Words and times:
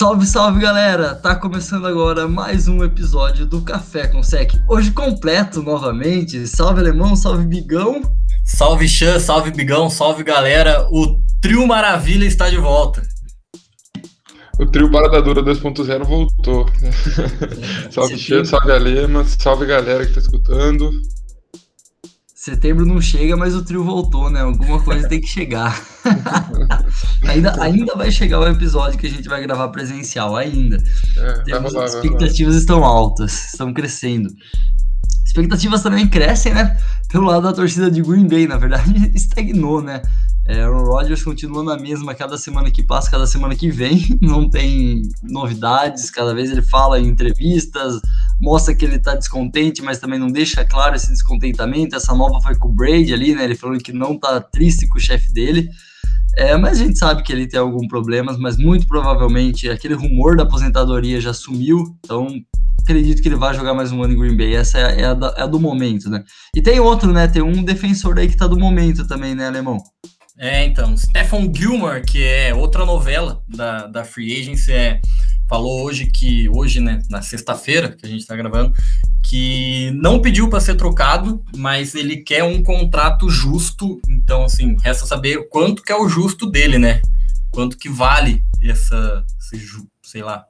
Salve, 0.00 0.24
salve 0.24 0.60
galera! 0.60 1.14
Tá 1.14 1.34
começando 1.34 1.86
agora 1.86 2.26
mais 2.26 2.66
um 2.66 2.82
episódio 2.82 3.44
do 3.44 3.60
Café 3.60 4.06
com 4.06 4.22
Sec. 4.22 4.54
Hoje 4.66 4.92
completo 4.92 5.62
novamente. 5.62 6.46
Salve 6.46 6.80
alemão, 6.80 7.14
salve 7.14 7.44
bigão. 7.44 8.00
Salve 8.42 8.88
Chan, 8.88 9.20
salve 9.20 9.50
bigão, 9.50 9.90
salve 9.90 10.24
galera. 10.24 10.88
O 10.90 11.20
Trio 11.42 11.66
Maravilha 11.66 12.24
está 12.24 12.48
de 12.48 12.56
volta. 12.56 13.02
O 14.58 14.64
trio 14.64 14.90
Paradadura 14.90 15.42
2.0 15.42 16.02
voltou. 16.04 16.64
salve 17.92 18.16
Chan, 18.16 18.42
salve 18.46 18.72
Alema, 18.72 19.22
salve 19.24 19.66
galera 19.66 20.06
que 20.06 20.14
tá 20.14 20.20
escutando. 20.20 20.90
Setembro 22.40 22.86
não 22.86 23.02
chega, 23.02 23.36
mas 23.36 23.54
o 23.54 23.62
trio 23.62 23.84
voltou, 23.84 24.30
né? 24.30 24.40
Alguma 24.40 24.82
coisa 24.82 25.06
tem 25.06 25.20
que 25.20 25.26
chegar. 25.26 25.78
ainda, 27.28 27.62
ainda 27.62 27.94
vai 27.94 28.10
chegar 28.10 28.40
o 28.40 28.48
episódio 28.48 28.98
que 28.98 29.06
a 29.06 29.10
gente 29.10 29.28
vai 29.28 29.42
gravar 29.42 29.68
presencial, 29.68 30.34
ainda. 30.34 30.78
É, 31.18 31.32
Temos, 31.42 31.74
rolar, 31.74 31.84
expectativas 31.84 32.54
estão 32.54 32.82
altas, 32.82 33.52
estão 33.52 33.74
crescendo. 33.74 34.30
Expectativas 35.26 35.82
também 35.82 36.08
crescem, 36.08 36.54
né? 36.54 36.78
Pelo 37.10 37.26
lado 37.26 37.42
da 37.42 37.52
torcida 37.52 37.90
de 37.90 38.00
Green 38.00 38.26
Bay, 38.26 38.46
na 38.46 38.56
verdade, 38.56 38.90
estagnou, 39.14 39.82
né? 39.82 40.00
É, 40.50 40.62
Aaron 40.62 40.82
Rodgers 40.82 41.22
continua 41.22 41.62
na 41.62 41.76
mesma 41.76 42.12
cada 42.12 42.36
semana 42.36 42.72
que 42.72 42.82
passa, 42.82 43.08
cada 43.08 43.24
semana 43.24 43.54
que 43.54 43.70
vem. 43.70 44.04
Não 44.20 44.50
tem 44.50 45.02
novidades, 45.22 46.10
cada 46.10 46.34
vez 46.34 46.50
ele 46.50 46.60
fala 46.60 46.98
em 46.98 47.06
entrevistas, 47.06 48.00
mostra 48.40 48.74
que 48.74 48.84
ele 48.84 48.98
tá 48.98 49.14
descontente, 49.14 49.80
mas 49.80 50.00
também 50.00 50.18
não 50.18 50.26
deixa 50.26 50.64
claro 50.64 50.96
esse 50.96 51.08
descontentamento. 51.08 51.94
Essa 51.94 52.16
nova 52.16 52.40
foi 52.40 52.56
com 52.56 52.66
o 52.66 52.72
Brady 52.72 53.14
ali, 53.14 53.32
né? 53.32 53.44
Ele 53.44 53.54
falou 53.54 53.78
que 53.78 53.92
não 53.92 54.18
tá 54.18 54.40
triste 54.40 54.88
com 54.88 54.98
o 54.98 55.00
chefe 55.00 55.32
dele. 55.32 55.68
É, 56.36 56.56
mas 56.56 56.80
a 56.80 56.84
gente 56.84 56.98
sabe 56.98 57.22
que 57.22 57.32
ele 57.32 57.46
tem 57.46 57.60
algum 57.60 57.86
problemas, 57.86 58.36
mas 58.36 58.56
muito 58.56 58.88
provavelmente 58.88 59.70
aquele 59.70 59.94
rumor 59.94 60.36
da 60.36 60.42
aposentadoria 60.42 61.20
já 61.20 61.32
sumiu, 61.32 61.96
então 62.04 62.28
acredito 62.82 63.22
que 63.22 63.28
ele 63.28 63.36
vai 63.36 63.54
jogar 63.54 63.74
mais 63.74 63.92
um 63.92 64.02
ano 64.02 64.14
em 64.14 64.18
Green 64.18 64.36
Bay. 64.36 64.56
Essa 64.56 64.78
é, 64.78 65.02
é, 65.02 65.04
a, 65.06 65.34
é 65.36 65.42
a 65.42 65.46
do 65.46 65.60
momento, 65.60 66.10
né? 66.10 66.24
E 66.56 66.60
tem 66.60 66.80
outro, 66.80 67.12
né? 67.12 67.28
Tem 67.28 67.42
um 67.42 67.62
defensor 67.62 68.18
aí 68.18 68.26
que 68.26 68.36
tá 68.36 68.48
do 68.48 68.58
momento 68.58 69.06
também, 69.06 69.34
né, 69.34 69.46
Alemão? 69.46 69.78
É, 70.42 70.64
então, 70.64 70.96
Stephen 70.96 71.52
Gilmore, 71.54 72.02
que 72.02 72.24
é 72.24 72.54
outra 72.54 72.86
novela 72.86 73.44
da, 73.46 73.86
da 73.86 74.04
Free 74.04 74.40
Agency, 74.40 74.72
é, 74.72 74.98
falou 75.46 75.82
hoje 75.82 76.06
que, 76.06 76.48
hoje, 76.48 76.80
né, 76.80 77.02
na 77.10 77.20
sexta-feira, 77.20 77.90
que 77.92 78.06
a 78.06 78.08
gente 78.08 78.26
tá 78.26 78.34
gravando, 78.34 78.72
que 79.22 79.90
não 79.90 80.18
pediu 80.18 80.48
para 80.48 80.58
ser 80.58 80.76
trocado, 80.76 81.44
mas 81.54 81.94
ele 81.94 82.16
quer 82.16 82.42
um 82.42 82.62
contrato 82.62 83.28
justo, 83.28 84.00
então, 84.08 84.44
assim, 84.44 84.78
resta 84.82 85.04
saber 85.04 85.46
quanto 85.50 85.82
que 85.82 85.92
é 85.92 85.96
o 85.96 86.08
justo 86.08 86.50
dele, 86.50 86.78
né? 86.78 87.02
Quanto 87.50 87.76
que 87.76 87.90
vale 87.90 88.42
essa, 88.62 89.22
esse, 89.38 89.62
sei 90.10 90.24
lá, 90.24 90.44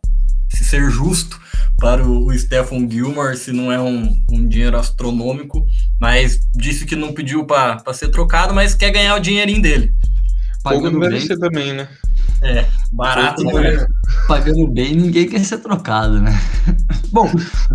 se 0.48 0.64
ser 0.64 0.90
justo 0.90 1.38
para 1.78 2.02
o, 2.02 2.32
Stephen 2.38 2.90
Gilmore, 2.90 3.36
se 3.36 3.52
não 3.52 3.70
é 3.70 3.78
um, 3.78 4.18
um 4.30 4.48
dinheiro 4.48 4.78
astronômico, 4.78 5.66
mas 6.00 6.40
disse 6.54 6.86
que 6.86 6.96
não 6.96 7.12
pediu 7.12 7.44
para 7.44 7.92
ser 7.92 8.08
trocado, 8.08 8.54
mas 8.54 8.74
quer 8.74 8.90
ganhar 8.90 9.14
o 9.16 9.20
dinheirinho 9.20 9.60
dele. 9.60 9.94
Pagando 10.62 10.98
bem 10.98 11.20
ser 11.20 11.38
também, 11.38 11.72
né? 11.72 11.88
É, 12.42 12.66
barato, 12.92 13.42
né? 13.44 13.86
Pagando 14.26 14.66
bem, 14.68 14.94
ninguém 14.94 15.28
quer 15.28 15.44
ser 15.44 15.58
trocado, 15.58 16.20
né? 16.20 16.32
Bom, 17.12 17.30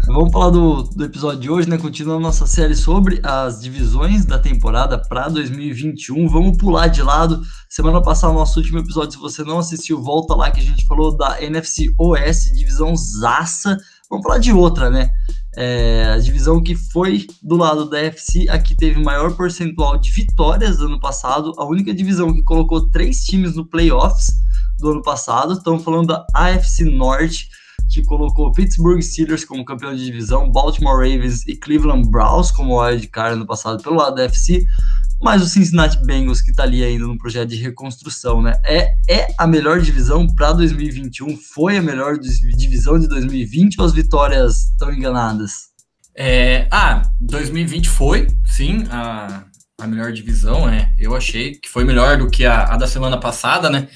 vamos 0.07 0.31
falar 0.31 0.49
do, 0.49 0.83
do 0.83 1.05
episódio 1.05 1.39
de 1.39 1.49
hoje, 1.49 1.69
né? 1.69 1.77
Continuando 1.77 2.21
nossa 2.21 2.47
série 2.47 2.75
sobre 2.75 3.19
as 3.23 3.61
divisões 3.61 4.25
da 4.25 4.39
temporada 4.39 4.97
para 4.97 5.29
2021. 5.29 6.27
Vamos 6.27 6.57
pular 6.57 6.87
de 6.87 7.01
lado. 7.01 7.41
Semana 7.69 8.01
passada, 8.01 8.33
nosso 8.33 8.59
último 8.59 8.79
episódio, 8.79 9.13
se 9.13 9.19
você 9.19 9.43
não 9.43 9.59
assistiu, 9.59 10.01
volta 10.01 10.33
lá 10.35 10.49
que 10.49 10.59
a 10.59 10.63
gente 10.63 10.85
falou 10.85 11.15
da 11.15 11.41
NFC 11.41 11.93
OS, 11.99 12.45
divisão 12.55 12.95
Zaça. 12.95 13.77
Vamos 14.09 14.23
falar 14.23 14.39
de 14.39 14.51
outra, 14.51 14.89
né? 14.89 15.09
É, 15.57 16.11
a 16.13 16.17
divisão 16.17 16.61
que 16.61 16.75
foi 16.75 17.27
do 17.41 17.55
lado 17.55 17.89
da 17.89 17.99
FC, 17.99 18.47
a 18.49 18.59
que 18.59 18.75
teve 18.75 19.01
maior 19.01 19.35
percentual 19.35 19.97
de 19.97 20.11
vitórias 20.11 20.77
do 20.77 20.87
ano 20.87 20.99
passado, 20.99 21.53
a 21.57 21.65
única 21.65 21.93
divisão 21.93 22.33
que 22.33 22.43
colocou 22.43 22.89
três 22.89 23.23
times 23.23 23.55
no 23.55 23.65
playoffs 23.65 24.31
do 24.77 24.91
ano 24.91 25.01
passado. 25.01 25.53
Estamos 25.53 25.83
falando 25.83 26.07
da 26.07 26.25
AFC 26.33 26.83
Norte, 26.83 27.47
que 27.89 28.03
colocou 28.03 28.51
Pittsburgh 28.51 29.01
Steelers 29.01 29.45
como 29.45 29.63
campeão 29.63 29.95
de 29.95 30.03
divisão, 30.03 30.51
Baltimore 30.51 30.97
Ravens 30.97 31.47
e 31.47 31.55
Cleveland 31.55 32.09
Browns 32.09 32.51
como 32.51 32.81
wild 32.81 33.07
card 33.07 33.37
no 33.37 33.45
passado 33.45 33.81
pelo 33.81 33.95
lado 33.95 34.15
da 34.15 34.25
AFC 34.25 34.65
mas 35.21 35.41
o 35.41 35.47
Cincinnati 35.47 35.97
Bengals, 36.05 36.41
que 36.41 36.51
está 36.51 36.63
ali 36.63 36.83
ainda 36.83 37.07
no 37.07 37.17
projeto 37.17 37.49
de 37.49 37.55
reconstrução, 37.55 38.41
né? 38.41 38.53
É, 38.63 38.95
é 39.09 39.27
a 39.37 39.47
melhor 39.47 39.79
divisão 39.81 40.27
para 40.27 40.53
2021? 40.53 41.37
Foi 41.37 41.77
a 41.77 41.81
melhor 41.81 42.17
divisão 42.17 42.99
de 42.99 43.07
2020 43.07 43.79
ou 43.79 43.85
as 43.85 43.93
vitórias 43.93 44.71
estão 44.71 44.93
enganadas? 44.93 45.69
É, 46.17 46.67
ah, 46.71 47.01
2020 47.19 47.89
foi, 47.89 48.27
sim, 48.45 48.85
a, 48.89 49.45
a 49.79 49.87
melhor 49.87 50.11
divisão, 50.11 50.69
é. 50.69 50.93
Eu 50.97 51.15
achei 51.15 51.55
que 51.55 51.69
foi 51.69 51.83
melhor 51.83 52.17
do 52.17 52.29
que 52.29 52.45
a, 52.45 52.73
a 52.73 52.77
da 52.77 52.87
semana 52.87 53.19
passada, 53.19 53.69
né? 53.69 53.87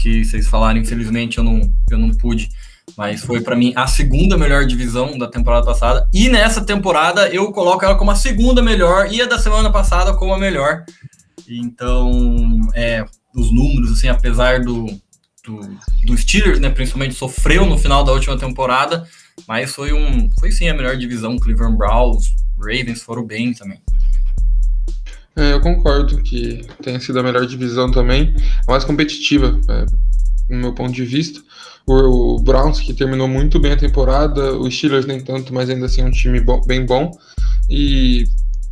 Que 0.00 0.24
vocês 0.24 0.46
falaram, 0.46 0.78
infelizmente 0.78 1.38
eu 1.38 1.44
não, 1.44 1.60
eu 1.90 1.98
não 1.98 2.10
pude 2.10 2.48
mas 2.96 3.22
foi 3.22 3.40
para 3.40 3.56
mim 3.56 3.72
a 3.76 3.86
segunda 3.86 4.36
melhor 4.36 4.64
divisão 4.66 5.18
da 5.18 5.26
temporada 5.26 5.66
passada. 5.66 6.08
E 6.12 6.28
nessa 6.28 6.64
temporada 6.64 7.28
eu 7.28 7.50
coloco 7.52 7.84
ela 7.84 7.96
como 7.96 8.10
a 8.10 8.16
segunda 8.16 8.62
melhor 8.62 9.12
e 9.12 9.20
a 9.20 9.26
da 9.26 9.38
semana 9.38 9.70
passada 9.70 10.14
como 10.14 10.32
a 10.32 10.38
melhor. 10.38 10.84
Então, 11.48 12.60
é, 12.74 13.04
os 13.34 13.52
números, 13.52 13.92
assim, 13.92 14.08
apesar 14.08 14.60
do, 14.60 14.86
do, 15.44 15.60
do 16.04 16.16
Steelers, 16.16 16.60
né, 16.60 16.70
principalmente 16.70 17.14
sofreu 17.14 17.66
no 17.66 17.78
final 17.78 18.04
da 18.04 18.12
última 18.12 18.38
temporada, 18.38 19.06
mas 19.46 19.74
foi 19.74 19.92
um, 19.92 20.30
foi 20.38 20.50
sim 20.50 20.68
a 20.68 20.74
melhor 20.74 20.96
divisão. 20.96 21.38
Cleveland 21.38 21.76
Browns, 21.76 22.34
Ravens 22.58 23.02
foram 23.02 23.26
bem 23.26 23.52
também. 23.52 23.80
É, 25.36 25.52
eu 25.52 25.60
concordo 25.60 26.22
que 26.22 26.64
tenha 26.80 27.00
sido 27.00 27.18
a 27.18 27.22
melhor 27.22 27.44
divisão 27.44 27.90
também, 27.90 28.34
a 28.68 28.70
mais 28.70 28.84
competitiva, 28.84 29.60
é, 29.68 29.84
no 30.48 30.58
meu 30.58 30.72
ponto 30.72 30.92
de 30.92 31.04
vista 31.04 31.40
o, 31.86 32.38
Browns, 32.38 32.80
que 32.80 32.94
terminou 32.94 33.28
muito 33.28 33.58
bem 33.58 33.72
a 33.72 33.76
temporada, 33.76 34.56
os 34.56 34.74
Steelers 34.74 35.06
nem 35.06 35.20
tanto, 35.20 35.52
mas 35.52 35.68
ainda 35.68 35.86
assim 35.86 36.00
é 36.00 36.04
um 36.04 36.10
time 36.10 36.40
bom, 36.40 36.60
bem 36.66 36.84
bom. 36.84 37.10
E 37.68 38.24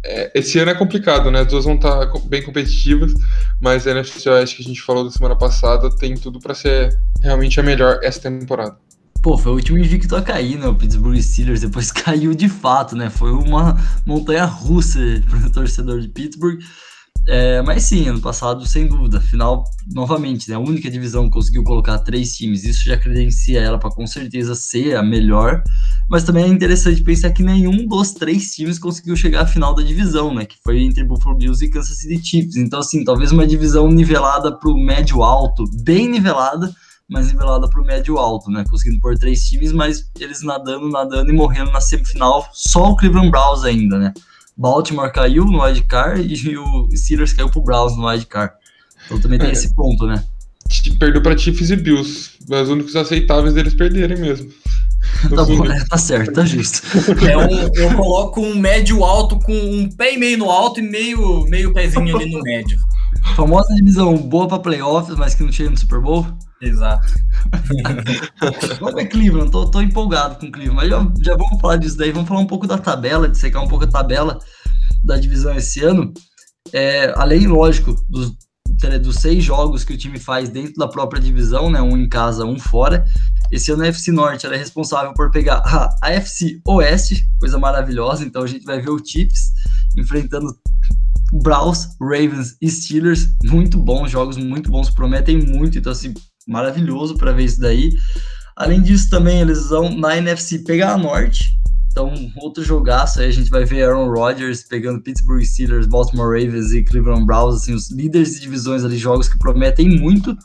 é, 0.04 0.30
esse 0.34 0.58
ano 0.58 0.70
é 0.70 0.74
complicado, 0.74 1.30
né? 1.30 1.40
As 1.40 1.46
duas 1.46 1.64
vão 1.64 1.74
estar 1.74 2.06
bem 2.24 2.42
competitivas, 2.42 3.12
mas 3.60 3.86
a 3.86 3.90
NFC 3.90 4.28
Oeste 4.30 4.56
que 4.56 4.62
a 4.62 4.66
gente 4.66 4.82
falou 4.82 5.04
da 5.04 5.10
semana 5.10 5.36
passada 5.36 5.94
tem 5.96 6.14
tudo 6.14 6.40
para 6.40 6.54
ser 6.54 6.98
realmente 7.20 7.60
a 7.60 7.62
melhor 7.62 8.00
essa 8.02 8.20
temporada. 8.20 8.76
Pô, 9.22 9.38
foi 9.38 9.52
o 9.52 9.54
último 9.54 9.78
invicto 9.78 10.16
a 10.16 10.22
cair, 10.22 10.58
né? 10.58 10.66
O 10.66 10.74
Pittsburgh 10.74 11.20
Steelers 11.20 11.60
depois 11.60 11.92
caiu 11.92 12.34
de 12.34 12.48
fato, 12.48 12.96
né? 12.96 13.10
Foi 13.10 13.30
uma 13.30 13.78
montanha 14.06 14.44
russa 14.44 14.98
para 15.28 15.38
o 15.38 15.50
torcedor 15.50 16.00
de 16.00 16.08
Pittsburgh. 16.08 16.58
É, 17.26 17.62
mas 17.62 17.84
sim, 17.84 18.08
ano 18.08 18.20
passado, 18.20 18.66
sem 18.66 18.88
dúvida, 18.88 19.20
final, 19.20 19.62
novamente, 19.86 20.50
né, 20.50 20.56
a 20.56 20.58
única 20.58 20.90
divisão 20.90 21.24
que 21.26 21.30
conseguiu 21.30 21.62
colocar 21.62 21.98
três 22.00 22.36
times, 22.36 22.64
isso 22.64 22.84
já 22.84 22.96
credencia 22.96 23.60
ela 23.60 23.78
para 23.78 23.90
com 23.90 24.04
certeza 24.08 24.56
ser 24.56 24.96
a 24.96 25.04
melhor, 25.04 25.62
mas 26.10 26.24
também 26.24 26.44
é 26.44 26.48
interessante 26.48 27.00
pensar 27.00 27.30
que 27.30 27.44
nenhum 27.44 27.86
dos 27.86 28.10
três 28.10 28.50
times 28.52 28.76
conseguiu 28.76 29.14
chegar 29.14 29.42
à 29.42 29.46
final 29.46 29.72
da 29.72 29.84
divisão, 29.84 30.34
né, 30.34 30.44
que 30.44 30.56
foi 30.64 30.82
entre 30.82 31.04
Buffalo 31.04 31.36
Bills 31.36 31.64
e 31.64 31.70
Kansas 31.70 31.98
City 31.98 32.20
Chiefs, 32.22 32.56
então 32.56 32.80
assim, 32.80 33.04
talvez 33.04 33.30
uma 33.30 33.46
divisão 33.46 33.88
nivelada 33.88 34.58
para 34.58 34.68
o 34.68 34.76
médio 34.76 35.22
alto, 35.22 35.62
bem 35.84 36.08
nivelada, 36.08 36.74
mas 37.08 37.28
nivelada 37.28 37.70
para 37.70 37.80
o 37.80 37.84
médio 37.84 38.18
alto, 38.18 38.50
né, 38.50 38.64
conseguindo 38.68 39.00
pôr 39.00 39.16
três 39.16 39.44
times, 39.44 39.70
mas 39.70 40.10
eles 40.18 40.42
nadando, 40.42 40.88
nadando 40.88 41.30
e 41.30 41.32
morrendo 41.32 41.70
na 41.70 41.80
semifinal, 41.80 42.48
só 42.52 42.90
o 42.90 42.96
Cleveland 42.96 43.30
Browns 43.30 43.62
ainda, 43.62 43.96
né, 43.96 44.12
Baltimore 44.56 45.12
caiu 45.12 45.44
no 45.44 45.62
wildcard 45.62 46.22
e 46.22 46.56
o 46.58 46.88
Steelers 46.94 47.32
caiu 47.32 47.50
pro 47.50 47.62
Browns 47.62 47.96
no 47.96 48.06
wildcard. 48.06 48.54
Então 49.06 49.20
também 49.20 49.38
tem 49.38 49.48
é. 49.48 49.52
esse 49.52 49.74
ponto, 49.74 50.06
né? 50.06 50.24
Perdeu 50.98 51.22
para 51.22 51.36
Chiefs 51.36 51.70
e 51.70 51.76
Bills. 51.76 52.30
Os 52.48 52.68
únicos 52.68 52.96
aceitáveis 52.96 53.54
deles 53.54 53.74
perderem 53.74 54.18
mesmo. 54.18 54.50
tá, 55.34 55.44
bom, 55.44 55.66
é, 55.66 55.84
tá 55.84 55.98
certo, 55.98 56.32
tá 56.32 56.44
justo. 56.44 56.80
É 57.28 57.36
um, 57.36 57.70
eu 57.74 57.94
coloco 57.96 58.40
um 58.40 58.54
médio 58.56 59.04
alto 59.04 59.38
com 59.38 59.52
um 59.52 59.88
pé 59.90 60.14
e 60.14 60.18
meio 60.18 60.38
no 60.38 60.50
alto 60.50 60.80
e 60.80 60.82
meio, 60.82 61.44
meio 61.46 61.72
pezinho 61.72 62.16
ali 62.16 62.30
no 62.30 62.40
médio. 62.40 62.78
Famosa 63.36 63.74
divisão 63.74 64.16
boa 64.16 64.48
para 64.48 64.58
playoffs, 64.58 65.16
mas 65.16 65.34
que 65.34 65.42
não 65.42 65.52
chega 65.52 65.70
no 65.70 65.76
Super 65.76 66.00
Bowl. 66.00 66.26
Exato. 66.62 67.12
Vamos 68.78 68.94
ver 68.94 69.08
Cleveland, 69.08 69.50
tô, 69.50 69.68
tô 69.68 69.80
empolgado 69.80 70.38
com 70.38 70.46
o 70.46 70.52
Cleveland, 70.52 70.76
mas 70.76 70.88
já, 70.88 71.32
já 71.32 71.36
vamos 71.36 71.60
falar 71.60 71.76
disso 71.76 71.96
daí, 71.96 72.12
vamos 72.12 72.28
falar 72.28 72.40
um 72.40 72.46
pouco 72.46 72.68
da 72.68 72.78
tabela, 72.78 73.28
de 73.28 73.36
secar 73.36 73.60
um 73.60 73.68
pouco 73.68 73.84
a 73.84 73.90
tabela 73.90 74.38
da 75.02 75.18
divisão 75.18 75.56
esse 75.56 75.82
ano. 75.82 76.14
É, 76.72 77.12
além, 77.16 77.48
lógico, 77.48 77.96
dos, 78.08 78.36
dos 79.02 79.16
seis 79.16 79.42
jogos 79.42 79.82
que 79.82 79.92
o 79.92 79.98
time 79.98 80.20
faz 80.20 80.48
dentro 80.50 80.74
da 80.74 80.86
própria 80.86 81.20
divisão, 81.20 81.68
né, 81.68 81.82
um 81.82 81.96
em 81.96 82.08
casa, 82.08 82.44
um 82.44 82.58
fora, 82.58 83.04
esse 83.50 83.72
ano 83.72 83.82
a 83.82 83.88
FC 83.88 84.12
Norte 84.12 84.46
é 84.46 84.56
responsável 84.56 85.12
por 85.14 85.32
pegar 85.32 85.56
a 85.66 85.94
AFC 86.00 86.60
Oeste, 86.64 87.26
coisa 87.40 87.58
maravilhosa, 87.58 88.24
então 88.24 88.42
a 88.42 88.46
gente 88.46 88.64
vai 88.64 88.80
ver 88.80 88.90
o 88.90 89.04
Chiefs 89.04 89.50
enfrentando 89.98 90.56
Browns, 91.42 91.88
Ravens 92.00 92.56
e 92.62 92.70
Steelers, 92.70 93.34
muito 93.44 93.78
bons 93.78 94.10
jogos, 94.10 94.36
muito 94.36 94.70
bons, 94.70 94.90
prometem 94.90 95.38
muito, 95.38 95.76
então 95.76 95.90
assim, 95.90 96.14
maravilhoso 96.46 97.16
para 97.16 97.32
ver 97.32 97.44
isso 97.44 97.60
daí. 97.60 97.92
Além 98.56 98.82
disso, 98.82 99.08
também 99.10 99.40
eles 99.40 99.68
vão 99.68 99.96
na 99.96 100.16
NFC 100.16 100.60
pegar 100.60 100.92
a 100.92 100.98
Norte. 100.98 101.50
Então, 101.90 102.12
outro 102.36 102.64
jogaço 102.64 103.20
aí, 103.20 103.28
a 103.28 103.32
gente 103.32 103.50
vai 103.50 103.64
ver 103.64 103.84
Aaron 103.84 104.10
Rodgers 104.10 104.62
pegando 104.62 105.02
Pittsburgh 105.02 105.44
Steelers, 105.44 105.86
Baltimore 105.86 106.28
Ravens 106.28 106.72
e 106.72 106.82
Cleveland 106.82 107.26
Browns, 107.26 107.56
assim, 107.56 107.74
os 107.74 107.90
líderes 107.90 108.34
de 108.34 108.40
divisões 108.40 108.82
ali, 108.82 108.96
jogos 108.96 109.28
que 109.28 109.38
prometem 109.38 110.00
muito. 110.00 110.36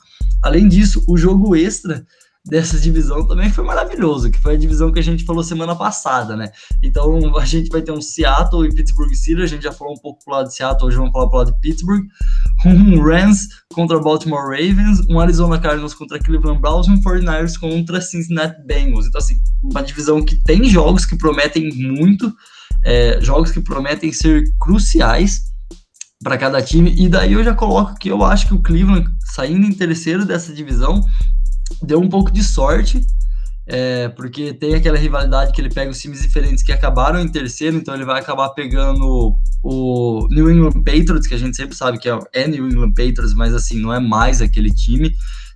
Além 0.43 0.67
disso, 0.67 1.03
o 1.07 1.17
jogo 1.17 1.55
extra 1.55 2.05
dessa 2.47 2.79
divisão 2.79 3.27
também 3.27 3.49
foi 3.49 3.63
maravilhoso, 3.63 4.31
que 4.31 4.39
foi 4.39 4.55
a 4.55 4.57
divisão 4.57 4.91
que 4.91 4.99
a 4.99 5.03
gente 5.03 5.25
falou 5.25 5.43
semana 5.43 5.75
passada, 5.75 6.35
né? 6.35 6.49
Então 6.81 7.37
a 7.37 7.45
gente 7.45 7.69
vai 7.69 7.81
ter 7.81 7.91
um 7.91 8.01
Seattle 8.01 8.65
e 8.65 8.73
Pittsburgh 8.73 9.13
Steelers, 9.13 9.51
a 9.51 9.55
gente 9.55 9.63
já 9.63 9.71
falou 9.71 9.93
um 9.93 9.99
pouco 9.99 10.23
pro 10.23 10.33
lado 10.33 10.47
de 10.47 10.55
Seattle, 10.55 10.87
hoje 10.87 10.97
vamos 10.97 11.11
falar 11.11 11.27
pro 11.27 11.37
lado 11.37 11.51
de 11.51 11.59
Pittsburgh, 11.59 12.05
um 12.67 13.01
Rams 13.01 13.47
contra 13.73 13.99
Baltimore 13.99 14.49
Ravens, 14.49 15.05
um 15.09 15.19
Arizona 15.19 15.59
Cardinals 15.59 15.93
contra 15.93 16.19
Cleveland 16.19 16.59
Browns 16.59 16.87
e 16.87 16.91
um 16.91 17.01
49ers 17.01 17.57
contra 17.59 18.01
Cincinnati 18.01 18.61
Bengals. 18.65 19.07
Então 19.07 19.19
assim, 19.19 19.35
uma 19.63 19.81
divisão 19.81 20.23
que 20.23 20.35
tem 20.43 20.63
jogos 20.65 21.05
que 21.05 21.17
prometem 21.17 21.73
muito, 21.73 22.33
é, 22.83 23.19
jogos 23.21 23.51
que 23.51 23.59
prometem 23.59 24.11
ser 24.11 24.43
cruciais 24.59 25.41
para 26.23 26.37
cada 26.37 26.61
time, 26.61 26.93
e 26.97 27.07
daí 27.07 27.33
eu 27.33 27.43
já 27.43 27.53
coloco 27.53 27.95
que 27.99 28.09
eu 28.09 28.23
acho 28.23 28.47
que 28.47 28.53
o 28.53 28.61
Cleveland, 28.61 29.07
saindo 29.35 29.67
em 29.67 29.73
terceiro 29.73 30.25
dessa 30.25 30.51
divisão, 30.51 31.01
deu 31.83 31.99
um 31.99 32.09
pouco 32.09 32.31
de 32.31 32.43
sorte, 32.43 33.05
é, 33.67 34.07
porque 34.09 34.53
tem 34.53 34.75
aquela 34.75 34.97
rivalidade 34.97 35.51
que 35.51 35.59
ele 35.59 35.69
pega 35.69 35.91
os 35.91 35.99
times 35.99 36.21
diferentes 36.21 36.63
que 36.63 36.71
acabaram 36.71 37.19
em 37.19 37.27
terceiro, 37.27 37.75
então 37.75 37.93
ele 37.93 38.05
vai 38.05 38.21
acabar 38.21 38.49
pegando 38.49 39.35
o 39.61 40.27
New 40.31 40.49
England 40.49 40.83
Patriots, 40.83 41.27
que 41.27 41.35
a 41.35 41.37
gente 41.37 41.57
sempre 41.57 41.75
sabe 41.75 41.99
que 41.99 42.09
é, 42.09 42.17
é 42.31 42.47
New 42.47 42.65
England 42.65 42.93
Patriots, 42.93 43.33
mas 43.33 43.53
assim, 43.53 43.79
não 43.79 43.93
é 43.93 43.99
mais 43.99 44.41
aquele 44.41 44.69
time. 44.69 45.13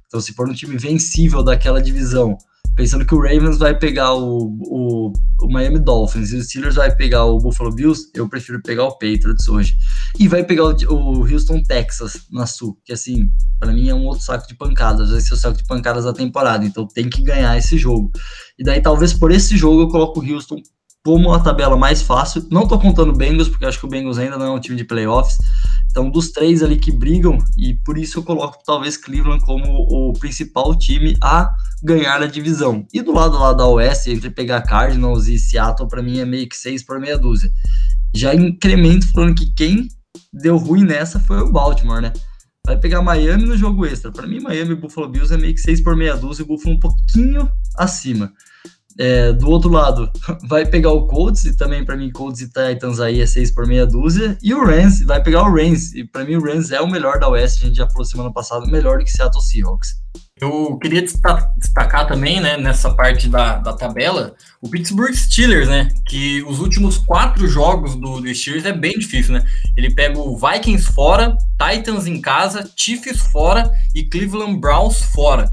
Então, 0.07 0.19
se 0.19 0.33
for 0.33 0.49
um 0.49 0.53
time 0.53 0.77
vencível 0.77 1.41
daquela 1.41 1.81
divisão, 1.81 2.37
pensando 2.75 3.05
que 3.05 3.13
o 3.13 3.21
Ravens 3.21 3.57
vai 3.57 3.77
pegar 3.77 4.13
o, 4.13 4.57
o, 4.61 5.13
o, 5.41 5.51
Miami 5.51 5.79
Dolphins 5.79 6.31
e 6.31 6.37
o 6.37 6.43
Steelers 6.43 6.75
vai 6.75 6.95
pegar 6.95 7.25
o 7.25 7.37
Buffalo 7.37 7.73
Bills, 7.73 8.09
eu 8.13 8.27
prefiro 8.29 8.61
pegar 8.61 8.85
o 8.85 8.91
Patriots 8.91 9.47
hoje. 9.47 9.75
E 10.17 10.27
vai 10.27 10.43
pegar 10.43 10.65
o, 10.65 10.75
o 10.89 11.19
Houston 11.21 11.61
Texas 11.63 12.25
na 12.31 12.45
Sul, 12.45 12.77
que 12.85 12.93
assim, 12.93 13.29
para 13.59 13.71
mim 13.71 13.89
é 13.89 13.93
um 13.93 14.05
outro 14.05 14.23
saco 14.23 14.47
de 14.47 14.55
pancadas, 14.55 15.11
vai 15.11 15.21
ser 15.21 15.33
o 15.33 15.37
saco 15.37 15.57
de 15.57 15.65
pancadas 15.65 16.05
da 16.05 16.13
temporada, 16.13 16.65
então 16.65 16.87
tem 16.87 17.09
que 17.09 17.23
ganhar 17.23 17.57
esse 17.57 17.77
jogo. 17.77 18.11
E 18.57 18.63
daí 18.63 18.81
talvez 18.81 19.13
por 19.13 19.31
esse 19.31 19.57
jogo 19.57 19.81
eu 19.81 19.87
coloco 19.87 20.19
o 20.19 20.33
Houston 20.33 20.57
como 21.03 21.33
a 21.33 21.39
tabela 21.39 21.75
mais 21.75 22.01
fácil. 22.01 22.45
Não 22.51 22.67
tô 22.67 22.79
contando 22.79 23.09
o 23.09 23.15
Bengals, 23.15 23.49
porque 23.49 23.65
acho 23.65 23.79
que 23.79 23.85
o 23.85 23.89
Bengals 23.89 24.17
ainda 24.17 24.37
não 24.37 24.45
é 24.45 24.51
um 24.51 24.59
time 24.59 24.77
de 24.77 24.83
playoffs. 24.83 25.37
Então, 25.91 26.09
dos 26.09 26.31
três 26.31 26.63
ali 26.63 26.77
que 26.77 26.89
brigam, 26.89 27.37
e 27.57 27.73
por 27.73 27.97
isso 27.97 28.19
eu 28.19 28.23
coloco 28.23 28.57
talvez 28.65 28.95
Cleveland 28.95 29.43
como 29.43 29.65
o 29.67 30.13
principal 30.13 30.73
time 30.73 31.15
a 31.21 31.49
ganhar 31.83 32.21
a 32.23 32.27
divisão. 32.27 32.87
E 32.93 33.01
do 33.01 33.11
lado 33.11 33.37
lá 33.37 33.51
da 33.51 33.67
Oeste, 33.67 34.09
entre 34.09 34.29
pegar 34.29 34.61
Cardinals 34.61 35.27
e 35.27 35.37
Seattle, 35.37 35.89
para 35.89 36.01
mim 36.01 36.19
é 36.19 36.25
meio 36.25 36.47
que 36.47 36.55
seis 36.55 36.81
por 36.81 36.97
meia 36.97 37.17
dúzia. 37.17 37.51
Já 38.15 38.33
incremento 38.33 39.11
falando 39.11 39.35
que 39.35 39.53
quem 39.53 39.89
deu 40.33 40.57
ruim 40.57 40.85
nessa 40.85 41.19
foi 41.19 41.41
o 41.41 41.51
Baltimore, 41.51 42.01
né? 42.01 42.13
Vai 42.65 42.77
pegar 42.77 43.01
Miami 43.01 43.45
no 43.45 43.57
jogo 43.57 43.85
extra. 43.85 44.11
Para 44.11 44.27
mim, 44.27 44.39
Miami 44.39 44.71
e 44.71 44.75
Buffalo 44.75 45.09
Bills 45.09 45.33
é 45.33 45.37
meio 45.37 45.53
que 45.53 45.59
seis 45.59 45.81
por 45.81 45.95
meia 45.95 46.15
dúzia, 46.15 46.45
o 46.45 46.47
Buffalo 46.47 46.75
um 46.75 46.79
pouquinho 46.79 47.51
acima. 47.75 48.31
É, 48.97 49.31
do 49.31 49.49
outro 49.49 49.69
lado, 49.69 50.11
vai 50.47 50.65
pegar 50.65 50.91
o 50.91 51.07
Colts, 51.07 51.45
e 51.45 51.55
também 51.55 51.83
para 51.83 51.95
mim 51.95 52.11
Colts 52.11 52.41
e 52.41 52.47
Titans 52.47 52.99
aí 52.99 53.21
é 53.21 53.25
6 53.25 53.51
por 53.51 53.65
meia 53.65 53.85
dúzia, 53.85 54.37
e 54.41 54.53
o 54.53 54.65
Rams 54.65 55.03
vai 55.03 55.21
pegar 55.21 55.43
o 55.43 55.53
Rams, 55.53 55.93
e 55.93 56.03
para 56.03 56.23
mim 56.23 56.35
o 56.35 56.43
Rams 56.43 56.71
é 56.71 56.81
o 56.81 56.89
melhor 56.89 57.19
da 57.19 57.29
Oeste, 57.29 57.63
a 57.63 57.67
gente 57.67 57.77
já 57.77 57.87
falou 57.87 58.05
semana 58.05 58.31
passada, 58.31 58.65
melhor 58.65 58.99
do 58.99 59.05
que 59.05 59.11
Seattle 59.11 59.41
Seahawks. 59.41 60.01
Eu 60.41 60.79
queria 60.79 61.03
destacar 61.03 62.07
também, 62.07 62.41
né, 62.41 62.57
nessa 62.57 62.89
parte 62.95 63.29
da, 63.29 63.59
da 63.59 63.73
tabela, 63.73 64.33
o 64.59 64.67
Pittsburgh 64.67 65.13
Steelers, 65.13 65.69
né, 65.69 65.89
que 66.07 66.41
os 66.47 66.59
últimos 66.59 66.97
quatro 66.97 67.47
jogos 67.47 67.95
do, 67.95 68.19
do 68.19 68.33
Steelers 68.33 68.65
é 68.65 68.73
bem 68.73 68.97
difícil, 68.97 69.35
né, 69.35 69.45
ele 69.77 69.93
pega 69.93 70.17
o 70.17 70.35
Vikings 70.35 70.91
fora, 70.93 71.37
Titans 71.61 72.07
em 72.07 72.19
casa, 72.19 72.67
Chiefs 72.75 73.21
fora 73.21 73.71
e 73.93 74.03
Cleveland 74.03 74.59
Browns 74.59 74.99
fora. 75.13 75.47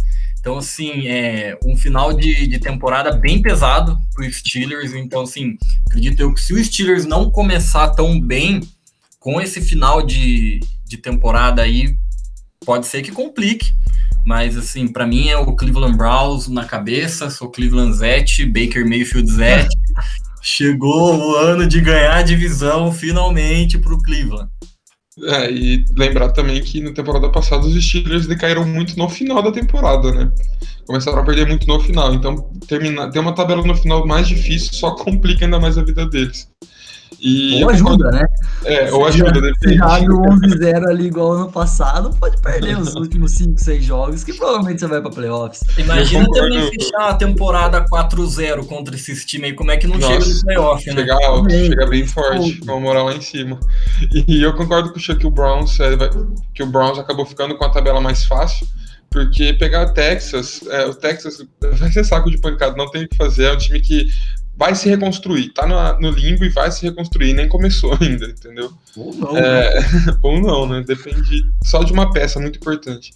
Então, 0.48 0.56
assim, 0.56 1.06
é 1.08 1.58
um 1.62 1.76
final 1.76 2.10
de, 2.10 2.46
de 2.46 2.58
temporada 2.58 3.12
bem 3.14 3.42
pesado 3.42 3.98
para 4.14 4.26
os 4.26 4.38
Steelers. 4.38 4.94
Então, 4.94 5.20
assim, 5.20 5.58
acredito 5.86 6.20
eu 6.20 6.32
que 6.32 6.40
se 6.40 6.54
o 6.54 6.64
Steelers 6.64 7.04
não 7.04 7.30
começar 7.30 7.90
tão 7.90 8.18
bem 8.18 8.60
com 9.20 9.42
esse 9.42 9.60
final 9.60 10.00
de, 10.00 10.58
de 10.86 10.96
temporada 10.96 11.60
aí, 11.60 11.94
pode 12.64 12.86
ser 12.86 13.02
que 13.02 13.12
complique. 13.12 13.74
Mas, 14.24 14.56
assim, 14.56 14.88
para 14.88 15.06
mim 15.06 15.28
é 15.28 15.36
o 15.36 15.54
Cleveland 15.54 15.98
Browns 15.98 16.48
na 16.48 16.64
cabeça, 16.64 17.28
sou 17.28 17.50
Cleveland 17.50 17.94
Zete, 17.94 18.46
Baker 18.46 18.88
Mayfield 18.88 19.30
Zete. 19.30 19.76
Chegou 20.40 21.14
o 21.14 21.36
ano 21.36 21.66
de 21.66 21.78
ganhar 21.82 22.16
a 22.16 22.22
divisão 22.22 22.90
finalmente 22.90 23.76
para 23.76 23.92
o 23.92 24.02
Cleveland. 24.02 24.48
É, 25.25 25.50
e 25.50 25.85
lembrar 25.97 26.31
também 26.31 26.62
que 26.62 26.81
na 26.81 26.93
temporada 26.93 27.29
passada 27.31 27.67
os 27.67 27.75
Steelers 27.85 28.26
decaíram 28.26 28.65
muito 28.65 28.97
no 28.97 29.09
final 29.09 29.43
da 29.43 29.50
temporada, 29.50 30.12
né? 30.12 30.31
Começaram 30.87 31.19
a 31.19 31.25
perder 31.25 31.47
muito 31.47 31.67
no 31.67 31.81
final. 31.81 32.15
Então, 32.15 32.50
terminar, 32.67 33.11
ter 33.11 33.19
uma 33.19 33.35
tabela 33.35 33.62
no 33.62 33.75
final 33.75 34.06
mais 34.06 34.29
difícil 34.29 34.73
só 34.73 34.93
complica 34.97 35.44
ainda 35.44 35.59
mais 35.59 35.76
a 35.76 35.82
vida 35.82 36.06
deles. 36.06 36.49
E 37.20 37.62
ou 37.64 37.70
ajuda, 37.70 38.10
né? 38.10 38.26
É, 38.64 38.93
ou 38.93 39.06
ajuda. 39.06 39.40
Se 39.60 39.75
joga 39.75 40.06
11-0 40.06 40.88
ali 40.88 41.06
igual 41.06 41.32
ano 41.32 41.50
passado, 41.50 42.10
pode 42.19 42.40
perder 42.40 42.78
os 42.78 42.94
últimos 42.96 43.32
5, 43.32 43.58
6 43.58 43.84
jogos, 43.84 44.25
que 44.25 44.32
provavelmente 44.32 44.81
você 44.81 44.87
vai 44.87 45.00
pra 45.00 45.10
playoffs. 45.10 45.62
Imagina 45.76 46.26
também 46.31 46.70
fechar 46.70 47.08
a 47.08 47.14
temporada 47.14 47.84
4-0 47.87 48.66
contra 48.66 48.94
esses 48.94 49.25
times 49.25 49.50
aí, 49.50 49.56
como 49.56 49.70
é 49.70 49.76
que 49.76 49.87
não 49.87 49.99
Nossa, 49.99 50.20
chega 50.20 50.34
no 50.34 50.43
playoff, 50.43 50.87
né? 50.87 50.94
Chega 50.94 51.26
alto, 51.26 51.43
bem, 51.44 51.66
chega 51.66 51.87
bem 51.87 52.06
forte, 52.06 52.58
com 52.58 52.72
a 52.72 52.81
moral 52.81 53.06
lá 53.06 53.14
em 53.14 53.20
cima. 53.20 53.58
E 54.12 54.43
eu 54.43 54.55
concordo 54.55 54.91
com 54.91 54.98
o 54.98 55.00
Chuck 55.00 55.19
que 55.19 55.27
o 55.27 55.31
Browns, 55.31 55.79
é, 55.81 55.96
que 56.55 56.62
o 56.62 56.67
Browns 56.67 56.98
acabou 56.98 57.27
ficando 57.27 57.56
com 57.56 57.65
a 57.65 57.70
tabela 57.70 58.00
mais 58.00 58.24
fácil, 58.24 58.67
porque 59.10 59.53
pegar 59.55 59.86
o 59.86 59.94
Texas, 59.94 60.60
é, 60.69 60.86
o 60.86 60.94
Texas 60.94 61.44
vai 61.79 61.91
ser 61.91 62.05
saco 62.05 62.31
de 62.31 62.38
pancada, 62.38 62.77
não 62.77 62.91
tem 62.91 63.05
o 63.05 63.08
que 63.08 63.17
fazer, 63.17 63.44
é 63.44 63.53
um 63.53 63.58
time 63.58 63.81
que 63.81 64.08
vai 64.58 64.74
se 64.74 64.88
reconstruir, 64.88 65.50
tá 65.50 65.65
no, 65.67 66.00
no, 66.00 66.10
limbo 66.10 66.44
e 66.44 66.48
vai 66.48 66.70
se 66.72 66.82
reconstruir, 66.82 67.32
nem 67.32 67.48
começou 67.48 67.96
ainda, 68.03 68.27
entendeu? 68.27 68.72
Ou 68.96 69.15
não. 69.15 69.36
É, 69.36 69.81
né? 69.81 70.19
ou 70.20 70.41
não, 70.41 70.69
né? 70.69 70.84
Depende 70.84 71.46
só 71.65 71.84
de 71.84 71.93
uma 71.93 72.12
peça 72.12 72.41
muito 72.41 72.56
importante. 72.56 73.15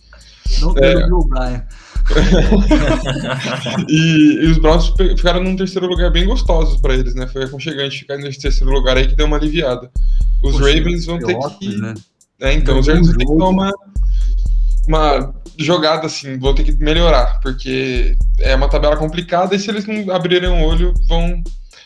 Não 0.60 0.76
é, 0.76 1.06
o 1.06 1.24
Brian. 1.24 1.64
e, 3.88 4.44
e, 4.44 4.46
os 4.50 4.58
Browns 4.58 4.92
ficaram 5.16 5.42
num 5.42 5.56
terceiro 5.56 5.86
lugar 5.86 6.10
bem 6.10 6.26
gostosos 6.26 6.80
para 6.80 6.94
eles, 6.94 7.14
né? 7.14 7.26
Foi 7.26 7.44
aconchegante 7.44 8.00
ficar 8.00 8.18
nesse 8.18 8.40
terceiro 8.40 8.72
lugar 8.72 8.96
aí 8.96 9.08
que 9.08 9.16
deu 9.16 9.26
uma 9.26 9.36
aliviada. 9.36 9.90
Os 10.42 10.52
Poxa, 10.52 10.66
Ravens 10.66 11.06
vão 11.06 11.18
ter 11.18 11.34
ótimo, 11.36 11.58
que. 11.58 11.76
Né? 11.76 11.94
É, 12.40 12.52
então, 12.52 12.78
os 12.78 12.86
Ravens 12.86 13.06
vão 13.06 13.16
ter 13.16 13.26
que 13.26 13.36
dar 13.36 13.72
uma, 14.86 15.16
uma 15.16 15.34
jogada 15.58 16.06
assim, 16.06 16.38
vão 16.38 16.54
ter 16.54 16.64
que 16.64 16.72
melhorar, 16.72 17.40
porque 17.40 18.16
é 18.40 18.54
uma 18.54 18.68
tabela 18.68 18.96
complicada 18.96 19.54
e 19.54 19.58
se 19.58 19.70
eles 19.70 19.86
não 19.86 20.14
abrirem 20.14 20.50
o 20.50 20.64
olho, 20.64 20.94
vão, 21.06 21.42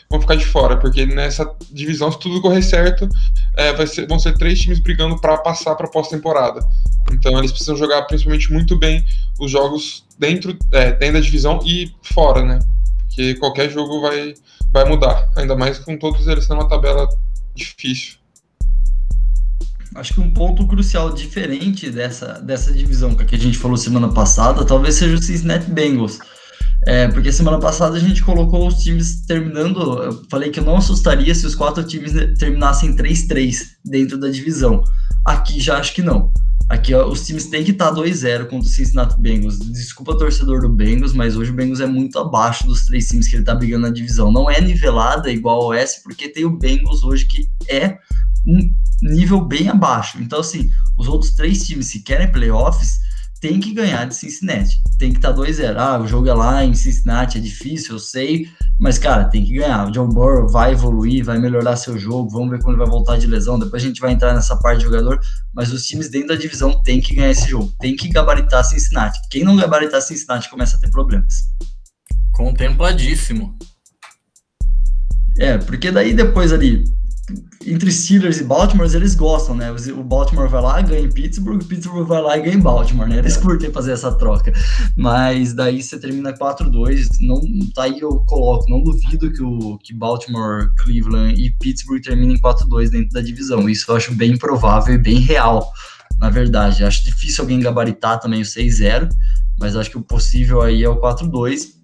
vão 0.09 0.21
ficar 0.21 0.35
de 0.35 0.45
fora, 0.45 0.77
porque 0.77 1.05
nessa 1.05 1.49
divisão, 1.71 2.11
se 2.11 2.19
tudo 2.19 2.41
correr 2.41 2.61
certo, 2.61 3.07
é, 3.55 3.85
ser, 3.85 4.07
vão 4.07 4.19
ser 4.19 4.37
três 4.37 4.59
times 4.59 4.79
brigando 4.79 5.19
para 5.19 5.37
passar 5.37 5.75
para 5.75 5.87
pós-temporada. 5.87 6.61
Então 7.11 7.37
eles 7.37 7.51
precisam 7.51 7.75
jogar 7.75 8.03
principalmente 8.03 8.51
muito 8.51 8.77
bem 8.77 9.03
os 9.39 9.51
jogos 9.51 10.05
dentro, 10.17 10.57
é, 10.71 10.91
dentro 10.91 11.15
da 11.15 11.19
divisão 11.19 11.59
e 11.65 11.91
fora, 12.01 12.43
né? 12.43 12.59
Porque 12.99 13.35
qualquer 13.35 13.69
jogo 13.69 14.01
vai, 14.01 14.33
vai 14.71 14.85
mudar, 14.85 15.29
ainda 15.35 15.55
mais 15.55 15.79
com 15.79 15.97
todos 15.97 16.27
eles 16.27 16.47
numa 16.47 16.67
tabela 16.67 17.07
difícil. 17.55 18.16
Acho 19.97 20.13
que 20.13 20.21
um 20.21 20.29
ponto 20.29 20.67
crucial 20.67 21.11
diferente 21.11 21.89
dessa, 21.89 22.33
dessa 22.33 22.71
divisão 22.71 23.15
que 23.15 23.33
a 23.33 23.39
gente 23.39 23.57
falou 23.57 23.75
semana 23.75 24.07
passada, 24.07 24.63
talvez 24.63 24.93
seja 24.93 25.15
o 25.15 25.21
Cincinnati 25.21 25.71
Bengals. 25.71 26.19
É, 26.85 27.07
porque 27.07 27.31
semana 27.31 27.59
passada 27.59 27.97
a 27.97 27.99
gente 27.99 28.23
colocou 28.23 28.67
os 28.67 28.75
times 28.75 29.25
terminando. 29.25 30.03
Eu 30.03 30.23
falei 30.29 30.51
que 30.51 30.59
eu 30.59 30.63
não 30.63 30.77
assustaria 30.77 31.33
se 31.33 31.47
os 31.47 31.55
quatro 31.55 31.83
times 31.83 32.13
terminassem 32.37 32.95
3-3 32.95 33.55
dentro 33.83 34.19
da 34.19 34.29
divisão. 34.29 34.83
Aqui 35.25 35.59
já 35.59 35.79
acho 35.79 35.95
que 35.95 36.03
não. 36.03 36.31
Aqui 36.69 36.93
ó, 36.93 37.07
os 37.07 37.25
times 37.25 37.47
têm 37.47 37.63
que 37.63 37.71
estar 37.71 37.91
2-0 37.91 38.45
contra 38.45 38.69
o 38.69 38.71
Cincinnati 38.71 39.19
Bengals. 39.19 39.57
Desculpa, 39.57 40.15
torcedor 40.15 40.61
do 40.61 40.69
Bengals, 40.69 41.13
mas 41.13 41.35
hoje 41.35 41.49
o 41.49 41.55
Bengals 41.55 41.79
é 41.79 41.87
muito 41.87 42.19
abaixo 42.19 42.67
dos 42.67 42.85
três 42.85 43.07
times 43.07 43.27
que 43.27 43.35
ele 43.35 43.41
está 43.41 43.55
brigando 43.55 43.87
na 43.87 43.91
divisão. 43.91 44.31
Não 44.31 44.47
é 44.47 44.61
nivelada 44.61 45.31
igual 45.31 45.63
ao 45.63 45.73
S, 45.73 46.03
porque 46.03 46.29
tem 46.29 46.45
o 46.45 46.55
Bengals 46.55 47.03
hoje 47.03 47.25
que 47.25 47.49
é 47.67 47.97
um 48.45 48.71
nível 49.01 49.41
bem 49.41 49.69
abaixo. 49.69 50.17
Então, 50.21 50.39
assim, 50.39 50.69
os 50.97 51.07
outros 51.07 51.31
três 51.31 51.65
times, 51.65 51.87
se 51.87 52.01
querem 52.01 52.31
playoffs, 52.31 52.99
tem 53.39 53.59
que 53.59 53.73
ganhar 53.73 54.05
de 54.05 54.15
Cincinnati. 54.15 54.81
Tem 54.97 55.11
que 55.11 55.17
estar 55.17 55.33
tá 55.33 55.39
2-0. 55.39 55.75
Ah, 55.77 55.99
o 55.99 56.07
jogo 56.07 56.27
é 56.27 56.33
lá 56.33 56.63
em 56.63 56.73
Cincinnati, 56.73 57.37
é 57.37 57.41
difícil, 57.41 57.95
eu 57.95 57.99
sei. 57.99 58.49
Mas, 58.79 58.97
cara, 58.97 59.25
tem 59.25 59.45
que 59.45 59.53
ganhar. 59.53 59.87
O 59.87 59.91
John 59.91 60.07
Burrow 60.07 60.47
vai 60.47 60.71
evoluir, 60.71 61.23
vai 61.23 61.37
melhorar 61.37 61.75
seu 61.75 61.97
jogo. 61.97 62.29
Vamos 62.29 62.49
ver 62.49 62.59
quando 62.59 62.75
ele 62.75 62.83
vai 62.83 62.89
voltar 62.89 63.17
de 63.17 63.27
lesão. 63.27 63.59
Depois 63.59 63.83
a 63.83 63.87
gente 63.87 64.01
vai 64.01 64.11
entrar 64.11 64.33
nessa 64.33 64.55
parte 64.57 64.79
de 64.79 64.85
jogador. 64.85 65.19
Mas 65.53 65.71
os 65.71 65.85
times 65.85 66.09
dentro 66.09 66.29
da 66.29 66.35
divisão 66.35 66.81
tem 66.83 66.99
que 66.99 67.15
ganhar 67.15 67.31
esse 67.31 67.49
jogo. 67.49 67.71
Tem 67.79 67.95
que 67.95 68.09
gabaritar 68.09 68.63
Cincinnati. 68.63 69.19
Quem 69.29 69.43
não 69.43 69.55
gabaritar 69.55 70.01
Cincinnati 70.01 70.49
começa 70.49 70.77
a 70.77 70.79
ter 70.79 70.89
problemas. 70.89 71.33
Contempladíssimo. 72.33 73.57
É, 75.39 75.57
porque 75.59 75.91
daí 75.91 76.13
depois 76.13 76.51
ali, 76.51 76.83
entre 77.67 77.91
Steelers 77.91 78.39
e 78.39 78.43
Baltimore, 78.43 78.87
eles 78.93 79.13
gostam, 79.13 79.55
né? 79.55 79.69
O 79.71 80.03
Baltimore 80.03 80.47
vai 80.47 80.61
lá, 80.61 80.81
ganha 80.81 81.01
em 81.01 81.11
Pittsburgh, 81.11 81.61
Pittsburgh 81.63 82.07
vai 82.07 82.21
lá 82.21 82.37
e 82.37 82.41
ganha 82.41 82.55
em 82.55 82.59
Baltimore, 82.59 83.07
né? 83.07 83.17
Eles 83.17 83.35
curtem 83.35 83.71
fazer 83.71 83.91
essa 83.91 84.11
troca. 84.11 84.53
Mas 84.95 85.53
daí 85.53 85.81
você 85.83 85.99
termina 85.99 86.33
4-2, 86.33 87.07
não 87.21 87.41
tá 87.75 87.83
aí 87.83 87.99
eu 87.99 88.23
coloco, 88.25 88.69
não 88.69 88.81
duvido 88.81 89.31
que 89.31 89.43
o 89.43 89.77
que 89.79 89.93
Baltimore, 89.93 90.69
Cleveland 90.77 91.33
e 91.41 91.51
Pittsburgh 91.51 92.01
terminem 92.01 92.37
4-2 92.39 92.89
dentro 92.89 93.09
da 93.09 93.21
divisão. 93.21 93.69
Isso 93.69 93.91
eu 93.91 93.95
acho 93.97 94.15
bem 94.15 94.37
provável 94.37 94.95
e 94.95 94.97
bem 94.97 95.19
real, 95.19 95.69
na 96.19 96.29
verdade. 96.29 96.83
Acho 96.83 97.03
difícil 97.03 97.43
alguém 97.43 97.59
gabaritar 97.59 98.19
também 98.19 98.41
o 98.41 98.45
6-0, 98.45 99.09
mas 99.59 99.75
acho 99.75 99.89
que 99.89 99.97
o 99.97 100.01
possível 100.01 100.61
aí 100.61 100.83
é 100.83 100.89
o 100.89 101.01
4-2. 101.01 101.75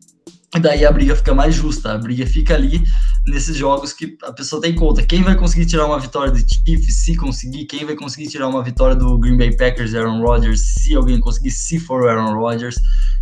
E 0.55 0.59
daí 0.59 0.85
a 0.85 0.91
briga 0.91 1.15
fica 1.15 1.33
mais 1.33 1.55
justa, 1.55 1.93
a 1.93 1.97
briga 1.97 2.27
fica 2.27 2.53
ali 2.53 2.83
nesses 3.27 3.55
jogos 3.55 3.93
que 3.93 4.17
a 4.23 4.31
pessoa 4.31 4.61
tem 4.61 4.71
em 4.71 4.75
conta. 4.75 5.01
Quem 5.01 5.23
vai 5.23 5.35
conseguir 5.35 5.65
tirar 5.65 5.85
uma 5.85 5.99
vitória 5.99 6.31
do 6.31 6.39
Chiefs, 6.39 7.03
se 7.03 7.15
conseguir, 7.15 7.65
quem 7.65 7.85
vai 7.85 7.95
conseguir 7.95 8.27
tirar 8.27 8.47
uma 8.47 8.63
vitória 8.63 8.95
do 8.95 9.17
Green 9.17 9.37
Bay 9.37 9.55
Packers, 9.55 9.95
Aaron 9.95 10.21
Rodgers, 10.21 10.61
se 10.61 10.95
alguém 10.95 11.19
conseguir, 11.19 11.51
se 11.51 11.79
for 11.79 12.03
o 12.03 12.07
Aaron 12.07 12.33
Rodgers. 12.33 12.75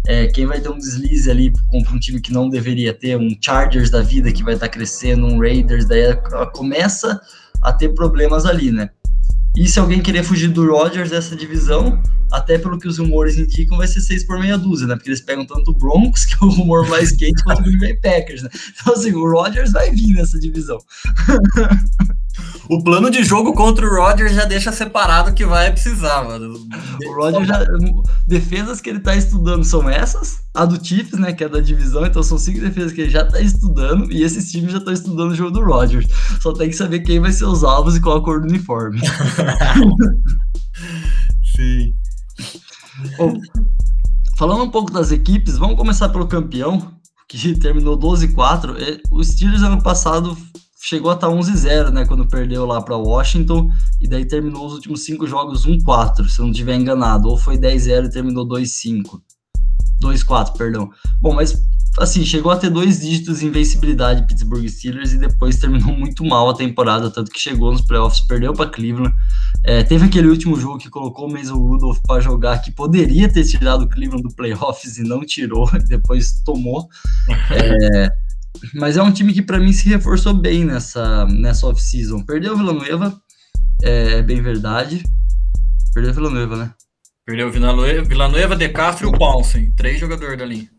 É, 0.07 0.27
quem 0.27 0.47
vai 0.47 0.59
ter 0.59 0.69
um 0.69 0.77
deslize 0.77 1.29
ali 1.29 1.53
contra 1.69 1.93
um 1.93 1.99
time 1.99 2.19
que 2.19 2.33
não 2.33 2.49
deveria 2.49 2.91
ter, 2.91 3.17
um 3.17 3.37
Chargers 3.39 3.91
da 3.91 4.01
vida 4.01 4.31
que 4.31 4.43
vai 4.43 4.55
estar 4.55 4.67
tá 4.67 4.73
crescendo, 4.73 5.27
um 5.27 5.39
Raiders, 5.39 5.85
daí 5.85 6.15
começa 6.53 7.21
a 7.61 7.71
ter 7.71 7.89
problemas 7.89 8.45
ali, 8.45 8.71
né? 8.71 8.89
E 9.55 9.67
se 9.67 9.79
alguém 9.79 10.01
querer 10.01 10.23
fugir 10.23 10.47
do 10.47 10.65
Rodgers 10.65 11.09
dessa 11.09 11.35
divisão, 11.35 12.01
até 12.31 12.57
pelo 12.57 12.79
que 12.79 12.87
os 12.87 12.97
rumores 12.97 13.37
indicam, 13.37 13.77
vai 13.77 13.87
ser 13.87 13.99
seis 13.99 14.23
por 14.23 14.39
meia 14.39 14.57
dúzia, 14.57 14.87
né? 14.87 14.95
Porque 14.95 15.09
eles 15.09 15.19
pegam 15.19 15.45
tanto 15.45 15.71
o 15.71 15.73
Broncos, 15.73 16.23
que 16.25 16.33
é 16.33 16.45
o 16.45 16.49
rumor 16.49 16.87
mais 16.87 17.11
quente, 17.11 17.43
quanto 17.43 17.59
o 17.59 17.63
Green 17.63 17.79
Bay 17.79 17.95
Packers, 17.95 18.43
né? 18.43 18.49
Então, 18.79 18.93
assim, 18.93 19.11
o 19.13 19.29
Rodgers 19.29 19.71
vai 19.73 19.91
vir 19.91 20.13
nessa 20.13 20.39
divisão. 20.39 20.77
O 22.71 22.81
plano 22.81 23.11
de 23.11 23.21
jogo 23.21 23.53
contra 23.53 23.85
o 23.85 23.93
Rodgers 23.93 24.33
já 24.33 24.45
deixa 24.45 24.71
separado 24.71 25.33
que 25.33 25.45
vai 25.45 25.69
precisar, 25.73 26.23
mano. 26.23 26.53
O 27.05 27.13
Rodgers 27.13 27.45
já. 27.45 27.65
Defesas 28.25 28.79
que 28.79 28.89
ele 28.89 29.01
tá 29.01 29.13
estudando 29.13 29.65
são 29.65 29.89
essas, 29.89 30.37
a 30.53 30.63
do 30.63 30.81
Chiefs, 30.81 31.19
né? 31.19 31.33
Que 31.33 31.43
é 31.43 31.49
da 31.49 31.59
divisão, 31.59 32.05
então 32.05 32.23
são 32.23 32.37
cinco 32.37 32.61
defesas 32.61 32.93
que 32.93 33.01
ele 33.01 33.09
já 33.09 33.25
tá 33.25 33.41
estudando, 33.41 34.09
e 34.09 34.23
esses 34.23 34.49
times 34.49 34.71
já 34.71 34.77
estão 34.77 34.93
estudando 34.93 35.31
o 35.31 35.35
jogo 35.35 35.51
do 35.51 35.65
Rodgers. 35.65 36.07
Só 36.39 36.53
tem 36.53 36.69
que 36.69 36.75
saber 36.77 37.01
quem 37.01 37.19
vai 37.19 37.33
ser 37.33 37.43
os 37.43 37.65
alvos 37.65 37.97
e 37.97 37.99
qual 37.99 38.19
a 38.19 38.23
cor 38.23 38.39
do 38.39 38.47
uniforme. 38.47 39.01
Sim. 41.53 41.93
Bom, 43.17 43.33
falando 44.37 44.63
um 44.63 44.71
pouco 44.71 44.93
das 44.93 45.11
equipes, 45.11 45.57
vamos 45.57 45.75
começar 45.75 46.07
pelo 46.07 46.25
campeão, 46.25 46.93
que 47.27 47.59
terminou 47.59 47.99
12-4. 47.99 48.81
É, 48.81 49.01
o 49.11 49.21
Steelers 49.21 49.61
ano 49.61 49.83
passado 49.83 50.37
chegou 50.81 51.11
a 51.11 51.13
estar 51.13 51.27
11-0, 51.27 51.91
né, 51.91 52.05
quando 52.05 52.27
perdeu 52.27 52.65
lá 52.65 52.81
para 52.81 52.97
Washington, 52.97 53.71
e 54.01 54.07
daí 54.07 54.25
terminou 54.25 54.65
os 54.65 54.73
últimos 54.73 55.05
cinco 55.05 55.27
jogos 55.27 55.65
1-4, 55.65 56.27
se 56.27 56.39
eu 56.39 56.45
não 56.45 56.51
estiver 56.51 56.75
enganado, 56.75 57.29
ou 57.29 57.37
foi 57.37 57.57
10-0 57.57 58.05
e 58.05 58.11
terminou 58.11 58.47
2-5. 58.47 59.21
2-4, 60.01 60.57
perdão. 60.57 60.89
Bom, 61.21 61.33
mas 61.33 61.61
assim, 61.99 62.23
chegou 62.25 62.51
a 62.51 62.57
ter 62.57 62.69
dois 62.69 63.01
dígitos 63.01 63.39
de 63.39 63.47
invencibilidade 63.47 64.25
Pittsburgh 64.25 64.67
Steelers 64.67 65.11
e 65.11 65.17
depois 65.17 65.57
terminou 65.57 65.93
muito 65.97 66.23
mal 66.23 66.49
a 66.49 66.55
temporada, 66.55 67.11
tanto 67.11 67.31
que 67.31 67.39
chegou 67.39 67.71
nos 67.71 67.81
playoffs, 67.81 68.21
perdeu 68.21 68.53
para 68.53 68.69
Cleveland. 68.69 69.13
É, 69.63 69.83
teve 69.83 70.05
aquele 70.05 70.27
último 70.27 70.59
jogo 70.59 70.79
que 70.79 70.89
colocou 70.89 71.27
o 71.27 71.31
Mason 71.31 71.55
Rudolph 71.55 71.99
para 72.07 72.21
jogar, 72.21 72.59
que 72.59 72.71
poderia 72.71 73.31
ter 73.31 73.43
tirado 73.43 73.83
o 73.83 73.89
Cleveland 73.89 74.23
do 74.23 74.33
playoffs 74.33 74.97
e 74.97 75.03
não 75.03 75.21
tirou, 75.21 75.69
e 75.75 75.83
depois 75.85 76.41
tomou. 76.43 76.87
É, 77.51 78.09
mas 78.73 78.97
é 78.97 79.03
um 79.03 79.11
time 79.11 79.33
que 79.33 79.41
para 79.41 79.59
mim 79.59 79.73
se 79.73 79.87
reforçou 79.89 80.33
bem 80.33 80.65
nessa, 80.65 81.25
nessa 81.25 81.67
off-season. 81.67 82.23
Perdeu 82.23 82.53
o 82.53 82.57
Villanueva, 82.57 83.19
é 83.81 84.21
bem 84.21 84.41
verdade. 84.41 85.03
Perdeu 85.93 86.11
o 86.11 86.15
Villanueva, 86.15 86.55
né? 86.57 86.73
Perdeu 87.25 87.47
o 87.47 87.51
Villanueva, 87.51 88.07
Villanueva 88.07 88.55
De 88.55 88.69
Castro 88.69 89.07
e 89.07 89.09
o 89.09 89.17
Paulsen, 89.17 89.73
três 89.75 89.99
jogadores 89.99 90.37
dali. 90.37 90.69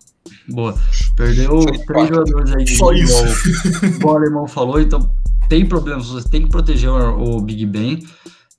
Boa. 0.48 0.78
Perdeu 1.16 1.64
três 1.86 2.08
jogadores 2.08 2.52
aí. 2.54 2.66
Só 2.76 2.92
isso. 2.92 3.24
Igual 3.84 4.14
o 4.14 4.18
alemão 4.18 4.46
falou, 4.46 4.80
então 4.80 5.14
tem 5.48 5.66
problemas, 5.66 6.06
você 6.06 6.28
tem 6.28 6.42
que 6.42 6.48
proteger 6.48 6.90
o, 6.90 7.36
o 7.36 7.40
Big 7.42 7.64
Ben. 7.66 8.02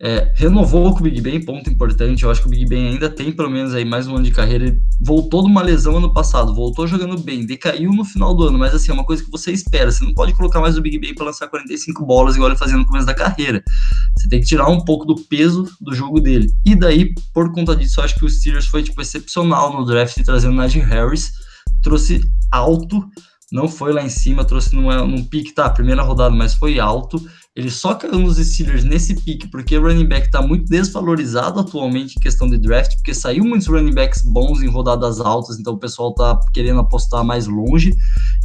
É, 0.05 0.33
renovou 0.35 0.91
com 0.93 0.99
o 0.99 1.03
Big 1.03 1.21
Ben, 1.21 1.39
ponto 1.39 1.69
importante. 1.69 2.23
Eu 2.23 2.31
acho 2.31 2.41
que 2.41 2.47
o 2.47 2.49
Big 2.49 2.65
Ben 2.65 2.89
ainda 2.89 3.09
tem 3.09 3.31
pelo 3.31 3.49
menos 3.49 3.73
aí 3.73 3.85
mais 3.85 4.05
um 4.05 4.15
ano 4.15 4.25
de 4.25 4.31
carreira. 4.31 4.65
Ele 4.65 4.81
voltou 4.99 5.43
de 5.43 5.49
uma 5.49 5.61
lesão 5.61 5.97
ano 5.97 6.13
passado, 6.13 6.53
voltou 6.53 6.85
jogando 6.85 7.17
bem, 7.17 7.45
decaiu 7.45 7.93
no 7.93 8.03
final 8.03 8.35
do 8.35 8.47
ano, 8.47 8.59
mas 8.59 8.75
assim, 8.75 8.91
é 8.91 8.93
uma 8.93 9.05
coisa 9.05 9.23
que 9.23 9.31
você 9.31 9.51
espera. 9.51 9.89
Você 9.89 10.03
não 10.03 10.13
pode 10.13 10.33
colocar 10.33 10.59
mais 10.59 10.77
o 10.77 10.81
Big 10.81 10.99
Ben 10.99 11.15
para 11.15 11.27
lançar 11.27 11.47
45 11.47 12.05
bolas 12.05 12.35
igual 12.35 12.49
ele 12.49 12.59
fazia 12.59 12.75
no 12.75 12.85
começo 12.85 13.05
da 13.05 13.13
carreira. 13.13 13.63
Você 14.17 14.27
tem 14.27 14.41
que 14.41 14.45
tirar 14.45 14.67
um 14.67 14.83
pouco 14.83 15.05
do 15.05 15.15
peso 15.15 15.65
do 15.79 15.95
jogo 15.95 16.19
dele. 16.19 16.51
E 16.65 16.75
daí, 16.75 17.13
por 17.33 17.53
conta 17.53 17.73
disso, 17.73 18.01
eu 18.01 18.03
acho 18.03 18.15
que 18.15 18.25
o 18.25 18.29
Steelers 18.29 18.67
foi 18.67 18.83
tipo 18.83 19.01
excepcional 19.01 19.71
no 19.73 19.85
draft 19.85 20.21
trazendo 20.23 20.53
Najee 20.53 20.81
Harris 20.81 21.31
trouxe 21.83 22.21
alto, 22.51 23.05
não 23.51 23.67
foi 23.67 23.93
lá 23.93 24.01
em 24.01 24.09
cima, 24.09 24.45
trouxe 24.45 24.75
num, 24.75 24.89
num 25.05 25.23
pique, 25.23 25.53
tá, 25.53 25.69
primeira 25.69 26.01
rodada, 26.01 26.35
mas 26.35 26.55
foi 26.55 26.79
alto. 26.79 27.21
Ele 27.55 27.69
só 27.69 27.93
caiu 27.93 28.17
nos 28.17 28.37
Steelers 28.37 28.83
nesse 28.83 29.13
pique, 29.13 29.47
porque 29.47 29.77
o 29.77 29.81
running 29.83 30.07
back 30.07 30.31
tá 30.31 30.41
muito 30.41 30.67
desvalorizado 30.67 31.59
atualmente 31.59 32.15
em 32.17 32.19
questão 32.19 32.49
de 32.49 32.57
draft, 32.57 32.95
porque 32.95 33.13
saiu 33.13 33.43
muitos 33.43 33.67
running 33.67 33.93
backs 33.93 34.23
bons 34.23 34.63
em 34.63 34.67
rodadas 34.67 35.19
altas, 35.19 35.59
então 35.59 35.73
o 35.73 35.77
pessoal 35.77 36.15
tá 36.15 36.39
querendo 36.51 36.79
apostar 36.79 37.23
mais 37.23 37.45
longe 37.45 37.95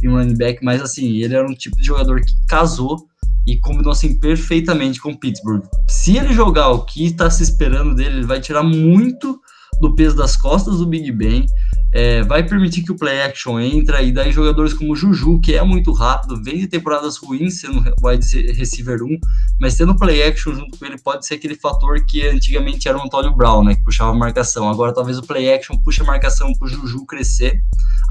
em 0.03 0.07
running 0.07 0.37
back, 0.37 0.63
mas 0.63 0.79
assim, 0.79 1.17
ele 1.17 1.33
era 1.33 1.47
um 1.47 1.55
tipo 1.55 1.75
de 1.77 1.83
jogador 1.83 2.21
que 2.21 2.33
casou 2.47 3.07
e 3.47 3.57
combinou 3.57 3.91
assim 3.91 4.19
perfeitamente 4.19 5.01
com 5.01 5.15
Pittsburgh. 5.15 5.63
Se 5.87 6.15
ele 6.15 6.31
jogar 6.31 6.69
o 6.69 6.85
que 6.85 7.05
está 7.05 7.31
se 7.31 7.41
esperando 7.41 7.95
dele, 7.95 8.17
ele 8.17 8.27
vai 8.27 8.39
tirar 8.39 8.61
muito 8.61 9.41
do 9.81 9.95
peso 9.95 10.15
das 10.15 10.37
costas 10.37 10.77
do 10.77 10.85
Big 10.85 11.11
Ben 11.11 11.47
é, 11.91 12.21
vai 12.23 12.43
permitir 12.43 12.83
que 12.83 12.91
o 12.91 12.95
play 12.95 13.21
action 13.21 13.59
entre 13.59 14.03
e 14.03 14.11
daí 14.11 14.31
jogadores 14.31 14.73
como 14.73 14.95
Juju, 14.95 15.39
que 15.41 15.55
é 15.55 15.63
muito 15.63 15.91
rápido, 15.91 16.41
vem 16.41 16.59
de 16.59 16.67
temporadas 16.67 17.17
ruins 17.17 17.59
sendo 17.61 17.83
wide 18.03 18.51
receiver 18.51 19.01
1, 19.01 19.17
mas 19.59 19.75
tendo 19.75 19.95
play 19.95 20.23
action 20.23 20.53
junto 20.53 20.77
com 20.77 20.85
ele 20.85 20.97
pode 20.99 21.25
ser 21.25 21.35
aquele 21.35 21.55
fator 21.55 22.03
que 22.05 22.27
antigamente 22.27 22.87
era 22.87 22.97
o 22.97 23.01
Antônio 23.01 23.35
Brown, 23.35 23.63
né, 23.63 23.75
que 23.75 23.83
puxava 23.83 24.11
a 24.11 24.15
marcação. 24.15 24.69
Agora 24.69 24.93
talvez 24.93 25.17
o 25.17 25.23
play 25.23 25.51
action 25.51 25.77
puxe 25.79 26.01
a 26.01 26.05
marcação 26.05 26.53
para 26.53 26.67
o 26.67 26.69
Juju 26.69 27.05
crescer. 27.05 27.61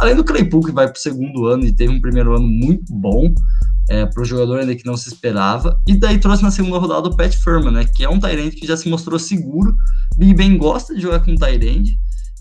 Além 0.00 0.16
do 0.16 0.24
Claypool, 0.24 0.64
que 0.64 0.72
vai 0.72 0.86
para 0.86 0.96
o 0.96 1.00
segundo 1.00 1.46
ano 1.46 1.64
e 1.64 1.72
teve 1.72 1.92
um 1.92 2.00
primeiro 2.00 2.34
ano 2.34 2.46
muito 2.46 2.92
bom, 2.92 3.32
é, 3.88 4.04
para 4.04 4.22
o 4.22 4.24
jogador 4.24 4.58
ainda 4.58 4.74
que 4.74 4.84
não 4.84 4.96
se 4.96 5.08
esperava. 5.08 5.80
E 5.86 5.94
daí 5.94 6.18
trouxe 6.18 6.42
na 6.42 6.50
segunda 6.50 6.78
rodada 6.78 7.08
o 7.08 7.16
Pat 7.16 7.34
Furman, 7.36 7.72
né, 7.72 7.84
que 7.84 8.04
é 8.04 8.08
um 8.08 8.18
Tyrant 8.18 8.54
que 8.54 8.66
já 8.66 8.76
se 8.76 8.88
mostrou 8.88 9.18
seguro. 9.18 9.74
Big 10.16 10.34
Ben 10.34 10.58
gosta 10.58 10.94
de 10.94 11.00
jogar 11.00 11.20
com 11.20 11.34
Tyrant. 11.34 11.88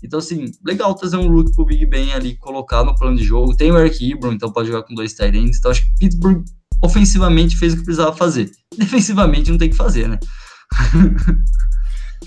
Então, 0.02 0.18
assim, 0.18 0.52
legal 0.64 0.94
trazer 0.94 1.16
um 1.16 1.28
look 1.28 1.52
pro 1.54 1.64
Big 1.64 1.84
Ben 1.86 2.12
ali, 2.12 2.36
colocar 2.36 2.84
no 2.84 2.94
plano 2.94 3.16
de 3.16 3.24
jogo. 3.24 3.56
Tem 3.56 3.70
o 3.70 3.78
Eric 3.78 4.12
Ebron, 4.12 4.32
então 4.32 4.52
pode 4.52 4.68
jogar 4.68 4.82
com 4.84 4.94
dois 4.94 5.12
tight 5.12 5.36
ends. 5.36 5.58
Então, 5.58 5.70
acho 5.70 5.82
que 5.82 5.98
Pittsburgh 5.98 6.44
ofensivamente 6.82 7.56
fez 7.56 7.72
o 7.72 7.78
que 7.78 7.84
precisava 7.84 8.14
fazer. 8.14 8.50
Defensivamente 8.76 9.50
não 9.50 9.58
tem 9.58 9.70
que 9.70 9.76
fazer, 9.76 10.08
né? 10.08 10.18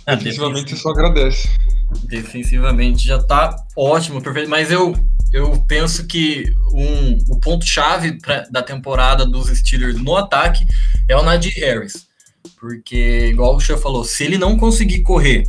É, 0.05 0.15
defensivamente 0.15 0.75
só 0.75 0.89
agradece. 0.89 1.49
Defensivamente 2.05 3.05
já 3.05 3.21
tá 3.21 3.55
ótimo, 3.75 4.21
perfeito. 4.21 4.49
Mas 4.49 4.71
eu, 4.71 4.95
eu 5.31 5.61
penso 5.67 6.07
que 6.07 6.55
um, 6.71 7.17
o 7.33 7.39
ponto-chave 7.39 8.17
da 8.49 8.63
temporada 8.63 9.25
dos 9.25 9.47
Steelers 9.49 10.01
no 10.01 10.15
ataque 10.15 10.65
é 11.07 11.15
o 11.15 11.23
Najee 11.23 11.59
Harris. 11.59 12.07
Porque, 12.59 13.27
igual 13.27 13.55
o 13.55 13.59
Xia 13.59 13.77
falou, 13.77 14.03
se 14.03 14.23
ele 14.23 14.37
não 14.37 14.57
conseguir 14.57 15.01
correr 15.01 15.43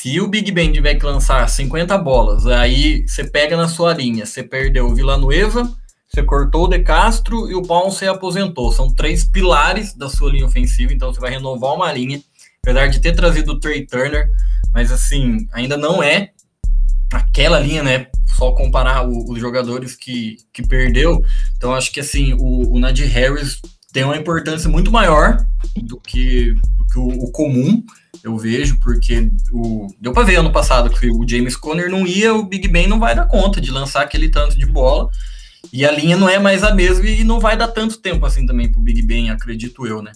se 0.00 0.18
o 0.18 0.26
Big 0.26 0.50
Ben 0.50 0.72
tiver 0.72 0.94
que 0.94 1.04
lançar 1.04 1.46
50 1.46 1.98
bolas, 1.98 2.46
aí 2.46 3.06
você 3.06 3.22
pega 3.22 3.54
na 3.54 3.68
sua 3.68 3.92
linha, 3.92 4.24
você 4.24 4.42
perdeu 4.42 4.86
o 4.86 4.94
Villanueva, 4.94 5.70
você 6.08 6.22
cortou 6.22 6.64
o 6.64 6.68
De 6.68 6.78
Castro 6.78 7.50
e 7.50 7.54
o 7.54 7.60
Palm 7.60 7.90
você 7.90 8.06
aposentou. 8.06 8.72
São 8.72 8.94
três 8.94 9.24
pilares 9.24 9.92
da 9.92 10.08
sua 10.08 10.30
linha 10.30 10.46
ofensiva, 10.46 10.94
então 10.94 11.12
você 11.12 11.20
vai 11.20 11.32
renovar 11.32 11.74
uma 11.74 11.92
linha, 11.92 12.18
apesar 12.62 12.86
de 12.86 12.98
ter 12.98 13.14
trazido 13.14 13.52
o 13.52 13.60
Trey 13.60 13.86
Turner, 13.86 14.30
mas 14.72 14.90
assim, 14.90 15.46
ainda 15.52 15.76
não 15.76 16.02
é 16.02 16.30
aquela 17.12 17.60
linha, 17.60 17.82
né? 17.82 18.06
Só 18.38 18.52
comparar 18.52 19.06
o, 19.06 19.30
os 19.30 19.38
jogadores 19.38 19.94
que, 19.94 20.38
que 20.50 20.66
perdeu. 20.66 21.22
Então 21.58 21.74
acho 21.74 21.92
que 21.92 22.00
assim, 22.00 22.32
o, 22.40 22.74
o 22.74 22.78
Nadir 22.78 23.12
Harris 23.12 23.60
tem 23.92 24.04
uma 24.04 24.16
importância 24.16 24.70
muito 24.70 24.90
maior 24.90 25.44
do 25.76 26.00
que, 26.00 26.54
do 26.78 26.86
que 26.86 26.98
o, 26.98 27.06
o 27.06 27.30
comum 27.30 27.84
eu 28.22 28.36
vejo, 28.36 28.78
porque 28.80 29.30
o, 29.50 29.86
deu 30.00 30.12
para 30.12 30.24
ver 30.24 30.36
ano 30.36 30.52
passado 30.52 30.90
que 30.90 31.10
o 31.10 31.26
James 31.26 31.56
Conner 31.56 31.90
não 31.90 32.06
ia, 32.06 32.34
o 32.34 32.44
Big 32.44 32.68
Ben 32.68 32.86
não 32.86 32.98
vai 32.98 33.14
dar 33.14 33.26
conta 33.26 33.60
de 33.60 33.70
lançar 33.70 34.02
aquele 34.02 34.28
tanto 34.28 34.58
de 34.58 34.66
bola. 34.66 35.08
E 35.72 35.84
a 35.86 35.92
linha 35.92 36.16
não 36.16 36.28
é 36.28 36.38
mais 36.38 36.62
a 36.62 36.74
mesma 36.74 37.06
e 37.06 37.22
não 37.22 37.38
vai 37.38 37.56
dar 37.56 37.68
tanto 37.68 37.98
tempo 37.98 38.26
assim 38.26 38.46
também 38.46 38.70
pro 38.70 38.80
Big 38.80 39.02
Ben, 39.02 39.30
acredito 39.30 39.86
eu, 39.86 40.02
né? 40.02 40.12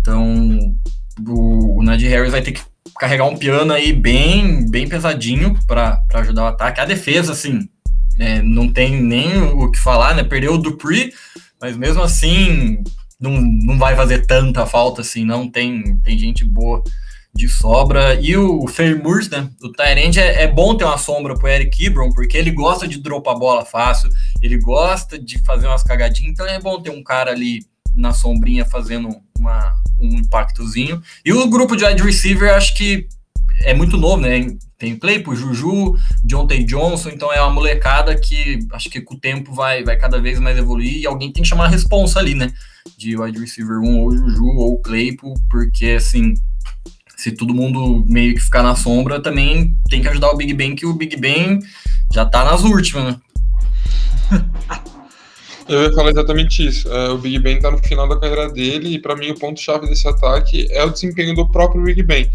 Então, 0.00 0.74
o, 1.26 1.78
o 1.78 1.82
Nadir 1.82 2.10
Harris 2.10 2.32
vai 2.32 2.42
ter 2.42 2.52
que 2.52 2.62
carregar 2.98 3.24
um 3.24 3.36
piano 3.36 3.72
aí 3.72 3.92
bem, 3.92 4.68
bem 4.68 4.88
pesadinho 4.88 5.58
para 5.66 6.02
ajudar 6.14 6.42
o 6.44 6.48
ataque. 6.48 6.80
A 6.80 6.84
defesa, 6.84 7.32
assim, 7.32 7.68
é, 8.18 8.42
não 8.42 8.72
tem 8.72 9.00
nem 9.00 9.42
o 9.42 9.70
que 9.70 9.78
falar, 9.78 10.14
né? 10.14 10.22
Perdeu 10.22 10.54
o 10.54 10.58
Dupree, 10.58 11.12
mas 11.60 11.76
mesmo 11.76 12.02
assim 12.02 12.82
não, 13.18 13.40
não 13.40 13.78
vai 13.78 13.94
fazer 13.96 14.26
tanta 14.26 14.66
falta 14.66 15.00
assim, 15.00 15.24
não. 15.24 15.48
Tem, 15.48 15.96
tem 15.98 16.18
gente 16.18 16.44
boa 16.44 16.82
de 17.34 17.48
sobra. 17.48 18.14
E 18.20 18.36
o 18.36 18.66
Fermurs, 18.68 19.28
né? 19.28 19.48
O 19.62 19.70
Tyrande 19.70 20.20
é, 20.20 20.42
é, 20.42 20.46
bom 20.46 20.76
ter 20.76 20.84
uma 20.84 20.98
sombra 20.98 21.34
pro 21.34 21.48
Eric 21.48 21.84
Ibron, 21.84 22.10
porque 22.12 22.36
ele 22.36 22.50
gosta 22.50 22.86
de 22.86 22.98
dropar 22.98 23.38
bola 23.38 23.64
fácil, 23.64 24.10
ele 24.40 24.58
gosta 24.58 25.18
de 25.18 25.38
fazer 25.38 25.66
umas 25.66 25.82
cagadinhas, 25.82 26.32
então 26.32 26.46
é 26.46 26.60
bom 26.60 26.80
ter 26.80 26.90
um 26.90 27.02
cara 27.02 27.30
ali 27.30 27.66
na 27.94 28.12
sombrinha 28.12 28.64
fazendo 28.64 29.08
uma, 29.38 29.74
um 29.98 30.16
impactozinho. 30.16 31.02
E 31.24 31.32
o 31.32 31.48
grupo 31.48 31.76
de 31.76 31.84
wide 31.84 32.02
receiver, 32.02 32.52
acho 32.52 32.74
que 32.74 33.06
é 33.64 33.74
muito 33.74 33.96
novo, 33.96 34.22
né? 34.22 34.56
Tem 34.78 34.96
Claypool, 34.96 35.36
Juju, 35.36 35.96
John 36.24 36.46
T. 36.46 36.64
Johnson, 36.64 37.10
então 37.10 37.32
é 37.32 37.40
uma 37.40 37.50
molecada 37.50 38.18
que 38.18 38.66
acho 38.72 38.90
que 38.90 39.00
com 39.00 39.14
o 39.14 39.20
tempo 39.20 39.54
vai, 39.54 39.84
vai 39.84 39.96
cada 39.96 40.20
vez 40.20 40.40
mais 40.40 40.58
evoluir 40.58 40.98
e 40.98 41.06
alguém 41.06 41.32
tem 41.32 41.42
que 41.42 41.48
chamar 41.48 41.66
a 41.66 41.68
responsa 41.68 42.18
ali, 42.18 42.34
né? 42.34 42.52
De 42.96 43.16
wide 43.16 43.38
receiver 43.38 43.78
1 43.78 44.00
ou 44.00 44.16
Juju 44.16 44.44
ou 44.44 44.80
Claypool, 44.80 45.34
porque 45.48 45.90
assim, 45.90 46.34
se 47.22 47.30
todo 47.30 47.54
mundo 47.54 48.04
meio 48.08 48.34
que 48.34 48.40
ficar 48.40 48.64
na 48.64 48.74
sombra, 48.74 49.22
também 49.22 49.76
tem 49.88 50.02
que 50.02 50.08
ajudar 50.08 50.30
o 50.30 50.36
Big 50.36 50.52
Ben, 50.54 50.74
que 50.74 50.84
o 50.84 50.92
Big 50.92 51.16
Ben 51.16 51.60
já 52.12 52.26
tá 52.26 52.44
nas 52.44 52.64
últimas, 52.64 53.04
né? 53.04 53.20
Eu 55.68 55.84
ia 55.84 55.92
falar 55.92 56.10
exatamente 56.10 56.66
isso. 56.66 56.92
É, 56.92 57.10
o 57.10 57.18
Big 57.18 57.38
Ben 57.38 57.60
tá 57.60 57.70
no 57.70 57.78
final 57.78 58.08
da 58.08 58.18
carreira 58.18 58.50
dele, 58.50 58.94
e 58.94 58.98
para 58.98 59.14
mim 59.14 59.30
o 59.30 59.38
ponto-chave 59.38 59.86
desse 59.86 60.08
ataque 60.08 60.66
é 60.72 60.82
o 60.84 60.90
desempenho 60.90 61.32
do 61.36 61.48
próprio 61.48 61.84
Big 61.84 62.02
Ben 62.02 62.28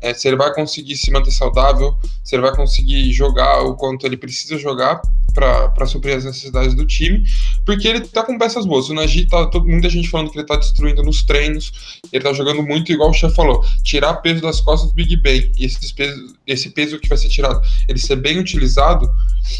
é, 0.00 0.14
se 0.14 0.28
ele 0.28 0.36
vai 0.36 0.52
conseguir 0.54 0.96
se 0.96 1.10
manter 1.10 1.30
saudável, 1.30 1.96
se 2.24 2.34
ele 2.34 2.42
vai 2.42 2.54
conseguir 2.54 3.12
jogar 3.12 3.62
o 3.62 3.74
quanto 3.74 4.06
ele 4.06 4.16
precisa 4.16 4.58
jogar 4.58 5.00
para 5.32 5.86
suprir 5.86 6.16
as 6.16 6.24
necessidades 6.24 6.74
do 6.74 6.84
time, 6.84 7.24
porque 7.64 7.86
ele 7.86 8.00
tá 8.00 8.22
com 8.22 8.36
peças 8.36 8.66
boas. 8.66 8.88
O 8.88 8.94
Nagy 8.94 9.26
tá 9.26 9.46
todo, 9.46 9.66
muita 9.66 9.88
gente 9.88 10.08
falando 10.08 10.30
que 10.30 10.38
ele 10.38 10.46
tá 10.46 10.56
destruindo 10.56 11.02
nos 11.02 11.22
treinos, 11.22 12.00
ele 12.12 12.22
tá 12.22 12.32
jogando 12.32 12.62
muito 12.62 12.92
igual 12.92 13.10
o 13.10 13.14
chefe 13.14 13.36
falou, 13.36 13.64
tirar 13.82 14.14
peso 14.14 14.42
das 14.42 14.60
costas 14.60 14.90
do 14.90 14.94
Big 14.94 15.16
Ben, 15.16 15.50
e 15.56 15.64
esse 15.66 15.94
peso, 15.94 16.34
esse 16.46 16.70
peso 16.70 16.98
que 16.98 17.08
vai 17.08 17.18
ser 17.18 17.28
tirado, 17.28 17.60
ele 17.88 17.98
ser 17.98 18.16
bem 18.16 18.38
utilizado, 18.38 19.08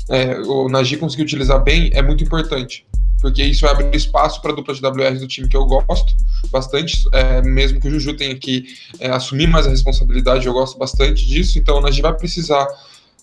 é, 0.09 0.41
o 0.41 0.69
Nagy 0.69 0.97
conseguir 0.97 1.23
utilizar 1.23 1.63
bem 1.63 1.91
é 1.93 2.03
muito 2.03 2.25
importante 2.25 2.85
porque 3.21 3.43
isso 3.43 3.67
abre 3.67 3.95
espaço 3.97 4.41
para 4.41 4.53
a 4.53 4.55
dupla 4.55 4.75
de 4.75 4.85
WR 4.85 5.19
do 5.19 5.27
time 5.27 5.49
que 5.49 5.57
eu 5.57 5.65
gosto 5.65 6.15
bastante, 6.51 7.07
é, 7.13 7.43
mesmo 7.43 7.81
que 7.81 7.89
o 7.89 7.91
Juju 7.91 8.15
tenha 8.15 8.35
que 8.35 8.65
é, 8.99 9.11
assumir 9.11 9.47
mais 9.47 9.67
a 9.67 9.71
responsabilidade, 9.71 10.47
eu 10.47 10.53
gosto 10.53 10.79
bastante 10.79 11.27
disso, 11.27 11.59
então 11.59 11.85
a 11.85 11.91
gente 11.91 12.03
vai 12.03 12.15
precisar 12.15 12.67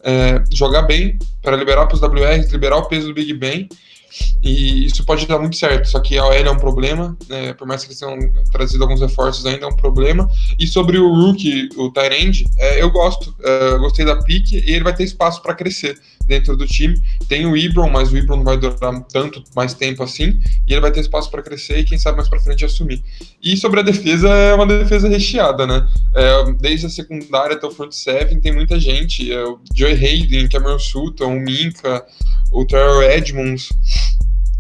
é, 0.03 0.43
jogar 0.51 0.83
bem 0.83 1.17
para 1.41 1.55
liberar 1.55 1.87
para 1.87 1.95
os 1.95 2.01
WRs, 2.01 2.51
liberar 2.51 2.77
o 2.77 2.85
peso 2.85 3.07
do 3.07 3.13
Big 3.13 3.33
Ben, 3.33 3.67
e 4.41 4.85
isso 4.85 5.05
pode 5.05 5.25
dar 5.27 5.39
muito 5.39 5.57
certo, 5.57 5.89
só 5.89 5.99
que 5.99 6.17
a 6.17 6.25
OL 6.25 6.33
é 6.33 6.51
um 6.51 6.57
problema, 6.57 7.17
né, 7.27 7.53
por 7.53 7.67
mais 7.67 7.83
que 7.83 7.89
eles 7.89 7.99
tenham 7.99 8.17
trazido 8.51 8.83
alguns 8.83 9.01
reforços, 9.01 9.45
ainda 9.45 9.65
é 9.65 9.67
um 9.67 9.75
problema. 9.75 10.29
E 10.59 10.67
sobre 10.67 10.97
o 10.97 11.13
Rookie, 11.13 11.69
o 11.75 11.91
Tyrande, 11.91 12.45
é, 12.58 12.82
eu 12.82 12.89
gosto, 12.91 13.36
é, 13.43 13.77
gostei 13.77 14.05
da 14.05 14.15
pique 14.23 14.58
e 14.58 14.71
ele 14.71 14.84
vai 14.84 14.95
ter 14.95 15.03
espaço 15.03 15.41
para 15.41 15.53
crescer 15.53 15.99
dentro 16.27 16.55
do 16.55 16.67
time. 16.67 17.01
Tem 17.27 17.45
o 17.45 17.55
Ibron, 17.55 17.89
mas 17.89 18.12
o 18.12 18.17
Ibron 18.17 18.38
não 18.38 18.43
vai 18.43 18.58
durar 18.58 19.01
tanto 19.12 19.43
mais 19.55 19.73
tempo 19.73 20.03
assim, 20.03 20.39
e 20.67 20.73
ele 20.73 20.82
vai 20.82 20.91
ter 20.91 20.99
espaço 20.99 21.32
para 21.32 21.41
crescer 21.41 21.79
e 21.79 21.86
quem 21.86 21.97
sabe 21.97 22.17
mais 22.17 22.29
para 22.29 22.39
frente 22.39 22.65
assumir. 22.65 23.03
E 23.41 23.55
sobre 23.58 23.79
a 23.79 23.84
defesa, 23.84 24.27
é 24.29 24.53
uma 24.53 24.67
defesa 24.67 25.08
recheada, 25.08 25.65
né? 25.65 25.88
É, 26.13 26.51
desde 26.53 26.86
a 26.86 26.89
secundária 26.89 27.55
até 27.55 27.65
o 27.65 27.71
front 27.71 27.91
seven 27.91 28.39
tem 28.39 28.53
muita 28.53 28.79
gente, 28.79 29.32
é, 29.32 29.43
o 29.43 29.60
Joey 29.73 29.93
Hayden, 29.93 30.49
Cameron 30.49 30.79
Sutton, 30.79 31.38
o 31.38 31.39
Minka, 31.39 32.05
o 32.51 32.65
Terrell 32.65 33.03
Edmonds, 33.03 33.69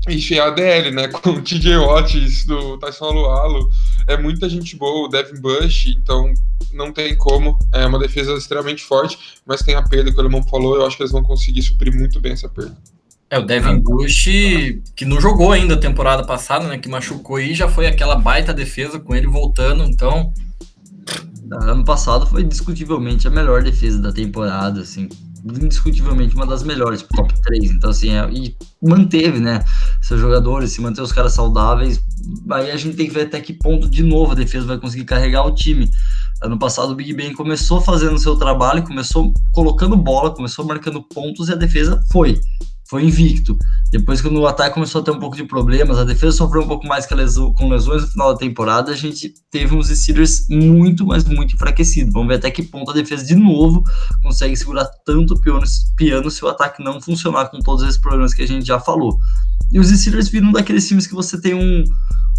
e 0.07 0.39
a 0.39 0.49
DL, 0.49 0.91
né? 0.91 1.07
Com 1.11 1.31
o 1.31 1.41
TJ 1.41 1.77
Watts 1.77 2.45
do 2.45 2.77
Tyson 2.77 3.05
Alualo. 3.05 3.69
É 4.07 4.17
muita 4.17 4.47
gente 4.47 4.75
boa, 4.75 5.07
o 5.07 5.09
Devin 5.09 5.39
Bush, 5.41 5.87
então 5.87 6.33
não 6.71 6.93
tem 6.93 7.15
como. 7.17 7.57
É 7.73 7.85
uma 7.85 7.99
defesa 7.99 8.33
extremamente 8.33 8.83
forte, 8.83 9.19
mas 9.45 9.61
tem 9.61 9.75
a 9.75 9.81
perda 9.81 10.11
que 10.11 10.17
o 10.17 10.19
Alemão 10.21 10.41
falou, 10.43 10.75
eu 10.75 10.85
acho 10.85 10.95
que 10.95 11.03
eles 11.03 11.11
vão 11.11 11.23
conseguir 11.23 11.61
suprir 11.61 11.93
muito 11.93 12.19
bem 12.19 12.31
essa 12.31 12.47
perda. 12.47 12.77
É, 13.29 13.37
o 13.37 13.45
Devin 13.45 13.79
Bush, 13.79 14.29
que 14.95 15.03
não 15.03 15.19
jogou 15.19 15.51
ainda 15.51 15.73
a 15.73 15.79
temporada 15.79 16.23
passada, 16.23 16.65
né? 16.67 16.77
Que 16.77 16.87
machucou 16.87 17.39
e 17.39 17.53
já 17.53 17.67
foi 17.67 17.85
aquela 17.85 18.15
baita 18.15 18.53
defesa 18.53 18.99
com 18.99 19.13
ele 19.13 19.27
voltando, 19.27 19.83
então. 19.83 20.33
Ano 21.51 21.83
passado 21.83 22.25
foi 22.25 22.43
discutivelmente 22.43 23.27
a 23.27 23.31
melhor 23.31 23.63
defesa 23.63 24.01
da 24.01 24.11
temporada, 24.11 24.81
assim 24.81 25.09
indiscutivelmente 25.43 26.35
uma 26.35 26.45
das 26.45 26.63
melhores, 26.63 27.01
top 27.01 27.33
3. 27.41 27.71
Então, 27.71 27.89
assim, 27.89 28.11
é, 28.11 28.29
e 28.31 28.55
manteve, 28.81 29.39
né? 29.39 29.63
Seus 30.01 30.19
jogadores, 30.19 30.71
se 30.71 30.81
manter 30.81 31.01
os 31.01 31.11
caras 31.11 31.33
saudáveis. 31.33 32.01
Aí 32.51 32.71
a 32.71 32.77
gente 32.77 32.95
tem 32.95 33.07
que 33.07 33.13
ver 33.13 33.27
até 33.27 33.39
que 33.39 33.53
ponto, 33.53 33.89
de 33.89 34.03
novo, 34.03 34.31
a 34.31 34.35
defesa 34.35 34.65
vai 34.65 34.77
conseguir 34.77 35.05
carregar 35.05 35.45
o 35.45 35.53
time. 35.53 35.89
Ano 36.41 36.57
passado, 36.59 36.91
o 36.91 36.95
Big 36.95 37.13
Ben 37.13 37.33
começou 37.33 37.81
fazendo 37.81 38.19
seu 38.19 38.35
trabalho, 38.35 38.83
começou 38.83 39.33
colocando 39.51 39.97
bola, 39.97 40.33
começou 40.33 40.65
marcando 40.65 41.01
pontos 41.01 41.49
e 41.49 41.53
a 41.53 41.55
defesa 41.55 42.03
foi 42.11 42.39
foi 42.89 43.03
invicto. 43.03 43.57
Depois, 43.91 44.21
quando 44.21 44.39
o 44.39 44.47
ataque 44.47 44.73
começou 44.73 45.01
a 45.01 45.03
ter 45.03 45.11
um 45.11 45.19
pouco 45.19 45.35
de 45.35 45.43
problemas, 45.43 45.97
a 45.97 46.03
defesa 46.03 46.37
sofreu 46.37 46.63
um 46.63 46.67
pouco 46.67 46.85
mais 46.87 47.05
com 47.05 47.15
lesões 47.15 48.01
no 48.01 48.07
final 48.07 48.33
da 48.33 48.39
temporada, 48.39 48.91
a 48.91 48.95
gente 48.95 49.33
teve 49.49 49.75
uns 49.75 49.87
Steelers 49.87 50.47
muito, 50.49 51.05
mas 51.05 51.23
muito 51.23 51.55
enfraquecidos. 51.55 52.13
Vamos 52.13 52.27
ver 52.27 52.35
até 52.35 52.51
que 52.51 52.63
ponto 52.63 52.91
a 52.91 52.93
defesa, 52.93 53.25
de 53.25 53.35
novo, 53.35 53.83
consegue 54.21 54.55
segurar 54.55 54.85
tanto 55.05 55.39
piano, 55.39 55.63
piano 55.95 56.31
se 56.31 56.43
o 56.43 56.47
ataque 56.47 56.83
não 56.83 57.01
funcionar 57.01 57.49
com 57.49 57.59
todos 57.59 57.83
esses 57.83 57.97
problemas 57.97 58.33
que 58.33 58.41
a 58.41 58.47
gente 58.47 58.65
já 58.65 58.79
falou. 58.79 59.17
E 59.71 59.79
os 59.79 59.89
Steelers 59.89 60.29
viram 60.29 60.51
daqueles 60.51 60.87
times 60.87 61.07
que 61.07 61.13
você 61.13 61.39
tem 61.39 61.53
um, 61.53 61.83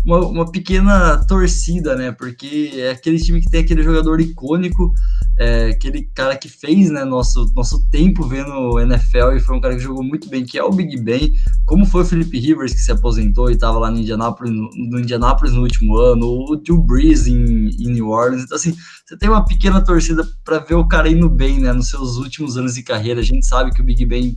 uma, 0.04 0.18
uma, 0.26 0.50
pequena 0.50 1.24
torcida, 1.26 1.96
né? 1.96 2.12
Porque 2.12 2.72
é 2.74 2.90
aquele 2.90 3.18
time 3.18 3.40
que 3.40 3.50
tem 3.50 3.60
aquele 3.60 3.82
jogador 3.82 4.20
icônico, 4.20 4.92
é, 5.38 5.70
aquele 5.70 6.02
cara 6.14 6.36
que 6.36 6.48
fez 6.48 6.90
né, 6.90 7.04
nosso, 7.04 7.50
nosso 7.54 7.88
tempo 7.90 8.26
vendo 8.26 8.50
o 8.50 8.80
NFL 8.80 9.32
e 9.36 9.40
foi 9.40 9.56
um 9.56 9.60
cara 9.60 9.74
que 9.74 9.82
jogou 9.82 10.02
muito 10.02 10.28
bem, 10.28 10.44
que 10.44 10.58
é 10.58 10.64
o 10.64 10.70
Big 10.70 10.96
Ben, 11.00 11.32
como 11.66 11.86
foi 11.86 12.02
o 12.02 12.04
Felipe 12.04 12.38
Rivers, 12.38 12.72
que 12.72 12.80
se 12.80 12.92
aposentou 12.92 13.50
e 13.50 13.54
estava 13.54 13.78
lá 13.78 13.90
no 13.90 13.98
Indianapolis 13.98 14.52
no, 14.52 14.70
no, 14.90 15.00
Indianapolis 15.00 15.52
no 15.52 15.62
último 15.62 15.96
ano, 15.96 16.26
o 16.26 16.56
Drew 16.56 16.82
Brees 16.82 17.26
em, 17.26 17.68
em 17.68 17.92
New 17.92 18.08
Orleans. 18.08 18.44
Então, 18.44 18.56
assim, 18.56 18.74
você 19.04 19.16
tem 19.16 19.28
uma 19.28 19.44
pequena 19.44 19.84
torcida 19.84 20.26
para 20.44 20.58
ver 20.58 20.74
o 20.74 20.86
cara 20.86 21.08
indo 21.08 21.28
bem, 21.28 21.60
né? 21.60 21.72
Nos 21.72 21.88
seus 21.88 22.16
últimos 22.16 22.56
anos 22.56 22.74
de 22.74 22.82
carreira. 22.82 23.20
A 23.20 23.24
gente 23.24 23.46
sabe 23.46 23.72
que 23.72 23.80
o 23.80 23.84
Big 23.84 24.04
Ben 24.04 24.36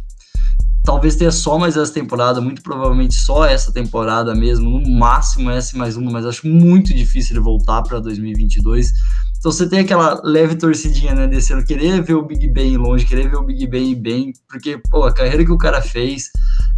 talvez 0.84 1.15
tenha 1.15 1.32
só 1.32 1.58
mais 1.58 1.78
essa 1.78 1.94
temporada, 1.94 2.41
muito 2.41 2.62
provavelmente 2.62 3.15
só 3.15 3.46
essa 3.46 3.72
temporada 3.72 4.34
mesmo, 4.34 4.70
no 4.70 4.89
máximo 4.89 5.50
essa 5.50 5.78
mais 5.78 5.96
uma, 5.96 6.12
mas 6.12 6.26
acho 6.26 6.48
muito 6.48 6.94
difícil 6.94 7.36
ele 7.36 7.44
voltar 7.44 7.82
para 7.84 8.00
2022. 8.00 8.91
Então 9.38 9.52
você 9.52 9.67
tem 9.67 9.80
aquela 9.80 10.22
leve 10.24 10.56
torcidinha, 10.56 11.15
né, 11.15 11.28
descendo, 11.28 11.65
querer 11.65 12.02
ver 12.04 12.13
o 12.13 12.24
Big 12.24 12.48
Ben 12.48 12.78
longe, 12.78 13.06
querer 13.06 13.28
ver 13.28 13.38
o 13.38 13.44
Big 13.44 13.65
Ben 13.65 13.96
bem, 13.96 14.34
porque, 14.48 14.80
pô, 14.89 15.04
a 15.04 15.13
carreira 15.13 15.44
que 15.44 15.52
o 15.52 15.58
cara 15.58 15.82
fez 15.82 16.30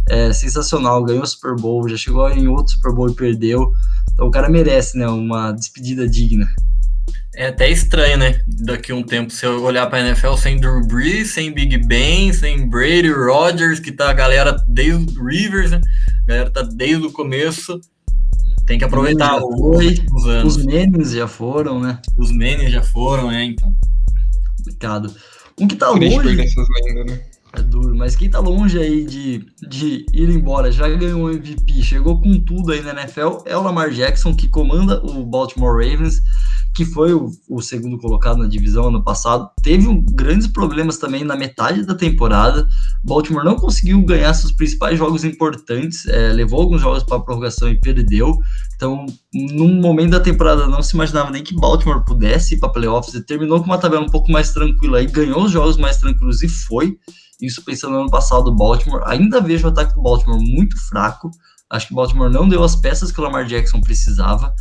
é 0.08 0.32
sensacional, 0.32 1.04
ganhou 1.04 1.22
o 1.22 1.26
Super 1.26 1.54
Bowl, 1.56 1.86
já 1.88 1.96
chegou 1.96 2.28
em 2.30 2.48
outro 2.48 2.72
Super 2.72 2.94
Bowl 2.94 3.10
e 3.10 3.14
perdeu. 3.14 3.70
Então 4.12 4.26
o 4.26 4.30
cara 4.30 4.48
merece, 4.48 4.96
né, 4.96 5.06
uma 5.06 5.52
despedida 5.52 6.08
digna. 6.08 6.46
É 7.36 7.48
até 7.48 7.68
estranho, 7.70 8.16
né? 8.18 8.40
Daqui 8.46 8.92
a 8.92 8.94
um 8.94 9.02
tempo, 9.02 9.32
se 9.32 9.44
eu 9.44 9.62
olhar 9.62 9.86
para 9.88 9.98
a 9.98 10.06
NFL 10.06 10.34
sem 10.34 10.58
Drew 10.58 10.86
Brees, 10.86 11.32
sem 11.32 11.52
Big 11.52 11.78
Ben, 11.86 12.32
sem 12.32 12.68
Brady, 12.68 13.10
Rodgers, 13.10 13.80
que 13.80 13.90
tá 13.90 14.10
a 14.10 14.12
galera 14.12 14.56
desde 14.68 15.18
o 15.18 15.26
Rivers, 15.26 15.72
né? 15.72 15.80
A 16.22 16.26
galera 16.26 16.50
tá 16.50 16.62
desde 16.62 17.06
o 17.06 17.12
começo. 17.12 17.80
Tem 18.66 18.78
que 18.78 18.84
aproveitar 18.84 19.38
os 19.42 20.26
anos. 20.26 20.56
Os 20.56 20.64
memes 20.64 21.10
já 21.10 21.26
foram, 21.26 21.80
né? 21.80 21.98
Os 22.16 22.30
memes 22.30 22.70
já 22.70 22.82
foram, 22.82 23.30
é, 23.30 23.44
então. 23.44 23.74
Complicado. 24.56 25.14
Um 25.60 25.68
que 25.68 25.76
tá 25.76 25.90
longe. 25.90 26.40
Essas 26.40 26.66
lendas, 26.68 27.06
né? 27.06 27.20
É 27.56 27.62
duro, 27.62 27.94
mas 27.94 28.16
quem 28.16 28.28
tá 28.28 28.40
longe 28.40 28.76
aí 28.78 29.04
de, 29.04 29.46
de 29.68 30.04
ir 30.12 30.28
embora, 30.28 30.72
já 30.72 30.88
ganhou 30.88 31.22
o 31.22 31.30
MVP, 31.30 31.84
chegou 31.84 32.20
com 32.20 32.40
tudo 32.40 32.72
aí 32.72 32.80
na 32.82 32.90
NFL, 32.90 33.44
é 33.44 33.56
o 33.56 33.62
Lamar 33.62 33.90
Jackson, 33.90 34.34
que 34.34 34.48
comanda 34.48 35.00
o 35.04 35.24
Baltimore 35.24 35.76
Ravens 35.76 36.20
que 36.74 36.84
foi 36.84 37.14
o, 37.14 37.30
o, 37.48 37.62
segundo 37.62 37.96
colocado 37.98 38.38
na 38.38 38.48
divisão 38.48 38.88
ano 38.88 39.02
passado, 39.02 39.48
teve 39.62 39.86
um, 39.86 40.04
grandes 40.04 40.48
problemas 40.48 40.98
também 40.98 41.22
na 41.22 41.36
metade 41.36 41.86
da 41.86 41.94
temporada. 41.94 42.66
Baltimore 43.02 43.44
não 43.44 43.54
conseguiu 43.54 44.04
ganhar 44.04 44.34
seus 44.34 44.50
principais 44.50 44.98
jogos 44.98 45.24
importantes, 45.24 46.04
é, 46.06 46.32
levou 46.32 46.60
alguns 46.60 46.80
jogos 46.80 47.04
para 47.04 47.16
a 47.16 47.20
prorrogação 47.20 47.70
e 47.70 47.80
perdeu. 47.80 48.36
Então, 48.74 49.06
num 49.32 49.80
momento 49.80 50.10
da 50.10 50.20
temporada, 50.20 50.66
não 50.66 50.82
se 50.82 50.96
imaginava 50.96 51.30
nem 51.30 51.44
que 51.44 51.54
Baltimore 51.54 52.04
pudesse 52.04 52.54
ir 52.54 52.58
para 52.58 52.70
playoffs. 52.70 53.14
E 53.14 53.24
terminou 53.24 53.60
com 53.60 53.66
uma 53.66 53.78
tabela 53.78 54.02
um 54.02 54.10
pouco 54.10 54.32
mais 54.32 54.52
tranquila 54.52 55.00
e 55.00 55.06
ganhou 55.06 55.44
os 55.44 55.52
jogos 55.52 55.76
mais 55.76 55.98
tranquilos 55.98 56.42
e 56.42 56.48
foi. 56.48 56.98
Isso 57.40 57.64
pensando 57.64 57.92
no 57.92 58.00
ano 58.00 58.10
passado 58.10 58.44
do 58.44 58.56
Baltimore. 58.56 59.02
Ainda 59.06 59.40
vejo 59.40 59.66
o 59.66 59.70
ataque 59.70 59.94
do 59.94 60.02
Baltimore 60.02 60.40
muito 60.40 60.76
fraco. 60.88 61.30
Acho 61.70 61.88
que 61.88 61.94
Baltimore 61.94 62.30
não 62.30 62.48
deu 62.48 62.64
as 62.64 62.74
peças 62.74 63.12
que 63.12 63.20
o 63.20 63.22
Lamar 63.22 63.46
Jackson 63.46 63.80
precisava 63.80 64.52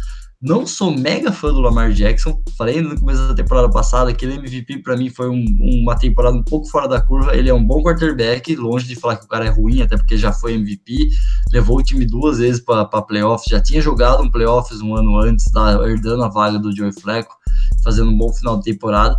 Não 0.44 0.68
sou 0.68 0.92
mega 0.92 1.32
fã 1.32 1.54
do 1.54 1.62
Lamar 1.62 1.94
Jackson. 1.94 2.38
Falei 2.58 2.82
no 2.82 3.00
começo 3.00 3.26
da 3.30 3.34
temporada 3.34 3.70
passada 3.70 4.14
que 4.14 4.26
ele 4.26 4.34
MVP 4.34 4.80
para 4.80 4.98
mim 4.98 5.10
foi 5.10 5.30
um, 5.30 5.46
uma 5.82 5.98
temporada 5.98 6.36
um 6.36 6.44
pouco 6.44 6.68
fora 6.68 6.86
da 6.86 7.00
curva. 7.00 7.34
Ele 7.34 7.50
é 7.50 7.54
um 7.54 7.64
bom 7.64 7.82
quarterback, 7.82 8.54
longe 8.58 8.86
de 8.86 8.98
falar 8.98 9.16
que 9.16 9.24
o 9.24 9.28
cara 9.30 9.46
é 9.46 9.50
ruim, 9.50 9.82
até 9.82 9.96
porque 9.96 10.18
já 10.18 10.34
foi 10.34 10.56
MVP. 10.56 11.08
Levou 11.54 11.78
o 11.78 11.82
time 11.82 12.06
duas 12.06 12.40
vezes 12.40 12.60
para 12.60 12.86
playoffs. 12.86 13.50
Já 13.50 13.62
tinha 13.62 13.82
jogado 13.82 14.22
um 14.22 14.30
playoffs 14.30 14.82
um 14.82 14.94
ano 14.94 15.18
antes, 15.18 15.50
tá 15.50 15.80
herdando 15.88 16.26
a 16.26 16.28
vaga 16.28 16.60
do 16.60 16.76
Joey 16.76 16.92
Flacco, 16.92 17.38
fazendo 17.82 18.12
um 18.12 18.18
bom 18.18 18.34
final 18.34 18.58
de 18.58 18.66
temporada. 18.66 19.18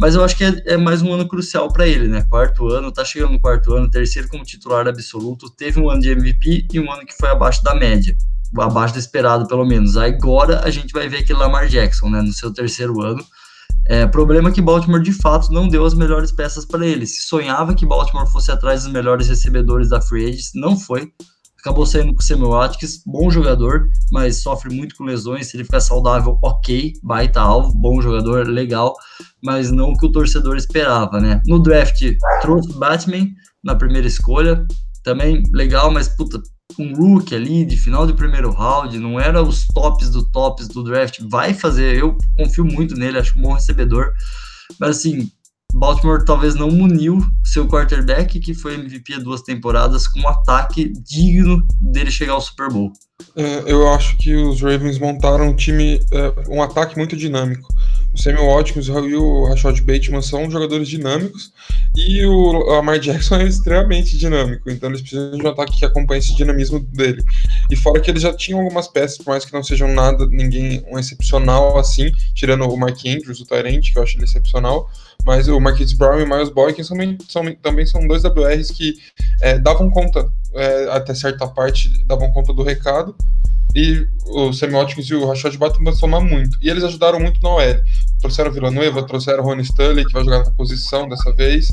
Mas 0.00 0.16
eu 0.16 0.24
acho 0.24 0.36
que 0.36 0.42
é, 0.42 0.62
é 0.66 0.76
mais 0.76 1.00
um 1.00 1.12
ano 1.12 1.28
crucial 1.28 1.72
para 1.72 1.86
ele, 1.86 2.08
né? 2.08 2.26
Quarto 2.28 2.66
ano, 2.66 2.90
tá 2.90 3.04
chegando 3.04 3.34
no 3.34 3.40
quarto 3.40 3.72
ano, 3.72 3.88
terceiro 3.88 4.28
como 4.28 4.42
titular 4.42 4.88
absoluto. 4.88 5.48
Teve 5.48 5.78
um 5.78 5.88
ano 5.88 6.00
de 6.00 6.10
MVP 6.10 6.66
e 6.72 6.80
um 6.80 6.90
ano 6.90 7.06
que 7.06 7.16
foi 7.16 7.28
abaixo 7.28 7.62
da 7.62 7.72
média 7.72 8.16
abaixo 8.58 8.94
do 8.94 9.00
esperado, 9.00 9.46
pelo 9.46 9.64
menos. 9.64 9.96
Agora 9.96 10.60
a 10.64 10.70
gente 10.70 10.92
vai 10.92 11.08
ver 11.08 11.18
aquele 11.18 11.38
Lamar 11.38 11.68
Jackson, 11.68 12.08
né, 12.08 12.22
no 12.22 12.32
seu 12.32 12.52
terceiro 12.52 13.00
ano. 13.02 13.24
É, 13.88 14.04
problema 14.06 14.50
que 14.50 14.60
Baltimore 14.60 15.02
de 15.02 15.12
fato 15.12 15.52
não 15.52 15.68
deu 15.68 15.84
as 15.84 15.94
melhores 15.94 16.32
peças 16.32 16.64
para 16.64 16.84
ele. 16.84 17.06
Se 17.06 17.22
sonhava 17.22 17.74
que 17.74 17.86
Baltimore 17.86 18.30
fosse 18.30 18.50
atrás 18.50 18.82
dos 18.82 18.92
melhores 18.92 19.28
recebedores 19.28 19.90
da 19.90 20.00
Free 20.00 20.24
Agents, 20.24 20.50
não 20.54 20.76
foi. 20.76 21.12
Acabou 21.60 21.84
saindo 21.84 22.14
com 22.14 22.20
o 22.20 22.22
Samuel 22.22 22.50
Watkins, 22.50 23.02
bom 23.04 23.28
jogador, 23.28 23.88
mas 24.12 24.40
sofre 24.40 24.72
muito 24.72 24.94
com 24.96 25.04
lesões. 25.04 25.48
Se 25.48 25.56
ele 25.56 25.64
ficar 25.64 25.80
saudável, 25.80 26.38
ok, 26.42 26.92
baita 27.02 27.40
alvo, 27.40 27.72
bom 27.74 28.00
jogador, 28.00 28.46
legal, 28.46 28.94
mas 29.42 29.72
não 29.72 29.90
o 29.90 29.98
que 29.98 30.06
o 30.06 30.12
torcedor 30.12 30.56
esperava, 30.56 31.20
né? 31.20 31.42
No 31.46 31.60
draft, 31.60 32.00
trouxe 32.40 32.72
Batman 32.74 33.26
na 33.64 33.74
primeira 33.74 34.06
escolha, 34.06 34.64
também 35.02 35.42
legal, 35.52 35.90
mas 35.90 36.08
puta, 36.08 36.40
um 36.78 36.94
rookie 36.94 37.34
ali 37.34 37.64
de 37.64 37.76
final 37.76 38.06
de 38.06 38.12
primeiro 38.12 38.50
round, 38.50 38.98
não 38.98 39.18
era 39.18 39.42
os 39.42 39.66
tops 39.68 40.10
do 40.10 40.24
tops 40.24 40.68
do 40.68 40.82
draft, 40.82 41.20
vai 41.28 41.54
fazer, 41.54 41.96
eu 41.96 42.16
confio 42.36 42.64
muito 42.64 42.94
nele, 42.94 43.18
acho 43.18 43.38
um 43.38 43.42
bom 43.42 43.52
recebedor, 43.52 44.12
mas 44.78 44.98
assim, 44.98 45.30
Baltimore 45.72 46.24
talvez 46.24 46.54
não 46.54 46.70
muniu 46.70 47.20
seu 47.44 47.66
quarterback, 47.68 48.40
que 48.40 48.54
foi 48.54 48.74
MVP 48.74 49.14
há 49.14 49.18
duas 49.18 49.42
temporadas, 49.42 50.06
com 50.06 50.20
um 50.20 50.28
ataque 50.28 50.92
digno 51.02 51.66
dele 51.80 52.10
chegar 52.10 52.32
ao 52.32 52.40
Super 52.40 52.70
Bowl. 52.70 52.92
É, 53.34 53.70
eu 53.70 53.88
acho 53.92 54.16
que 54.16 54.34
os 54.34 54.60
Ravens 54.60 54.98
montaram 54.98 55.48
um 55.48 55.56
time, 55.56 56.00
é, 56.12 56.32
um 56.48 56.62
ataque 56.62 56.96
muito 56.96 57.16
dinâmico. 57.16 57.68
O 58.16 58.22
Samuel 58.22 58.46
Watkins 58.46 58.86
e 58.86 59.14
o 59.14 59.44
Rashad 59.44 59.78
Bateman 59.82 60.22
são 60.22 60.50
jogadores 60.50 60.88
dinâmicos 60.88 61.52
e 61.94 62.24
o 62.24 62.52
Lamar 62.52 62.98
Jackson 62.98 63.36
é 63.36 63.44
extremamente 63.44 64.16
dinâmico, 64.16 64.70
então 64.70 64.88
eles 64.88 65.02
precisam 65.02 65.36
de 65.36 65.44
um 65.44 65.50
ataque 65.50 65.78
que 65.78 65.84
acompanhe 65.84 66.20
esse 66.20 66.34
dinamismo 66.34 66.80
dele. 66.80 67.22
E 67.70 67.76
fora 67.76 68.00
que 68.00 68.10
eles 68.10 68.22
já 68.22 68.32
tinham 68.32 68.60
algumas 68.60 68.88
peças, 68.88 69.18
por 69.18 69.26
mais 69.26 69.44
que 69.44 69.52
não 69.52 69.62
sejam 69.62 69.88
nada, 69.88 70.26
ninguém 70.28 70.82
um 70.90 70.98
excepcional 70.98 71.76
assim, 71.76 72.10
tirando 72.34 72.64
o 72.64 72.76
Mark 72.78 72.98
Andrews, 73.06 73.40
o 73.40 73.44
Tyrant, 73.44 73.92
que 73.92 73.98
eu 73.98 74.02
acho 74.02 74.16
ele 74.16 74.24
excepcional, 74.24 74.90
mas 75.26 75.48
o 75.48 75.58
Marquise 75.58 75.96
Brown 75.96 76.20
e 76.20 76.22
o 76.22 76.28
Miles 76.28 76.50
Boykin 76.50 76.84
também 76.84 77.18
são, 77.28 77.54
também 77.56 77.84
são 77.84 78.06
dois 78.06 78.22
WRs 78.22 78.70
que 78.70 78.94
é, 79.42 79.58
davam 79.58 79.90
conta, 79.90 80.30
é, 80.54 80.88
até 80.92 81.12
certa 81.14 81.48
parte, 81.48 82.04
davam 82.06 82.30
conta 82.32 82.52
do 82.52 82.62
recado, 82.62 83.12
e 83.74 84.06
o 84.24 84.52
Semióticos 84.52 85.10
e 85.10 85.14
o 85.14 85.26
Rashad 85.26 85.54
Bateman 85.58 85.84
vão 85.84 85.94
somar 85.94 86.20
muito. 86.22 86.56
E 86.62 86.70
eles 86.70 86.84
ajudaram 86.84 87.18
muito 87.20 87.42
na 87.42 87.50
OL. 87.50 87.80
Trouxeram 88.20 88.52
Villanueva, 88.52 89.02
trouxeram 89.02 89.42
Ron 89.42 89.58
Stanley, 89.60 90.06
que 90.06 90.12
vai 90.12 90.24
jogar 90.24 90.44
na 90.44 90.50
posição 90.52 91.08
dessa 91.08 91.30
vez. 91.32 91.68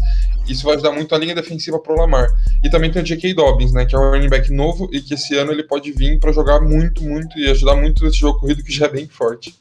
Isso 0.49 0.65
vai 0.65 0.73
ajudar 0.73 0.91
muito 0.91 1.13
a 1.15 1.17
linha 1.17 1.35
defensiva 1.35 1.79
pro 1.79 1.95
Lamar. 1.95 2.27
E 2.61 2.69
também 2.69 2.91
tem 2.91 3.01
o 3.01 3.05
J.K. 3.05 3.35
Dobbins, 3.35 3.71
né, 3.71 3.85
que 3.85 3.95
é 3.95 3.99
um 3.99 4.09
running 4.09 4.27
back 4.29 4.51
novo 4.51 4.89
e 4.91 4.99
que 4.99 5.13
esse 5.13 5.37
ano 5.37 5.51
ele 5.51 5.63
pode 5.63 5.91
vir 5.93 6.19
para 6.19 6.33
jogar 6.33 6.59
muito, 6.59 7.03
muito 7.03 7.39
e 7.39 7.49
ajudar 7.49 7.75
muito 7.75 8.03
nesse 8.03 8.17
jogo 8.17 8.39
corrido 8.39 8.63
que 8.63 8.71
já 8.73 8.87
é 8.87 8.89
bem 8.89 9.07
forte. 9.07 9.55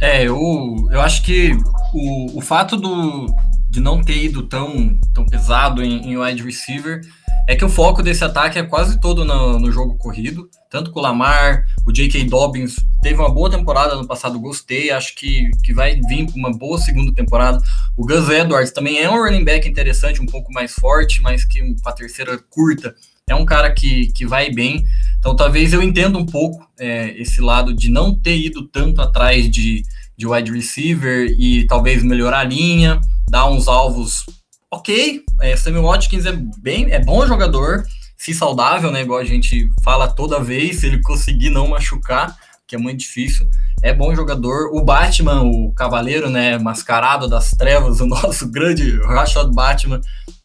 É, 0.00 0.24
eu, 0.24 0.88
eu 0.90 1.00
acho 1.00 1.22
que 1.22 1.52
o, 1.92 2.38
o 2.38 2.40
fato 2.40 2.76
do, 2.76 3.26
de 3.68 3.80
não 3.80 4.02
ter 4.02 4.22
ido 4.22 4.42
tão, 4.42 4.98
tão 5.12 5.24
pesado 5.24 5.82
em, 5.82 6.10
em 6.10 6.16
wide 6.16 6.42
receiver 6.42 7.00
é 7.46 7.54
que 7.54 7.64
o 7.64 7.68
foco 7.68 8.02
desse 8.02 8.24
ataque 8.24 8.58
é 8.58 8.62
quase 8.62 8.98
todo 8.98 9.24
no, 9.24 9.58
no 9.58 9.70
jogo 9.70 9.96
corrido, 9.96 10.48
tanto 10.70 10.90
com 10.90 10.98
o 10.98 11.02
Lamar, 11.02 11.64
o 11.86 11.92
J.K. 11.92 12.24
Dobbins 12.24 12.76
teve 13.02 13.20
uma 13.20 13.32
boa 13.32 13.50
temporada 13.50 13.94
no 13.96 14.06
passado, 14.06 14.40
gostei, 14.40 14.90
acho 14.90 15.14
que, 15.14 15.50
que 15.62 15.74
vai 15.74 16.00
vir 16.08 16.30
com 16.30 16.38
uma 16.38 16.50
boa 16.50 16.78
segunda 16.78 17.12
temporada. 17.12 17.60
O 17.96 18.06
Gus 18.06 18.30
Edwards 18.30 18.72
também 18.72 18.98
é 18.98 19.10
um 19.10 19.22
running 19.22 19.44
back 19.44 19.68
interessante, 19.68 20.22
um 20.22 20.26
pouco 20.26 20.50
mais 20.52 20.72
forte, 20.72 21.20
mas 21.20 21.44
que 21.44 21.60
para 21.82 21.92
a 21.92 21.96
terceira 21.96 22.38
curta 22.48 22.94
é 23.28 23.34
um 23.34 23.44
cara 23.44 23.72
que, 23.72 24.12
que 24.12 24.26
vai 24.26 24.50
bem. 24.50 24.84
Então 25.18 25.34
talvez 25.34 25.72
eu 25.72 25.82
entenda 25.82 26.18
um 26.18 26.26
pouco 26.26 26.66
é, 26.78 27.10
esse 27.20 27.40
lado 27.40 27.72
de 27.72 27.90
não 27.90 28.14
ter 28.14 28.36
ido 28.36 28.66
tanto 28.68 29.00
atrás 29.00 29.50
de, 29.50 29.82
de 30.16 30.26
wide 30.26 30.52
receiver 30.52 31.34
e 31.38 31.66
talvez 31.66 32.02
melhorar 32.02 32.40
a 32.40 32.44
linha, 32.44 33.00
dar 33.28 33.46
uns 33.46 33.68
alvos 33.68 34.26
ok. 34.70 35.22
É, 35.40 35.56
Samuel 35.56 35.84
Watkins 35.84 36.26
é 36.26 36.32
bem, 36.58 36.90
é 36.90 37.02
bom 37.02 37.26
jogador, 37.26 37.84
se 38.16 38.34
saudável, 38.34 38.90
né? 38.90 39.02
Igual 39.02 39.20
a 39.20 39.24
gente 39.24 39.70
fala 39.82 40.08
toda 40.08 40.42
vez, 40.42 40.80
se 40.80 40.86
ele 40.86 41.00
conseguir 41.00 41.50
não 41.50 41.68
machucar, 41.68 42.36
que 42.66 42.74
é 42.74 42.78
muito 42.78 43.00
difícil. 43.00 43.48
É 43.82 43.92
bom 43.92 44.14
jogador. 44.14 44.70
O 44.72 44.82
Batman, 44.82 45.42
o 45.42 45.72
cavaleiro, 45.72 46.30
né? 46.30 46.58
Mascarado 46.58 47.28
das 47.28 47.50
trevas, 47.50 48.00
o 48.00 48.06
nosso 48.06 48.50
grande 48.50 48.98
Rashad 49.02 49.50
Batman. 49.52 50.00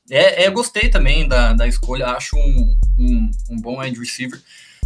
É, 0.10 0.45
é, 0.45 0.50
gostei 0.50 0.89
também 0.89 1.28
da, 1.28 1.54
da 1.54 1.67
escolha, 1.67 2.08
acho 2.08 2.36
um, 2.36 2.78
um, 2.98 3.32
um 3.52 3.62
bom 3.62 3.80
wide 3.80 4.00
receiver. 4.00 4.39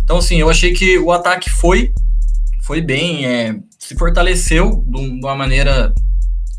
Então, 0.03 0.17
assim, 0.17 0.37
eu 0.37 0.49
achei 0.49 0.73
que 0.73 0.97
o 0.97 1.11
ataque 1.11 1.49
foi, 1.49 1.93
foi 2.61 2.81
bem, 2.81 3.25
é, 3.25 3.55
se 3.79 3.95
fortaleceu 3.95 4.83
de 4.85 4.97
uma 4.97 5.35
maneira 5.35 5.93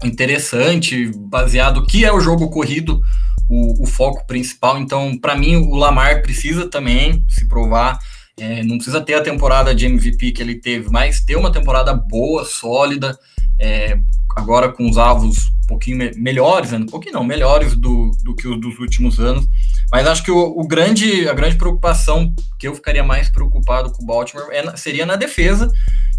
interessante, 0.03 1.11
baseado 1.15 1.87
que 1.87 2.05
é 2.05 2.13
o 2.13 2.21
jogo 2.21 2.49
corrido, 2.49 3.03
o, 3.49 3.83
o 3.83 3.87
foco 3.87 4.27
principal. 4.27 4.79
Então, 4.79 5.19
para 5.19 5.37
mim, 5.37 5.57
o 5.57 5.75
Lamar 5.75 6.23
precisa 6.23 6.69
também 6.69 7.25
se 7.29 7.47
provar. 7.47 7.99
É, 8.37 8.65
não 8.65 8.77
precisa 8.77 9.01
ter 9.01 9.15
a 9.15 9.23
temporada 9.23 9.75
de 9.75 9.87
MVP 9.87 10.33
que 10.33 10.43
ele 10.43 10.57
teve, 10.57 10.89
mas 10.91 11.21
ter 11.21 11.37
uma 11.37 11.53
temporada 11.53 11.95
boa, 11.95 12.45
sólida, 12.45 13.17
é, 13.59 13.99
agora 14.37 14.73
com 14.73 14.89
os 14.89 14.99
alvos 14.99 15.53
um 15.65 15.67
pouquinho 15.67 15.97
me 15.97 16.13
melhores, 16.17 16.73
né? 16.73 16.79
um 16.79 16.87
pouquinho 16.87 17.15
não, 17.15 17.25
melhores 17.25 17.75
do, 17.75 18.11
do 18.23 18.35
que 18.35 18.47
os 18.47 18.61
dos 18.61 18.79
últimos 18.79 19.19
anos. 19.19 19.47
Mas 19.91 20.07
acho 20.07 20.23
que 20.23 20.31
o, 20.31 20.39
o, 20.39 20.67
grande, 20.67 21.29
a 21.29 21.33
grande 21.33 21.57
preocupação 21.57 22.35
que 22.59 22.69
eu 22.69 22.75
ficaria 22.75 23.03
mais 23.03 23.31
preocupado 23.31 23.91
com 23.93 24.03
o 24.03 24.07
Baltimore 24.07 24.49
é, 24.51 24.77
seria 24.77 25.07
na 25.07 25.17
defesa, 25.17 25.71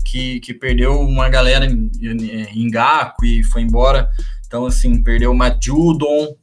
que, 0.06 0.40
que 0.40 0.54
perdeu 0.54 1.00
uma 1.00 1.30
galera 1.30 1.66
em, 1.66 1.92
em 2.02 2.70
Gaco 2.70 3.26
e 3.26 3.44
foi 3.44 3.62
embora. 3.62 4.10
Então, 4.48 4.66
assim, 4.66 5.02
perdeu 5.04 5.32
o 5.32 5.36
Matt 5.36 5.64
Judon. 5.66 6.36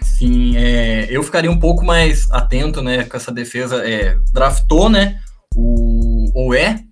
Assim, 0.00 0.56
é, 0.56 1.06
eu 1.10 1.22
ficaria 1.22 1.50
um 1.50 1.58
pouco 1.58 1.84
mais 1.84 2.30
atento, 2.30 2.82
né, 2.82 3.04
com 3.04 3.16
essa 3.16 3.32
defesa. 3.32 3.88
É, 3.88 4.16
draftou, 4.32 4.88
né, 4.88 5.20
o 5.54 6.48
Oé 6.48 6.87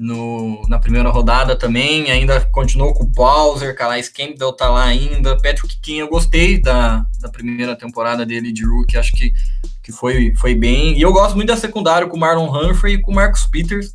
no, 0.00 0.62
na 0.66 0.78
primeira 0.78 1.10
rodada 1.10 1.54
também, 1.54 2.10
ainda 2.10 2.40
continuou 2.46 2.94
com 2.94 3.04
o 3.04 3.06
Bowser, 3.06 3.76
Calais 3.76 4.08
Campbell 4.08 4.50
tá 4.54 4.70
lá 4.70 4.84
ainda, 4.84 5.36
Patrick 5.36 5.78
King, 5.78 5.98
eu 5.98 6.08
gostei 6.08 6.58
da, 6.58 7.04
da 7.20 7.28
primeira 7.28 7.76
temporada 7.76 8.24
dele 8.24 8.50
de 8.50 8.64
rookie, 8.64 8.96
acho 8.96 9.12
que, 9.12 9.34
que 9.82 9.92
foi, 9.92 10.32
foi 10.36 10.54
bem, 10.54 10.96
e 10.96 11.02
eu 11.02 11.12
gosto 11.12 11.36
muito 11.36 11.48
da 11.48 11.56
secundária 11.56 12.08
com 12.08 12.16
o 12.16 12.20
Marlon 12.20 12.48
Humphrey 12.48 12.94
e 12.94 13.02
com 13.02 13.12
o 13.12 13.14
Marcus 13.14 13.44
Peters, 13.44 13.94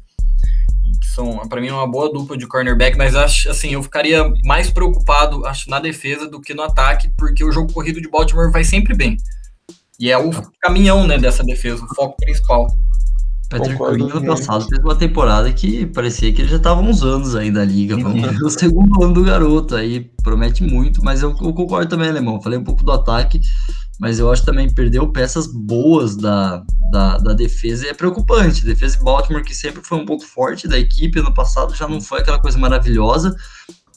são, 1.02 1.40
para 1.50 1.60
mim, 1.60 1.72
uma 1.72 1.90
boa 1.90 2.12
dupla 2.14 2.38
de 2.38 2.46
cornerback, 2.46 2.96
mas 2.96 3.16
acho 3.16 3.50
assim, 3.50 3.70
eu 3.70 3.82
ficaria 3.82 4.32
mais 4.44 4.70
preocupado, 4.70 5.44
acho, 5.48 5.68
na 5.72 5.80
defesa 5.80 6.28
do 6.28 6.40
que 6.40 6.54
no 6.54 6.62
ataque, 6.62 7.10
porque 7.18 7.44
o 7.44 7.52
jogo 7.52 7.74
corrido 7.74 8.00
de 8.00 8.08
Baltimore 8.08 8.52
vai 8.52 8.64
sempre 8.64 8.94
bem. 8.94 9.18
E 10.00 10.12
é 10.12 10.18
o 10.18 10.30
caminhão, 10.62 11.08
né, 11.08 11.18
dessa 11.18 11.44
defesa, 11.44 11.84
o 11.84 11.96
foco 11.96 12.16
principal. 12.18 12.68
Patrick 13.50 13.78
Queen 13.78 14.10
ano 14.10 14.26
passado 14.26 14.66
fez 14.68 14.84
uma 14.84 14.96
temporada 14.96 15.52
que 15.54 15.86
parecia 15.86 16.34
que 16.34 16.42
ele 16.42 16.50
já 16.50 16.58
estava 16.58 16.82
uns 16.82 17.04
anos 17.04 17.36
aí 17.36 17.52
da 17.52 17.64
liga. 17.64 17.96
Vamos 17.96 18.24
o 18.42 18.50
segundo 18.50 19.04
ano 19.04 19.14
do 19.14 19.24
garoto 19.24 19.76
aí, 19.76 20.12
promete 20.24 20.64
muito, 20.64 21.04
mas 21.04 21.22
eu, 21.22 21.30
eu 21.30 21.54
concordo 21.54 21.90
também, 21.90 22.10
Alemão. 22.10 22.42
Falei 22.42 22.58
um 22.58 22.64
pouco 22.64 22.84
do 22.84 22.92
ataque 22.92 23.40
mas 24.00 24.20
eu 24.20 24.32
acho 24.32 24.46
também 24.46 24.74
perdeu 24.74 25.08
peças 25.12 25.48
boas 25.48 26.16
da, 26.16 26.64
da, 26.92 27.18
da, 27.18 27.34
defesa 27.34 27.86
e 27.86 27.90
é 27.90 27.94
preocupante. 27.94 28.66
Defesa 28.66 28.98
de 28.98 29.04
Baltimore, 29.04 29.44
que 29.44 29.56
sempre 29.56 29.82
foi 29.84 29.98
um 29.98 30.06
pouco 30.06 30.26
forte 30.26 30.68
da 30.68 30.78
equipe, 30.78 31.22
no 31.22 31.34
passado 31.34 31.74
já 31.76 31.88
não 31.88 32.02
foi 32.02 32.20
aquela 32.20 32.40
coisa 32.40 32.58
maravilhosa, 32.58 33.36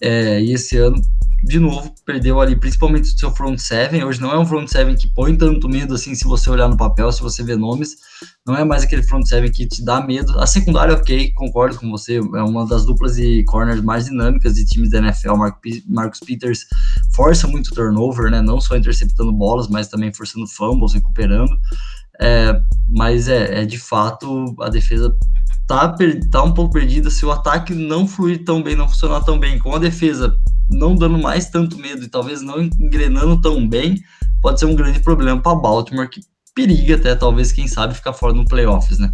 é, 0.01 0.41
e 0.41 0.53
esse 0.53 0.77
ano 0.77 1.01
de 1.43 1.61
novo, 1.61 1.95
perdeu 2.05 2.41
ali 2.41 2.57
principalmente 2.57 3.15
o 3.15 3.19
seu 3.19 3.31
front 3.31 3.59
seven. 3.59 4.03
Hoje 4.05 4.21
não 4.21 4.33
é 4.33 4.39
um 4.39 4.45
front 4.45 4.69
seven 4.69 4.97
que 4.97 5.09
põe 5.15 5.37
tanto 5.37 5.69
medo 5.69 5.95
assim, 5.95 6.15
se 6.15 6.25
você 6.25 6.51
olhar 6.51 6.69
no 6.69 6.77
papel, 6.77 7.11
se 7.13 7.23
você 7.23 7.43
ver 7.45 7.57
nomes. 7.57 7.97
Não 8.45 8.57
é 8.57 8.65
mais 8.65 8.83
aquele 8.83 9.03
front 9.05 9.25
seven 9.25 9.51
que 9.51 9.67
te 9.67 9.85
dá 9.85 10.01
medo. 10.01 10.39
A 10.41 10.47
secundária, 10.47 10.95
ok, 10.95 11.33
concordo 11.35 11.79
com 11.79 11.91
você. 11.91 12.17
É 12.17 12.43
uma 12.43 12.67
das 12.67 12.85
duplas 12.85 13.17
de 13.17 13.45
corners 13.45 13.81
mais 13.81 14.07
dinâmicas 14.07 14.55
de 14.55 14.65
times 14.67 14.91
da 14.91 14.99
NFL. 14.99 15.37
Mark, 15.37 15.63
Marcus 15.87 16.21
Peters 16.21 16.67
força 17.15 17.47
muito 17.47 17.71
turnover, 17.73 18.31
né? 18.31 18.43
Não 18.43 18.61
só 18.61 18.77
interceptando 18.77 19.33
bolas, 19.33 19.69
mas 19.69 19.87
também 19.87 20.13
forçando 20.13 20.47
fumbles, 20.49 20.93
recuperando. 20.93 21.53
É, 22.21 22.61
mas 22.89 23.29
é, 23.29 23.63
é 23.63 23.65
de 23.65 23.79
fato 23.79 24.57
a 24.61 24.69
defesa 24.69 25.17
tá, 25.69 25.95
tá 26.33 26.43
um 26.43 26.53
pouco 26.53 26.73
perdida 26.73 27.11
se 27.11 27.25
o 27.25 27.31
ataque 27.31 27.73
não 27.75 28.09
fluir 28.09 28.45
tão 28.45 28.61
bem, 28.61 28.75
não 28.75 28.89
funcionar 28.89 29.21
tão 29.21 29.39
bem, 29.39 29.57
com 29.57 29.73
a 29.73 29.79
defesa 29.79 30.37
não 30.71 30.95
dando 30.95 31.19
mais 31.19 31.49
tanto 31.49 31.79
medo 31.79 32.05
e 32.05 32.09
talvez 32.09 32.43
não 32.43 32.63
engrenando 32.63 33.41
tão 33.41 33.67
bem, 33.67 34.03
pode 34.41 34.61
ser 34.61 34.67
um 34.67 34.75
grande 34.75 35.01
problema 35.01 35.41
para 35.41 35.55
Baltimore, 35.55 36.09
que 36.09 36.21
periga 36.55 36.97
até, 36.97 37.15
talvez, 37.15 37.53
quem 37.53 37.69
sabe, 37.69 37.95
ficar 37.95 38.13
fora 38.13 38.33
no 38.33 38.45
playoffs, 38.45 38.99
né? 38.99 39.13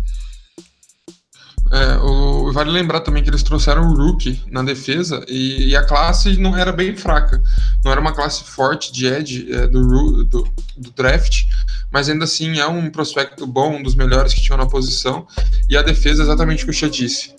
É, 1.70 1.96
o, 1.96 2.52
vale 2.52 2.70
lembrar 2.70 3.00
também 3.00 3.22
que 3.22 3.30
eles 3.30 3.42
trouxeram 3.42 3.88
o 3.88 3.94
Rookie 3.96 4.40
na 4.50 4.62
defesa 4.62 5.24
e, 5.26 5.70
e, 5.70 5.76
a 5.76 5.84
classe 5.84 6.36
não 6.36 6.56
era 6.56 6.70
bem 6.70 6.94
fraca. 6.94 7.42
Não 7.84 7.90
era 7.90 8.00
uma 8.00 8.14
classe 8.14 8.44
forte 8.44 8.92
de 8.92 9.06
edge 9.06 9.52
é, 9.52 9.66
do, 9.66 10.24
do, 10.24 10.48
do, 10.76 10.90
draft, 10.92 11.44
mas 11.90 12.08
ainda 12.08 12.24
assim 12.24 12.58
é 12.58 12.66
um 12.66 12.90
prospecto 12.90 13.46
bom, 13.46 13.76
um 13.76 13.82
dos 13.82 13.94
melhores 13.94 14.32
que 14.34 14.42
tinham 14.42 14.58
na 14.58 14.66
posição. 14.66 15.26
E 15.68 15.76
a 15.76 15.82
defesa, 15.82 16.22
exatamente 16.22 16.62
o 16.62 16.66
que 16.66 16.70
o 16.70 16.74
Xia 16.74 16.88
disse. 16.88 17.34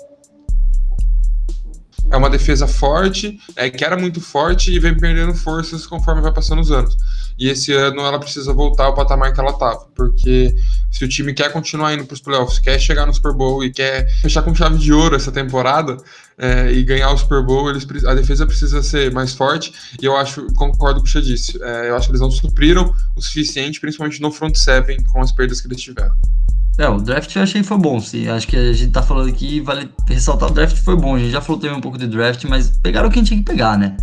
É 2.12 2.18
uma 2.18 2.30
defesa 2.30 2.68
forte, 2.68 3.40
é, 3.56 3.70
que 3.70 3.84
era 3.84 3.98
muito 3.98 4.22
forte 4.22 4.72
e 4.72 4.80
vem 4.80 4.96
perdendo 4.96 5.34
forças 5.34 5.86
conforme 5.88 6.22
vai 6.22 6.32
passando 6.32 6.62
os 6.62 6.72
anos. 6.72 6.96
E 7.38 7.50
esse 7.50 7.74
ano 7.74 8.02
ela 8.02 8.20
precisa 8.20 8.54
voltar 8.54 8.86
ao 8.86 8.94
patamar 8.94 9.34
que 9.34 9.40
ela 9.40 9.52
estava, 9.52 9.88
porque 9.96 10.56
se 10.90 11.04
o 11.04 11.10
time 11.10 11.34
quer 11.34 11.52
continuar 11.52 11.94
indo 11.94 12.06
para 12.06 12.14
os 12.14 12.22
playoffs, 12.22 12.60
quer 12.60 12.80
chegar 12.80 13.06
no 13.06 13.14
Super 13.14 13.34
Bowl 13.34 13.64
e 13.64 13.72
quer 13.72 14.08
fechar 14.22 14.42
com 14.42 14.56
chave 14.56 14.78
de 14.78 14.94
ouro 14.94 15.16
essa 15.16 15.32
temporada 15.32 15.98
é, 16.38 16.72
e 16.72 16.84
ganhar 16.84 17.12
o 17.12 17.18
Super 17.18 17.44
Bowl, 17.44 17.70
eles, 17.70 17.86
a 18.06 18.14
defesa 18.14 18.46
precisa 18.46 18.82
ser 18.82 19.12
mais 19.12 19.34
forte. 19.34 19.74
E 20.02 20.06
eu 20.06 20.16
acho, 20.16 20.46
concordo 20.54 20.96
com 20.96 21.02
o 21.02 21.04
que 21.04 21.12
você 21.12 21.22
disse, 21.22 21.62
é, 21.62 21.90
eu 21.90 21.98
acho 21.98 22.08
que 22.08 22.12
eles 22.12 22.22
não 22.22 22.32
supriram 22.32 22.96
o 23.16 23.22
suficiente, 23.22 23.82
principalmente 23.82 24.22
no 24.22 24.32
front 24.32 24.56
seven, 24.56 25.04
com 25.04 25.22
as 25.22 25.34
perdas 25.34 25.60
que 25.60 25.68
eles 25.68 25.82
tiveram. 25.82 26.16
É, 26.78 26.90
o 26.90 26.98
draft 26.98 27.34
eu 27.34 27.42
achei 27.42 27.62
que 27.62 27.68
foi 27.68 27.78
bom, 27.78 28.00
sim. 28.02 28.28
Acho 28.28 28.48
que 28.48 28.58
a 28.58 28.74
gente 28.74 28.92
tá 28.92 29.02
falando 29.02 29.30
aqui, 29.30 29.62
vale 29.62 29.90
ressaltar, 30.08 30.50
o 30.50 30.54
draft 30.54 30.78
foi 30.78 30.96
bom. 30.96 31.16
A 31.16 31.20
gente 31.20 31.32
já 31.32 31.40
falou 31.40 31.62
também 31.62 31.78
um 31.78 31.82
pouco 31.82 31.98
de 31.98 32.08
draft, 32.08 32.44
mas 32.46 32.70
pegaram 32.80 33.10
quem 33.10 33.24
tinha 33.24 33.40
que 33.40 33.46
pegar, 33.46 33.78
né? 33.78 33.96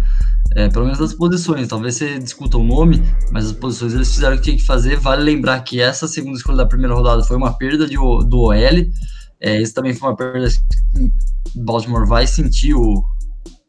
É, 0.54 0.68
pelo 0.68 0.86
menos 0.86 1.00
as 1.00 1.12
posições. 1.12 1.68
Talvez 1.68 1.96
você 1.96 2.18
discuta 2.18 2.56
o 2.56 2.64
nome, 2.64 3.02
mas 3.30 3.46
as 3.46 3.52
posições 3.52 3.92
eles 3.92 4.12
fizeram 4.12 4.36
o 4.36 4.38
que 4.38 4.44
tinha 4.44 4.56
que 4.56 4.64
fazer. 4.64 4.96
Vale 4.96 5.22
lembrar 5.22 5.60
que 5.60 5.80
essa 5.80 6.08
segunda 6.08 6.36
escolha 6.36 6.58
da 6.58 6.66
primeira 6.66 6.94
rodada 6.94 7.22
foi 7.22 7.36
uma 7.36 7.52
perda 7.52 7.86
de, 7.86 7.96
do 7.96 8.38
OL. 8.38 8.54
É, 8.54 9.60
esse 9.60 9.74
também 9.74 9.92
foi 9.92 10.08
uma 10.08 10.16
perda 10.16 10.48
que 10.48 11.12
Baltimore 11.56 12.06
vai 12.06 12.26
sentir 12.26 12.74
o. 12.74 13.04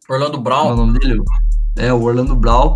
Orlando 0.10 0.40
Brown. 0.40 0.70
É 0.70 0.74
o 0.74 0.76
nome 0.78 1.00
dele? 1.00 1.22
É, 1.78 1.94
o 1.94 2.02
Orlando 2.02 2.36
Brown 2.36 2.76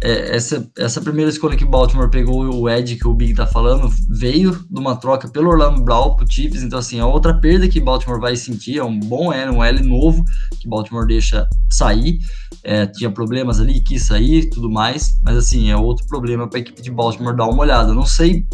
é, 0.00 0.36
essa, 0.36 0.70
essa 0.76 1.00
primeira 1.00 1.30
escolha 1.30 1.56
que 1.56 1.64
Baltimore 1.64 2.08
pegou, 2.08 2.44
o 2.44 2.68
Ed, 2.68 2.96
que 2.96 3.08
o 3.08 3.14
Big 3.14 3.34
tá 3.34 3.46
falando, 3.46 3.92
veio 4.08 4.52
de 4.70 4.78
uma 4.78 4.96
troca 4.96 5.28
pelo 5.28 5.50
Orlando 5.50 5.82
Brown 5.82 6.14
pro 6.14 6.30
Chiefs, 6.30 6.62
então 6.62 6.78
assim, 6.78 7.00
é 7.00 7.04
outra 7.04 7.34
perda 7.34 7.68
que 7.68 7.80
Baltimore 7.80 8.20
vai 8.20 8.36
sentir, 8.36 8.78
é 8.78 8.84
um 8.84 8.98
bom 8.98 9.32
L, 9.32 9.50
um 9.50 9.64
L 9.64 9.82
novo 9.82 10.24
que 10.60 10.68
Baltimore 10.68 11.06
deixa 11.06 11.48
sair, 11.70 12.18
é, 12.62 12.86
tinha 12.86 13.10
problemas 13.10 13.60
ali, 13.60 13.80
quis 13.80 14.06
sair, 14.06 14.48
tudo 14.50 14.70
mais, 14.70 15.20
mas 15.24 15.36
assim, 15.36 15.70
é 15.70 15.76
outro 15.76 16.06
problema 16.06 16.48
para 16.48 16.58
a 16.58 16.62
equipe 16.62 16.80
de 16.80 16.90
Baltimore 16.90 17.36
dar 17.36 17.46
uma 17.46 17.62
olhada, 17.62 17.92
não 17.92 18.06
sei 18.06 18.46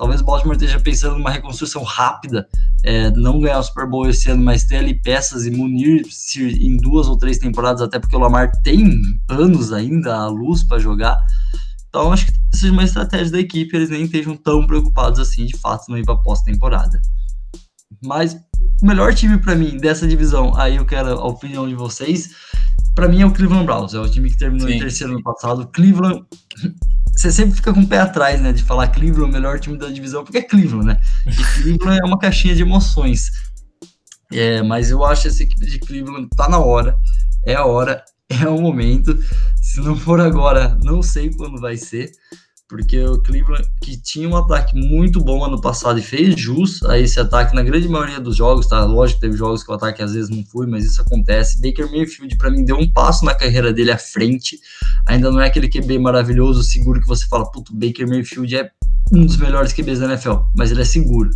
Talvez 0.00 0.22
o 0.22 0.24
Baltimore 0.24 0.56
esteja 0.56 0.80
pensando 0.80 1.18
numa 1.18 1.30
reconstrução 1.30 1.82
rápida, 1.82 2.48
é, 2.82 3.10
não 3.10 3.38
ganhar 3.38 3.58
o 3.58 3.62
Super 3.62 3.86
Bowl 3.86 4.08
esse 4.08 4.30
ano, 4.30 4.42
mas 4.42 4.64
ter 4.64 4.76
ali 4.76 4.94
peças 4.94 5.44
e 5.44 5.50
munir-se 5.50 6.42
em 6.42 6.78
duas 6.78 7.06
ou 7.06 7.18
três 7.18 7.36
temporadas, 7.36 7.82
até 7.82 7.98
porque 7.98 8.16
o 8.16 8.18
Lamar 8.18 8.50
tem 8.62 8.98
anos 9.28 9.74
ainda 9.74 10.16
à 10.16 10.26
luz 10.26 10.64
para 10.64 10.78
jogar. 10.78 11.18
Então, 11.86 12.14
acho 12.14 12.24
que 12.24 12.32
seja 12.50 12.72
uma 12.72 12.82
estratégia 12.82 13.30
da 13.30 13.40
equipe, 13.40 13.76
eles 13.76 13.90
nem 13.90 14.04
estejam 14.04 14.34
tão 14.34 14.66
preocupados 14.66 15.20
assim, 15.20 15.44
de 15.44 15.58
fato, 15.58 15.90
não 15.90 15.98
ir 15.98 16.04
para 16.06 16.16
pós-temporada. 16.16 16.98
Mas 18.02 18.32
o 18.80 18.86
melhor 18.86 19.12
time 19.12 19.36
para 19.36 19.54
mim 19.54 19.76
dessa 19.76 20.08
divisão, 20.08 20.56
aí 20.56 20.76
eu 20.76 20.86
quero 20.86 21.10
a 21.10 21.26
opinião 21.26 21.68
de 21.68 21.74
vocês. 21.74 22.30
Para 22.94 23.06
mim 23.06 23.20
é 23.20 23.26
o 23.26 23.32
Cleveland 23.32 23.66
Browns, 23.66 23.92
é 23.92 23.98
o 23.98 24.08
time 24.08 24.30
que 24.30 24.38
terminou 24.38 24.66
Sim. 24.66 24.76
em 24.76 24.78
terceiro 24.78 25.12
no 25.12 25.22
passado. 25.22 25.66
Cleveland 25.66 26.24
você 27.20 27.30
sempre 27.30 27.54
fica 27.54 27.72
com 27.74 27.80
o 27.80 27.86
pé 27.86 27.98
atrás, 27.98 28.40
né, 28.40 28.50
de 28.50 28.62
falar 28.62 28.88
Cleveland 28.88 29.30
o 29.30 29.32
melhor 29.32 29.60
time 29.60 29.76
da 29.76 29.88
divisão, 29.88 30.24
porque 30.24 30.38
é 30.38 30.42
Cleveland, 30.42 30.86
né? 30.86 31.00
E 31.26 31.60
Cleveland 31.62 32.00
é 32.02 32.06
uma 32.06 32.18
caixinha 32.18 32.54
de 32.54 32.62
emoções. 32.62 33.30
É, 34.32 34.62
mas 34.62 34.90
eu 34.90 35.04
acho 35.04 35.28
essa 35.28 35.42
equipe 35.42 35.66
de 35.66 35.78
Cleveland 35.80 36.28
tá 36.34 36.48
na 36.48 36.58
hora, 36.58 36.96
é 37.44 37.54
a 37.54 37.64
hora, 37.64 38.02
é 38.30 38.48
o 38.48 38.60
momento. 38.60 39.18
Se 39.60 39.80
não 39.80 39.96
for 39.96 40.20
agora, 40.20 40.78
não 40.82 41.02
sei 41.02 41.30
quando 41.30 41.60
vai 41.60 41.76
ser 41.76 42.10
porque 42.70 43.02
o 43.02 43.20
Cleveland, 43.20 43.68
que 43.82 44.00
tinha 44.00 44.28
um 44.28 44.36
ataque 44.36 44.76
muito 44.76 45.20
bom 45.20 45.44
ano 45.44 45.60
passado 45.60 45.98
e 45.98 46.02
fez 46.02 46.40
jus 46.40 46.80
a 46.84 46.96
esse 46.96 47.18
ataque 47.18 47.52
na 47.52 47.64
grande 47.64 47.88
maioria 47.88 48.20
dos 48.20 48.36
jogos, 48.36 48.68
tá? 48.68 48.84
Lógico 48.84 49.18
que 49.18 49.26
teve 49.26 49.36
jogos 49.36 49.64
que 49.64 49.72
o 49.72 49.74
ataque 49.74 50.00
às 50.00 50.14
vezes 50.14 50.30
não 50.30 50.44
foi, 50.44 50.68
mas 50.68 50.84
isso 50.84 51.02
acontece. 51.02 51.60
Baker 51.60 51.90
Mayfield, 51.90 52.36
para 52.36 52.48
mim, 52.48 52.64
deu 52.64 52.76
um 52.76 52.88
passo 52.88 53.24
na 53.24 53.34
carreira 53.34 53.72
dele 53.72 53.90
à 53.90 53.98
frente. 53.98 54.56
Ainda 55.04 55.32
não 55.32 55.40
é 55.40 55.48
aquele 55.48 55.68
QB 55.68 55.98
maravilhoso, 55.98 56.62
seguro 56.62 57.00
que 57.00 57.08
você 57.08 57.26
fala, 57.26 57.50
puto, 57.50 57.74
Baker 57.74 58.08
Mayfield 58.08 58.54
é 58.54 58.70
um 59.12 59.26
dos 59.26 59.36
melhores 59.36 59.72
QBs 59.72 59.98
da 59.98 60.06
NFL, 60.06 60.34
mas 60.54 60.70
ele 60.70 60.82
é 60.82 60.84
seguro. 60.84 61.28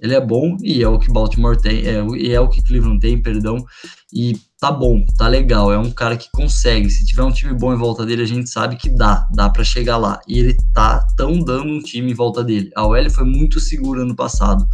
Ele 0.00 0.14
é 0.14 0.20
bom 0.20 0.56
e 0.62 0.82
é 0.82 0.88
o 0.88 0.98
que 0.98 1.12
Baltimore 1.12 1.60
tem, 1.60 1.86
é, 1.86 2.02
e 2.16 2.32
é 2.32 2.40
o 2.40 2.48
que 2.48 2.62
Cleveland 2.62 2.98
tem, 2.98 3.20
perdão. 3.20 3.62
E 4.10 4.40
tá 4.62 4.70
bom, 4.70 5.04
tá 5.18 5.26
legal. 5.26 5.72
É 5.72 5.76
um 5.76 5.90
cara 5.90 6.16
que 6.16 6.30
consegue. 6.30 6.88
Se 6.88 7.04
tiver 7.04 7.24
um 7.24 7.32
time 7.32 7.52
bom 7.52 7.74
em 7.74 7.76
volta 7.76 8.06
dele, 8.06 8.22
a 8.22 8.26
gente 8.26 8.48
sabe 8.48 8.76
que 8.76 8.88
dá, 8.88 9.28
dá 9.34 9.50
para 9.50 9.64
chegar 9.64 9.96
lá. 9.96 10.20
E 10.28 10.38
ele 10.38 10.56
tá 10.72 11.04
tão 11.16 11.40
dando 11.40 11.64
um 11.64 11.80
time 11.80 12.12
em 12.12 12.14
volta 12.14 12.44
dele. 12.44 12.70
A 12.76 12.86
OL 12.86 13.10
foi 13.10 13.24
muito 13.24 13.58
segura 13.58 14.04
no 14.04 14.14
passado. 14.14 14.64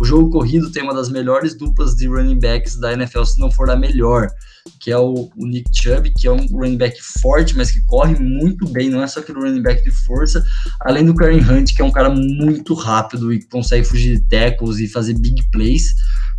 O 0.00 0.04
jogo 0.06 0.30
corrido 0.30 0.72
tem 0.72 0.82
uma 0.82 0.94
das 0.94 1.10
melhores 1.10 1.54
duplas 1.54 1.94
de 1.94 2.08
running 2.08 2.38
backs 2.38 2.76
da 2.76 2.94
NFL, 2.94 3.24
se 3.24 3.38
não 3.38 3.50
for 3.50 3.68
a 3.68 3.76
melhor, 3.76 4.30
que 4.80 4.90
é 4.90 4.96
o, 4.96 5.30
o 5.36 5.46
Nick 5.46 5.70
Chubb, 5.74 6.10
que 6.16 6.26
é 6.26 6.32
um 6.32 6.46
running 6.46 6.78
back 6.78 6.98
forte, 7.20 7.54
mas 7.54 7.70
que 7.70 7.84
corre 7.84 8.18
muito 8.18 8.66
bem, 8.70 8.88
não 8.88 9.02
é 9.02 9.06
só 9.06 9.20
aquele 9.20 9.40
running 9.40 9.62
back 9.62 9.84
de 9.84 9.90
força, 9.90 10.42
além 10.80 11.04
do 11.04 11.14
Karen 11.14 11.40
Hunt, 11.40 11.74
que 11.76 11.82
é 11.82 11.84
um 11.84 11.92
cara 11.92 12.08
muito 12.08 12.72
rápido 12.72 13.30
e 13.30 13.44
consegue 13.44 13.84
fugir 13.84 14.16
de 14.16 14.22
tackles 14.26 14.78
e 14.78 14.88
fazer 14.88 15.18
big 15.18 15.42
plays 15.50 15.94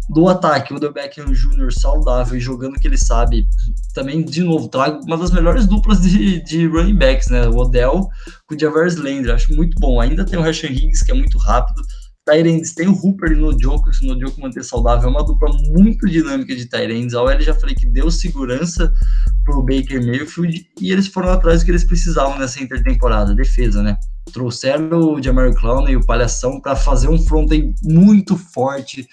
do 0.09 0.27
ataque, 0.27 0.73
o 0.73 0.77
Odell 0.77 0.93
Beckham 0.93 1.33
Jr. 1.33 1.71
saudável 1.71 2.37
e 2.37 2.39
jogando 2.39 2.75
o 2.75 2.79
que 2.79 2.87
ele 2.87 2.97
sabe, 2.97 3.47
também, 3.93 4.23
de 4.23 4.43
novo, 4.43 4.67
trago 4.67 5.03
uma 5.03 5.17
das 5.17 5.31
melhores 5.31 5.65
duplas 5.65 6.01
de, 6.01 6.43
de 6.43 6.67
running 6.67 6.95
backs, 6.95 7.29
né? 7.29 7.47
O 7.47 7.57
Odell 7.57 8.07
com 8.47 8.55
o 8.55 8.59
Javers 8.59 8.95
Landry, 8.97 9.31
acho 9.31 9.55
muito 9.55 9.75
bom. 9.79 9.99
Ainda 9.99 10.25
tem 10.25 10.37
o 10.37 10.41
Rashan 10.41 10.67
Higgs, 10.67 11.03
que 11.03 11.11
é 11.11 11.15
muito 11.15 11.37
rápido. 11.37 11.81
Tyrands, 12.25 12.73
tem 12.73 12.87
o 12.87 12.93
Hooper 12.93 13.33
e 13.33 13.35
no 13.35 13.55
Joker, 13.55 13.93
se 13.93 14.05
no 14.05 14.17
Joker 14.17 14.41
manter 14.41 14.63
saudável, 14.63 15.07
é 15.07 15.11
uma 15.11 15.23
dupla 15.23 15.49
muito 15.69 16.07
dinâmica 16.07 16.55
de 16.55 16.67
Tyrands. 16.67 17.13
A 17.13 17.21
OL 17.21 17.39
já 17.39 17.53
falei 17.53 17.75
que 17.75 17.85
deu 17.85 18.09
segurança 18.09 18.91
pro 19.43 19.61
Baker 19.61 20.03
Mayfield 20.03 20.67
e 20.81 20.91
eles 20.91 21.07
foram 21.07 21.29
atrás 21.29 21.59
do 21.59 21.65
que 21.65 21.71
eles 21.71 21.83
precisavam 21.83 22.37
nessa 22.39 22.61
intertemporada, 22.61 23.35
defesa, 23.35 23.83
né? 23.83 23.95
Trouxeram 24.33 25.13
o 25.13 25.21
Jamar 25.21 25.53
Clown 25.53 25.87
e 25.87 25.95
o 25.95 26.05
Palhação 26.05 26.59
para 26.59 26.75
fazer 26.75 27.07
um 27.09 27.17
front 27.17 27.49
muito 27.83 28.35
forte, 28.35 29.07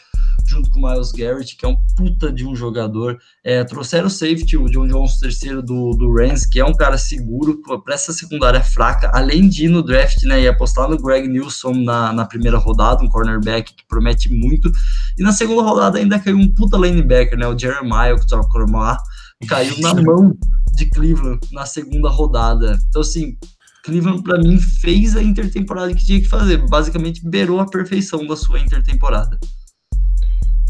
junto 0.47 0.71
com 0.71 0.81
o 0.81 0.91
Miles 0.91 1.13
Garrett, 1.13 1.57
que 1.57 1.65
é 1.65 1.69
um 1.69 1.77
puta 1.97 2.33
de 2.33 2.47
um 2.47 2.57
jogador. 2.57 3.19
É, 3.45 3.63
trouxeram 3.63 4.07
o 4.07 4.11
safety, 4.11 4.57
o 4.57 4.69
John 4.69 4.87
Jones 4.87 5.19
terceiro 5.19 5.63
do, 5.63 5.91
do 5.91 6.13
Rams, 6.13 6.47
que 6.47 6.59
é 6.59 6.65
um 6.65 6.75
cara 6.75 6.99
seguro 6.99 7.61
para 7.85 7.95
essa 7.95 8.13
secundária 8.13 8.63
fraca, 8.63 9.11
além 9.15 9.49
de 9.49 9.67
ir 9.67 9.69
no 9.69 9.83
draft 9.83 10.23
né, 10.25 10.43
e 10.43 10.49
apostar 10.49 10.89
no 10.89 11.01
Greg 11.01 11.29
Nilsson 11.29 11.75
na, 11.75 12.13
na 12.13 12.25
primeira 12.25 12.59
rodada, 12.59 13.05
um 13.05 13.09
cornerback 13.09 13.75
que 13.75 13.87
promete 13.87 14.33
muito. 14.33 14.73
E 15.19 15.23
na 15.23 15.33
segunda 15.33 15.63
rodada 15.63 15.99
ainda 15.99 16.19
caiu 16.19 16.37
um 16.37 16.53
puta 16.53 16.77
linebacker, 16.77 17.39
né, 17.39 17.47
o 17.47 17.59
Jeremiah 17.59 18.15
Okoromah, 18.15 18.99
caiu 19.47 19.79
na 19.81 19.95
mão 19.95 20.37
de 20.75 20.87
Cleveland 20.87 21.41
na 21.53 21.67
segunda 21.67 22.09
rodada. 22.09 22.79
Então, 22.89 23.03
assim, 23.03 23.37
Cleveland, 23.83 24.23
para 24.23 24.39
mim, 24.39 24.59
fez 24.59 25.17
a 25.17 25.23
intertemporada 25.23 25.95
que 25.95 26.05
tinha 26.05 26.21
que 26.21 26.29
fazer. 26.29 26.59
Basicamente, 26.69 27.29
beirou 27.29 27.61
a 27.61 27.67
perfeição 27.67 28.27
da 28.27 28.37
sua 28.37 28.61
intertemporada. 28.61 29.39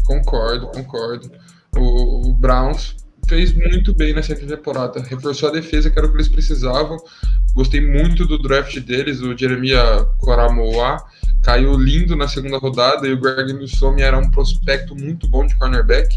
Concordo, 0.03 0.67
concordo. 0.67 1.31
O, 1.75 2.29
o 2.29 2.33
Browns 2.33 2.95
fez 3.27 3.53
muito 3.53 3.93
bem 3.93 4.13
nessa 4.13 4.35
temporada. 4.35 5.01
Reforçou 5.01 5.49
a 5.49 5.53
defesa, 5.53 5.89
que 5.89 5.97
era 5.97 6.07
o 6.07 6.11
que 6.11 6.17
eles 6.17 6.27
precisavam. 6.27 6.97
Gostei 7.53 7.81
muito 7.81 8.25
do 8.25 8.41
draft 8.41 8.79
deles, 8.79 9.21
o 9.21 9.37
Jeremiah 9.37 10.05
Coramoa 10.17 10.97
caiu 11.43 11.77
lindo 11.77 12.15
na 12.15 12.27
segunda 12.27 12.57
rodada 12.57 13.05
e 13.05 13.13
o 13.13 13.19
Greg 13.19 13.53
Newsom 13.53 13.97
era 13.99 14.17
um 14.17 14.31
prospecto 14.31 14.95
muito 14.95 15.27
bom 15.27 15.45
de 15.45 15.53
cornerback. 15.55 16.15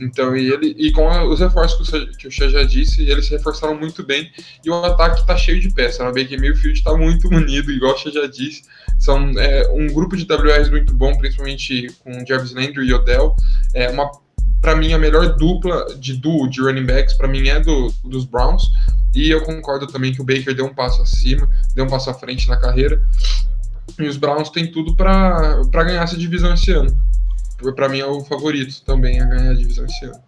Então, 0.00 0.36
e 0.36 0.52
ele 0.52 0.74
e 0.78 0.92
com 0.92 1.08
os 1.28 1.40
reforços 1.40 1.90
que 2.16 2.28
o 2.28 2.30
Xê 2.30 2.48
já 2.50 2.62
disse, 2.64 3.02
eles 3.02 3.26
se 3.26 3.32
reforçaram 3.32 3.78
muito 3.78 4.04
bem 4.04 4.30
e 4.64 4.70
o 4.70 4.84
ataque 4.84 5.26
tá 5.26 5.36
cheio 5.36 5.60
de 5.60 5.72
peças. 5.72 6.00
Né? 6.00 6.10
O 6.10 6.14
Baker 6.14 6.40
Mayfield 6.40 6.82
tá 6.82 6.96
muito 6.96 7.28
unido, 7.34 7.70
igual 7.70 7.94
o 7.94 7.98
Xê 7.98 8.10
já 8.10 8.26
disse. 8.26 8.62
São 8.98 9.30
é, 9.38 9.68
um 9.72 9.86
grupo 9.88 10.16
de 10.16 10.24
WRs 10.24 10.70
muito 10.70 10.92
bom, 10.92 11.16
principalmente 11.16 11.88
com 12.00 12.24
Jarvis 12.26 12.52
Landry 12.52 12.86
e 12.86 12.94
Odell. 12.94 13.34
É 13.74 13.88
uma 13.90 14.10
para 14.60 14.74
mim 14.74 14.92
a 14.92 14.98
melhor 14.98 15.36
dupla 15.36 15.86
de 15.98 16.14
duo 16.16 16.50
de 16.50 16.60
running 16.60 16.84
backs 16.84 17.14
para 17.14 17.28
mim 17.28 17.46
é 17.48 17.60
do 17.60 17.92
dos 18.04 18.24
Browns. 18.24 18.64
E 19.14 19.30
eu 19.30 19.42
concordo 19.42 19.86
também 19.86 20.12
que 20.12 20.20
o 20.20 20.24
Baker 20.24 20.54
deu 20.54 20.66
um 20.66 20.74
passo 20.74 21.00
acima, 21.02 21.48
deu 21.74 21.84
um 21.84 21.88
passo 21.88 22.10
à 22.10 22.14
frente 22.14 22.48
na 22.48 22.56
carreira. 22.56 23.02
E 23.98 24.06
os 24.06 24.16
Browns 24.16 24.50
têm 24.50 24.70
tudo 24.70 24.94
para 24.94 25.62
ganhar 25.72 26.02
essa 26.02 26.16
divisão 26.16 26.52
esse 26.52 26.70
ano. 26.70 26.96
Para 27.74 27.88
mim 27.88 27.98
é 27.98 28.06
o 28.06 28.24
favorito 28.24 28.82
também 28.84 29.20
a 29.20 29.26
ganhar 29.26 29.50
a 29.50 29.54
divisão 29.54 29.84
esse 29.84 30.04
ano. 30.04 30.20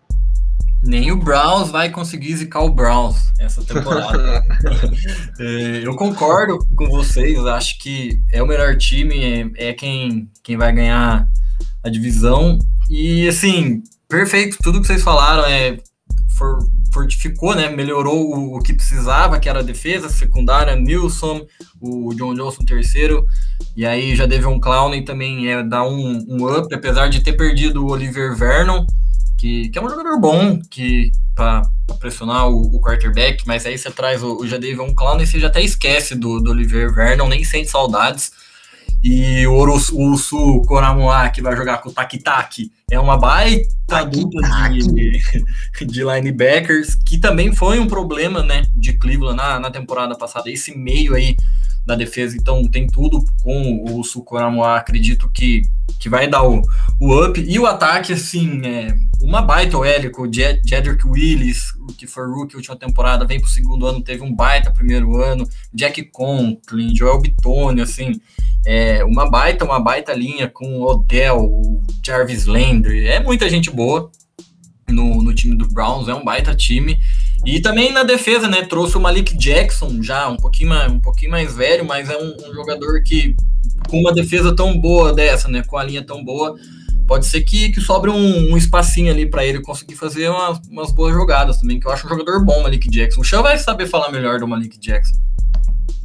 Nem 0.83 1.13
o 1.13 1.17
Browns 1.17 1.71
vai 1.71 1.91
conseguir 1.91 2.35
zicar 2.37 2.63
o 2.63 2.71
Browns 2.71 3.31
essa 3.39 3.63
temporada. 3.63 4.43
é, 5.39 5.83
eu 5.85 5.95
concordo 5.95 6.59
com 6.75 6.89
vocês, 6.89 7.39
acho 7.47 7.79
que 7.79 8.19
é 8.33 8.43
o 8.43 8.47
melhor 8.47 8.77
time, 8.79 9.53
é, 9.59 9.69
é, 9.69 9.73
quem, 9.75 10.31
quem 10.43 10.57
vai 10.57 10.73
ganhar 10.73 11.29
a 11.85 11.89
divisão. 11.91 12.59
E 12.89 13.29
assim, 13.29 13.83
perfeito, 14.09 14.57
tudo 14.63 14.81
que 14.81 14.87
vocês 14.87 15.03
falaram 15.03 15.45
é 15.45 15.77
for, 16.31 16.59
fortificou, 16.93 17.55
né? 17.55 17.69
Melhorou 17.69 18.35
o, 18.35 18.57
o, 18.57 18.63
que 18.63 18.73
precisava, 18.73 19.39
que 19.39 19.49
era 19.49 19.61
a 19.61 19.65
defesa, 19.65 20.09
secundária, 20.09 20.77
Nilson, 20.77 21.47
o 21.81 22.15
John 22.15 22.35
Johnson 22.35 22.65
terceiro, 22.65 23.25
e 23.77 23.87
aí 23.87 24.15
já 24.15 24.27
teve 24.27 24.47
um 24.47 24.61
Clown 24.61 24.95
e 24.95 25.05
também 25.05 25.49
é 25.51 25.63
dar 25.63 25.85
um, 25.85 26.25
um 26.29 26.59
up, 26.59 26.75
apesar 26.75 27.09
de 27.09 27.21
ter 27.21 27.35
perdido 27.35 27.85
o 27.85 27.91
Oliver 27.91 28.37
Vernon 28.37 28.85
que, 29.41 29.71
que 29.71 29.79
é 29.79 29.83
um 29.83 29.89
jogador 29.89 30.21
bom 30.21 30.61
que 30.71 31.11
para 31.35 31.63
pressionar 31.99 32.47
o, 32.49 32.77
o, 32.77 32.81
quarterback, 32.81 33.43
mas 33.47 33.65
aí 33.65 33.79
você 33.79 33.91
traz 33.91 34.23
o, 34.23 34.37
o 34.37 34.47
Jadavion 34.47 34.95
Clown 34.95 35.19
e 35.23 35.27
você 35.27 35.41
já 35.41 35.47
até 35.47 35.63
esquece 35.63 36.15
do, 36.15 36.39
do 36.41 36.51
Oliver 36.51 36.95
Vernon, 36.95 37.27
nem 37.27 37.43
sente 37.43 37.71
saudades. 37.71 38.33
E 39.03 39.47
o 39.47 39.55
Urusu 39.55 40.63
Koramoa, 40.67 41.31
que 41.31 41.41
vai 41.41 41.57
jogar 41.57 41.79
com 41.79 41.89
o 41.89 41.93
Taki 41.93 42.71
é 42.91 42.99
uma 42.99 43.17
baita 43.17 44.05
dupla 44.05 44.69
de, 44.69 45.23
de 45.87 46.05
linebackers, 46.05 46.97
que 46.97 47.19
também 47.19 47.55
foi 47.55 47.79
um 47.79 47.87
problema 47.87 48.43
né, 48.43 48.67
de 48.75 48.93
Cleveland 48.95 49.37
na, 49.37 49.61
na 49.61 49.71
temporada 49.71 50.17
passada. 50.17 50.51
Esse 50.51 50.77
meio 50.77 51.15
aí 51.15 51.37
da 51.85 51.95
defesa, 51.95 52.37
então 52.37 52.67
tem 52.69 52.87
tudo 52.87 53.25
com 53.43 53.85
o 53.85 54.05
Sukoramoa, 54.05 54.77
acredito 54.77 55.29
que, 55.29 55.63
que 55.99 56.09
vai 56.09 56.29
dar 56.29 56.43
o, 56.43 56.63
o 57.01 57.25
up. 57.25 57.41
E 57.41 57.59
o 57.59 57.67
ataque, 57.67 58.13
assim, 58.13 58.61
é, 58.65 58.95
uma 59.21 59.43
baita 59.43 59.77
com 60.13 60.23
o 60.23 60.33
Jedrick 60.33 61.07
Willis, 61.07 61.73
que 61.97 62.07
foi 62.07 62.27
rookie 62.27 62.57
última 62.57 62.77
temporada, 62.77 63.27
vem 63.27 63.41
pro 63.41 63.51
segundo 63.51 63.87
ano, 63.87 64.03
teve 64.03 64.23
um 64.23 64.35
baita 64.35 64.71
primeiro 64.71 65.17
ano, 65.17 65.49
Jack 65.73 66.03
Conklin, 66.05 66.95
Joel 66.95 67.21
Bitonio, 67.21 67.83
assim, 67.83 68.21
é, 68.65 69.05
uma 69.05 69.29
baita, 69.29 69.65
uma 69.65 69.81
baita 69.81 70.13
linha 70.13 70.49
com 70.49 70.83
Odell, 70.83 71.83
Jarvis 72.05 72.47
Landry, 72.47 73.07
é 73.07 73.21
muita 73.21 73.49
gente 73.49 73.71
boa 73.71 74.11
no, 74.89 75.23
no 75.23 75.35
time 75.35 75.57
do 75.57 75.69
Browns, 75.69 76.09
é 76.09 76.15
um 76.15 76.25
baita 76.25 76.55
time. 76.55 76.99
E 77.45 77.61
também 77.61 77.93
na 77.93 78.03
defesa, 78.03 78.49
né, 78.49 78.63
trouxe 78.63 78.97
o 78.97 79.01
Malik 79.01 79.37
Jackson, 79.37 80.03
já 80.03 80.29
um 80.29 80.37
pouquinho 80.37 80.69
mais, 80.69 80.93
um 80.93 81.01
pouquinho 81.01 81.31
mais 81.31 81.55
velho, 81.55 81.87
mas 81.87 82.11
é 82.11 82.17
um, 82.17 82.37
um 82.49 82.55
jogador 82.55 83.03
que 83.03 83.35
com 83.89 83.99
uma 83.99 84.13
defesa 84.13 84.55
tão 84.55 84.79
boa 84.79 85.13
dessa, 85.13 85.49
né, 85.49 85.63
com 85.63 85.79
a 85.79 85.85
linha 85.85 86.05
tão 86.05 86.23
boa, 86.23 86.55
pode 87.07 87.27
ser 87.27 87.41
que, 87.41 87.71
que 87.71 87.81
sobre 87.81 88.11
um, 88.11 88.53
um 88.53 88.57
espacinho 88.57 89.11
ali 89.11 89.27
para 89.27 89.45
ele 89.45 89.61
conseguir 89.61 89.97
fazer 89.97 90.29
umas, 90.29 90.61
umas, 90.71 90.93
boas 90.93 91.15
jogadas 91.15 91.59
também, 91.59 91.81
que 91.81 91.87
eu 91.87 91.91
acho 91.91 92.07
um 92.07 92.11
jogador 92.11 92.45
bom, 92.45 92.63
Malik 92.63 92.89
Jackson. 92.89 93.23
O 93.23 93.25
Chan 93.25 93.43
vai 93.43 93.59
saber 93.59 93.87
falar 93.87 94.13
melhor 94.13 94.39
do 94.39 94.47
Malik 94.47 94.79
Jackson. 94.79 95.19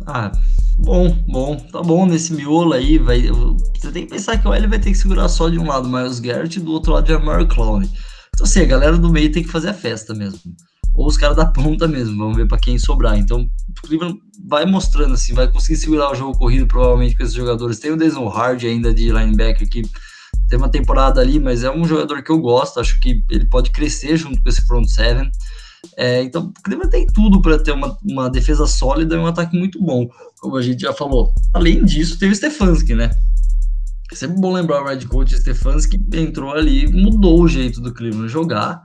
Ah, 0.08 0.32
bom, 0.78 1.12
bom, 1.28 1.58
tá 1.58 1.82
bom 1.82 2.06
nesse 2.06 2.34
miolo 2.34 2.74
aí, 2.74 2.98
vai, 2.98 3.22
você 3.22 3.92
tem 3.92 4.06
que 4.06 4.14
pensar 4.14 4.38
que 4.38 4.48
o 4.48 4.54
L 4.54 4.68
vai 4.68 4.80
ter 4.80 4.92
que 4.92 4.98
segurar 4.98 5.28
só 5.28 5.50
de 5.50 5.60
um 5.60 5.68
lado 5.68 5.90
Miles 5.90 6.20
Garrett 6.20 6.58
e 6.58 6.62
do 6.62 6.72
outro 6.72 6.94
lado 6.94 7.08
Jamar 7.08 7.46
Clown. 7.46 7.84
Então 7.84 8.46
assim, 8.46 8.62
a 8.62 8.66
galera 8.66 8.98
do 8.98 9.12
meio 9.12 9.32
tem 9.32 9.44
que 9.44 9.52
fazer 9.52 9.70
a 9.70 9.74
festa 9.74 10.14
mesmo. 10.14 10.40
Ou 10.96 11.08
os 11.08 11.18
caras 11.18 11.36
da 11.36 11.46
ponta 11.46 11.88
mesmo, 11.88 12.18
vamos 12.18 12.38
ver 12.38 12.48
para 12.48 12.58
quem 12.58 12.80
sobrar. 12.80 13.18
Então, 13.18 13.42
o 13.42 13.88
Cleveland 13.88 14.18
vai 14.48 14.66
mostrando 14.66 15.14
assim, 15.14 15.34
vai 15.34 15.52
conseguir 15.52 15.78
segurar 15.78 16.12
o 16.12 16.16
jogo 16.16 16.38
corrido 16.38 16.68
provavelmente 16.68 17.16
com 17.16 17.24
esses 17.24 17.36
jogadores. 17.36 17.80
Tem 17.80 17.92
o 17.92 17.98
Desmond 17.98 18.36
Hard 18.36 18.64
ainda 18.64 18.94
de 18.94 19.12
linebacker 19.12 19.70
que 19.70 19.82
tem 20.48 20.58
uma 20.58 20.70
temporada 20.70 21.20
ali, 21.20 21.40
mas 21.40 21.64
é 21.64 21.72
um 21.72 21.86
jogador 21.86 22.24
que 22.24 22.32
eu 22.32 22.40
gosto, 22.40 22.80
acho 22.80 23.00
que 23.00 23.24
ele 23.30 23.46
pode 23.46 23.72
crescer 23.72 24.16
junto 24.16 24.42
com 24.42 24.50
esse 24.50 24.66
front 24.66 24.86
seven. 24.88 25.30
É, 25.98 26.24
então, 26.24 26.46
o 26.58 26.64
Cleveland 26.64 26.92
tem 26.92 27.06
tudo 27.08 27.42
para 27.42 27.60
ter 27.60 27.72
uma, 27.72 27.98
uma 28.04 28.30
defesa 28.30 28.66
sólida 28.66 29.16
e 29.16 29.18
um 29.18 29.28
ataque 29.28 29.58
muito 29.58 29.82
bom, 29.82 30.08
como 30.40 30.56
a 30.56 30.62
gente 30.62 30.82
já 30.82 30.94
falou. 30.94 31.34
Além 31.54 31.84
disso, 31.84 32.18
tem 32.18 32.30
o 32.30 32.36
Stefanski, 32.36 32.96
né? 32.96 33.12
É 34.12 34.16
sempre 34.16 34.40
bom 34.40 34.54
lembrar 34.54 34.82
o 34.82 34.86
Red 34.86 35.06
Coach 35.06 35.36
Stefanski 35.36 36.00
entrou 36.14 36.54
ali, 36.54 36.88
mudou 36.88 37.42
o 37.42 37.48
jeito 37.48 37.82
do 37.82 37.94
Cleveland 37.94 38.30
jogar. 38.30 38.84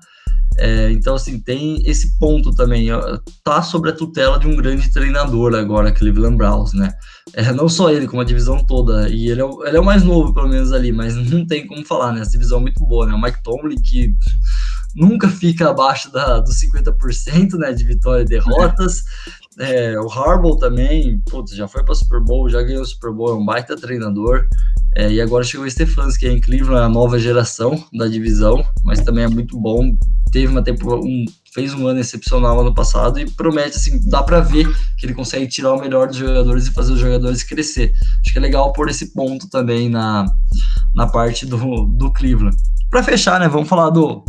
É, 0.60 0.92
então, 0.92 1.14
assim, 1.14 1.40
tem 1.40 1.82
esse 1.86 2.18
ponto 2.18 2.54
também. 2.54 2.92
Ó, 2.92 3.18
tá 3.42 3.62
sobre 3.62 3.90
a 3.90 3.96
tutela 3.96 4.38
de 4.38 4.46
um 4.46 4.54
grande 4.54 4.92
treinador 4.92 5.54
agora, 5.54 5.90
Cleveland 5.90 6.36
Browns, 6.36 6.74
né? 6.74 6.92
É, 7.32 7.50
não 7.50 7.66
só 7.66 7.90
ele, 7.90 8.06
como 8.06 8.20
a 8.20 8.24
divisão 8.26 8.62
toda. 8.62 9.08
E 9.08 9.30
ele 9.30 9.40
é, 9.40 9.44
ele 9.66 9.76
é 9.78 9.80
o 9.80 9.84
mais 9.84 10.04
novo, 10.04 10.34
pelo 10.34 10.48
menos, 10.48 10.70
ali, 10.70 10.92
mas 10.92 11.16
não 11.30 11.46
tem 11.46 11.66
como 11.66 11.82
falar, 11.86 12.12
né? 12.12 12.20
Essa 12.20 12.32
divisão 12.32 12.58
é 12.58 12.62
muito 12.62 12.84
boa, 12.84 13.06
né? 13.06 13.14
O 13.14 13.20
Mike 13.20 13.42
Tomlin, 13.42 13.80
que 13.80 14.14
nunca 14.94 15.28
fica 15.28 15.70
abaixo 15.70 16.12
da, 16.12 16.40
dos 16.40 16.60
50% 16.60 17.54
né, 17.54 17.72
de 17.72 17.84
vitórias 17.84 18.26
e 18.26 18.34
derrotas. 18.34 18.98
É, 19.00 19.30
o 20.02 20.10
Harbaugh 20.10 20.56
também, 20.56 21.20
putz, 21.28 21.54
já 21.54 21.66
foi 21.66 21.84
para 21.84 21.94
Super 21.94 22.20
Bowl, 22.20 22.48
já 22.48 22.62
ganhou 22.62 22.82
o 22.82 22.86
Super 22.86 23.12
Bowl, 23.12 23.30
é 23.30 23.34
um 23.34 23.44
baita 23.44 23.76
treinador. 23.76 24.46
É, 24.96 25.10
e 25.10 25.20
agora 25.20 25.44
chegou 25.44 25.66
o 25.66 25.70
Stefanski 25.70 26.26
é 26.26 26.32
em 26.32 26.40
Cleveland, 26.40 26.84
a 26.84 26.88
nova 26.88 27.18
geração 27.18 27.84
da 27.92 28.08
divisão, 28.08 28.64
mas 28.84 29.00
também 29.00 29.24
é 29.24 29.28
muito 29.28 29.58
bom. 29.58 29.96
Teve 30.32 30.48
uma 30.48 30.62
tempo, 30.62 30.96
um, 30.96 31.24
fez 31.52 31.74
um 31.74 31.86
ano 31.86 32.00
excepcional 32.00 32.60
ano 32.60 32.74
passado 32.74 33.18
e 33.20 33.30
promete, 33.30 33.76
assim, 33.76 34.00
dá 34.08 34.22
para 34.22 34.40
ver 34.40 34.66
que 34.98 35.06
ele 35.06 35.14
consegue 35.14 35.46
tirar 35.46 35.74
o 35.74 35.80
melhor 35.80 36.08
dos 36.08 36.16
jogadores 36.16 36.66
e 36.66 36.72
fazer 36.72 36.92
os 36.92 37.00
jogadores 37.00 37.42
crescer. 37.42 37.92
Acho 38.20 38.32
que 38.32 38.38
é 38.38 38.42
legal 38.42 38.72
pôr 38.72 38.88
esse 38.88 39.12
ponto 39.12 39.48
também 39.48 39.88
na, 39.88 40.24
na 40.94 41.06
parte 41.06 41.46
do, 41.46 41.86
do 41.86 42.12
Cleveland. 42.12 42.56
Para 42.88 43.02
fechar, 43.02 43.38
né, 43.38 43.48
vamos 43.48 43.68
falar 43.68 43.90
do, 43.90 44.24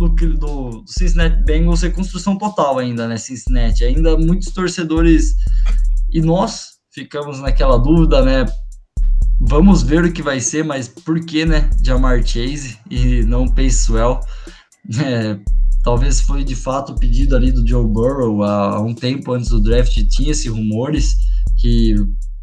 do, 0.00 0.08
do, 0.08 0.70
do 0.70 0.84
Cincinnati 0.86 1.42
Bengals 1.44 1.82
reconstrução 1.82 2.36
total 2.38 2.78
ainda, 2.78 3.06
né, 3.06 3.16
Cincinnati. 3.16 3.84
Ainda 3.84 4.16
muitos 4.16 4.52
torcedores 4.52 5.34
e 6.12 6.20
nós 6.20 6.70
ficamos 6.92 7.40
naquela 7.40 7.78
dúvida, 7.78 8.22
né, 8.22 8.46
Vamos 9.42 9.82
ver 9.82 10.04
o 10.04 10.12
que 10.12 10.20
vai 10.22 10.38
ser, 10.38 10.62
mas 10.62 10.86
por 10.86 11.18
que, 11.24 11.46
né? 11.46 11.70
Jamar 11.82 12.22
Chase 12.22 12.76
e 12.90 13.22
não 13.22 13.48
Pacewell? 13.48 14.20
É, 15.02 15.38
talvez 15.82 16.20
foi 16.20 16.44
de 16.44 16.54
fato 16.54 16.92
o 16.92 16.98
pedido 16.98 17.34
ali 17.34 17.50
do 17.50 17.66
Joe 17.66 17.86
Burrow 17.86 18.42
há 18.42 18.82
um 18.82 18.94
tempo 18.94 19.32
antes 19.32 19.48
do 19.48 19.62
draft. 19.62 19.96
Tinha 20.10 20.32
esses 20.32 20.46
rumores 20.46 21.16
que 21.58 21.94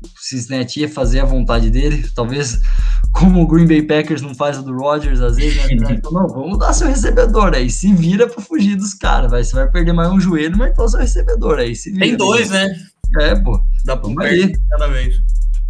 o 0.08 0.20
Cincinnati 0.20 0.82
ia 0.82 0.90
fazer 0.90 1.20
a 1.20 1.26
vontade 1.26 1.70
dele. 1.70 2.08
Talvez, 2.16 2.60
como 3.14 3.42
o 3.42 3.48
Green 3.48 3.68
Bay 3.68 3.82
Packers 3.82 4.22
não 4.22 4.34
faz 4.34 4.58
a 4.58 4.62
do 4.62 4.76
Rodgers, 4.76 5.22
às 5.22 5.36
vezes, 5.36 5.58
né? 5.80 5.88
Então, 5.92 6.12
não, 6.12 6.28
vamos 6.28 6.60
dar 6.60 6.74
seu 6.74 6.88
recebedor 6.88 7.54
aí. 7.54 7.70
Se 7.70 7.94
vira 7.94 8.28
para 8.28 8.42
fugir 8.42 8.76
dos 8.76 8.94
caras. 8.94 9.32
Vai, 9.32 9.44
você 9.44 9.56
vai 9.56 9.70
perder 9.70 9.94
mais 9.94 10.10
um 10.12 10.20
joelho, 10.20 10.58
mas 10.58 10.72
então 10.72 10.88
seu 10.88 11.00
recebedor 11.00 11.60
aí. 11.60 11.76
Se 11.76 11.92
vira, 11.92 12.06
Tem 12.06 12.18
dois, 12.18 12.50
né? 12.50 12.76
É, 13.20 13.36
pô. 13.36 13.60
Dá 13.86 13.96
pra 13.96 14.14
perder 14.14 14.60
cada 14.70 14.88
vez. 14.88 15.16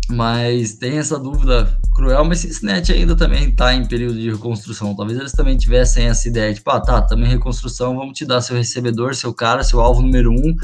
Mas 0.09 0.75
tem 0.75 0.97
essa 0.97 1.19
dúvida 1.19 1.77
cruel, 1.93 2.23
mas 2.23 2.39
Cincinnati 2.39 2.93
ainda 2.93 3.15
também 3.15 3.49
está 3.49 3.73
em 3.73 3.85
período 3.85 4.17
de 4.17 4.31
reconstrução. 4.31 4.95
Talvez 4.95 5.19
eles 5.19 5.33
também 5.33 5.57
tivessem 5.57 6.05
essa 6.05 6.27
ideia, 6.27 6.53
tipo, 6.53 6.69
ah, 6.69 6.79
tá, 6.79 7.05
em 7.11 7.25
reconstrução, 7.25 7.97
vamos 7.97 8.17
te 8.17 8.25
dar 8.25 8.39
seu 8.39 8.55
recebedor, 8.55 9.15
seu 9.15 9.33
cara, 9.33 9.63
seu 9.63 9.81
alvo 9.81 10.01
número 10.01 10.31
um, 10.31 10.55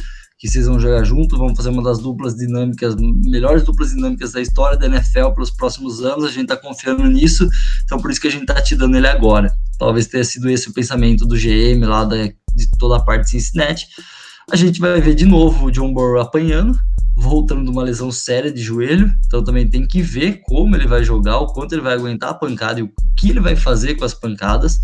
que 0.43 0.49
vocês 0.49 0.67
vão 0.67 0.77
jogar 0.77 1.06
junto, 1.06 1.38
vamos 1.38 1.56
fazer 1.56 1.69
uma 1.69 1.82
das 1.82 1.99
duplas 1.99 2.36
dinâmicas, 2.36 2.97
melhores 2.97 3.63
duplas 3.63 3.91
dinâmicas 3.91 4.34
da 4.34 4.41
história 4.41 4.77
da 4.77 4.88
NFL 4.88 5.30
pelos 5.34 5.49
próximos 5.49 6.03
anos, 6.03 6.26
a 6.26 6.28
gente 6.28 6.51
está 6.51 6.57
confiando 6.57 7.01
nisso, 7.05 7.47
então 7.86 7.97
por 7.97 8.11
isso 8.11 8.20
que 8.20 8.28
a 8.28 8.30
gente 8.30 8.41
está 8.41 8.61
te 8.61 8.76
dando 8.76 8.97
ele 8.97 9.07
agora. 9.07 9.55
Talvez 9.80 10.05
tenha 10.05 10.26
sido 10.26 10.49
esse 10.49 10.67
o 10.67 10.74
pensamento 10.74 11.26
do 11.26 11.38
GM 11.38 11.86
lá 11.86 12.03
da, 12.03 12.26
de 12.26 12.70
toda 12.78 12.97
a 12.97 12.99
parte 12.99 13.24
de 13.24 13.30
Cincinnati. 13.30 13.88
A 14.51 14.57
gente 14.57 14.82
vai 14.82 14.99
ver 14.99 15.15
de 15.15 15.26
novo 15.26 15.67
o 15.67 15.72
John 15.72 15.93
Burrow 15.93 16.20
apanhando, 16.20 16.78
voltando 17.15 17.63
de 17.63 17.70
uma 17.70 17.84
lesão 17.84 18.11
séria 18.11 18.51
de 18.51 18.61
joelho, 18.61 19.09
então 19.26 19.41
também 19.41 19.65
tem 19.65 19.88
que 19.88 20.01
ver 20.01 20.41
como 20.43 20.76
ele 20.76 20.88
vai 20.88 21.05
jogar, 21.05 21.38
o 21.38 21.53
quanto 21.53 21.72
ele 21.72 21.82
vai 21.82 21.93
aguentar 21.93 22.32
a 22.32 22.34
pancada 22.34 22.82
e 22.82 22.84
o 22.84 22.91
que 23.17 23.30
ele 23.30 23.39
vai 23.39 23.55
fazer 23.55 23.95
com 23.95 24.03
as 24.03 24.13
pancadas. 24.13 24.78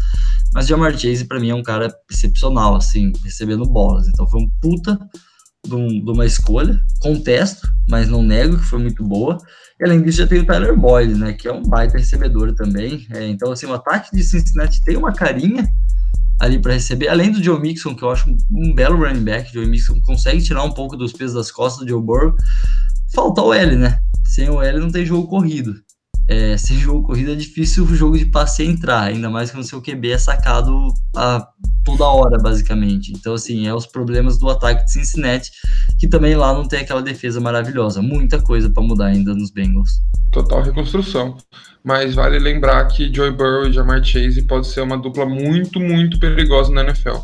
Mas 0.53 0.67
Jamar 0.67 0.97
Chase 0.97 1.25
para 1.25 1.37
mim 1.37 1.49
é 1.49 1.55
um 1.55 1.63
cara 1.63 1.93
excepcional, 2.09 2.77
assim, 2.77 3.11
recebendo 3.25 3.65
bolas. 3.65 4.07
Então 4.07 4.25
foi 4.25 4.39
um 4.39 4.49
puta 4.61 4.97
de, 5.65 5.75
um, 5.75 5.87
de, 5.87 6.11
uma 6.11 6.25
escolha, 6.25 6.79
contesto, 6.99 7.67
mas 7.87 8.07
não 8.07 8.23
nego 8.23 8.57
que 8.57 8.65
foi 8.65 8.79
muito 8.79 9.03
boa. 9.03 9.37
E 9.79 9.85
além 9.85 10.01
disso 10.01 10.19
já 10.19 10.27
tem 10.27 10.39
o 10.39 10.45
Tyler 10.45 10.75
Boyd, 10.75 11.13
né, 11.15 11.33
que 11.33 11.47
é 11.47 11.53
um 11.53 11.63
baita 11.63 11.97
recebedor 11.97 12.53
também. 12.53 13.07
É, 13.11 13.27
então 13.27 13.51
assim, 13.51 13.65
o 13.65 13.73
ataque 13.73 14.15
de 14.15 14.23
Cincinnati 14.23 14.83
tem 14.83 14.97
uma 14.97 15.13
carinha 15.13 15.67
ali 16.39 16.57
para 16.59 16.73
receber, 16.73 17.09
além 17.09 17.31
do 17.31 17.43
Joe 17.43 17.59
Mixon, 17.59 17.95
que 17.95 18.03
eu 18.03 18.09
acho 18.09 18.29
um, 18.29 18.37
um 18.49 18.73
belo 18.73 18.97
running 18.97 19.23
back, 19.23 19.51
Joe 19.51 19.67
Mixon 19.67 19.99
consegue 20.01 20.41
tirar 20.41 20.63
um 20.63 20.71
pouco 20.71 20.95
dos 20.95 21.11
pesos 21.11 21.35
das 21.35 21.51
costas 21.51 21.85
do 21.85 21.89
Joe 21.89 22.01
Burrow, 22.01 22.33
falta 23.13 23.41
o 23.41 23.53
L, 23.53 23.75
né? 23.75 23.99
Sem 24.23 24.49
o 24.49 24.61
L 24.61 24.79
não 24.79 24.91
tem 24.91 25.05
jogo 25.05 25.27
corrido. 25.27 25.75
É, 26.31 26.55
sem 26.57 26.77
jogo 26.77 27.07
corrido 27.07 27.31
é 27.31 27.35
difícil 27.35 27.83
o 27.83 27.95
jogo 27.95 28.15
de 28.15 28.25
passe 28.25 28.63
entrar, 28.63 29.05
ainda 29.05 29.31
mais 29.31 29.49
quando 29.49 29.63
seu 29.63 29.81
QB 29.81 30.11
é 30.11 30.17
sacado 30.19 30.93
a 31.15 31.43
toda 31.83 32.05
hora, 32.05 32.37
basicamente. 32.37 33.11
Então, 33.11 33.33
assim, 33.33 33.65
é 33.65 33.73
os 33.73 33.87
problemas 33.87 34.37
do 34.37 34.47
ataque 34.47 34.85
de 34.85 34.91
Cincinnati, 34.91 35.49
que 35.97 36.07
também 36.07 36.35
lá 36.35 36.53
não 36.53 36.67
tem 36.67 36.81
aquela 36.81 37.01
defesa 37.01 37.41
maravilhosa. 37.41 37.99
Muita 37.99 38.39
coisa 38.39 38.69
para 38.69 38.83
mudar 38.83 39.07
ainda 39.07 39.33
nos 39.33 39.49
Bengals. 39.49 40.03
Total 40.31 40.61
reconstrução. 40.61 41.35
Mas 41.83 42.13
vale 42.13 42.37
lembrar 42.37 42.85
que 42.85 43.11
Joey 43.11 43.31
Burrow 43.31 43.67
e 43.67 43.73
Jamar 43.73 44.03
Chase 44.03 44.43
pode 44.43 44.67
ser 44.67 44.81
uma 44.81 44.99
dupla 44.99 45.25
muito, 45.25 45.79
muito 45.79 46.19
perigosa 46.19 46.71
na 46.71 46.83
NFL. 46.83 47.17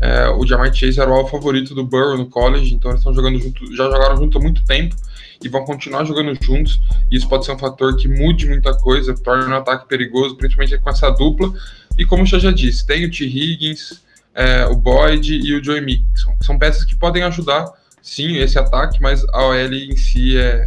É, 0.00 0.30
o 0.30 0.46
Jamar 0.46 0.72
Chase 0.72 0.98
era 0.98 1.12
o 1.12 1.28
favorito 1.28 1.74
do 1.74 1.84
Burrow 1.84 2.16
no 2.16 2.30
college, 2.30 2.72
então 2.72 2.90
eles 2.90 3.00
estão 3.00 3.12
jogando 3.12 3.38
junto, 3.38 3.76
já 3.76 3.84
jogaram 3.84 4.16
junto 4.16 4.38
há 4.38 4.40
muito 4.40 4.64
tempo 4.64 4.96
e 5.42 5.48
vão 5.48 5.64
continuar 5.64 6.04
jogando 6.04 6.34
juntos. 6.42 6.80
Isso 7.10 7.28
pode 7.28 7.44
ser 7.44 7.52
um 7.52 7.58
fator 7.58 7.96
que 7.96 8.08
mude 8.08 8.46
muita 8.46 8.76
coisa, 8.76 9.14
torne 9.14 9.44
um 9.44 9.56
ataque 9.56 9.86
perigoso, 9.88 10.36
principalmente 10.36 10.78
com 10.78 10.90
essa 10.90 11.10
dupla. 11.10 11.52
E 11.98 12.04
como 12.04 12.22
eu 12.22 12.40
já 12.40 12.50
disse, 12.50 12.86
tem 12.86 13.04
o 13.04 13.10
T. 13.10 13.24
Higgins, 13.24 14.02
é, 14.34 14.66
o 14.66 14.76
Boyd 14.76 15.34
e 15.34 15.54
o 15.54 15.64
Joey 15.64 15.80
Mixon, 15.80 16.36
são 16.42 16.58
peças 16.58 16.84
que 16.84 16.94
podem 16.94 17.22
ajudar, 17.22 17.72
sim, 18.02 18.36
esse 18.36 18.58
ataque, 18.58 19.00
mas 19.00 19.24
a 19.32 19.46
OL 19.46 19.72
em 19.72 19.96
si 19.96 20.36
é, 20.36 20.66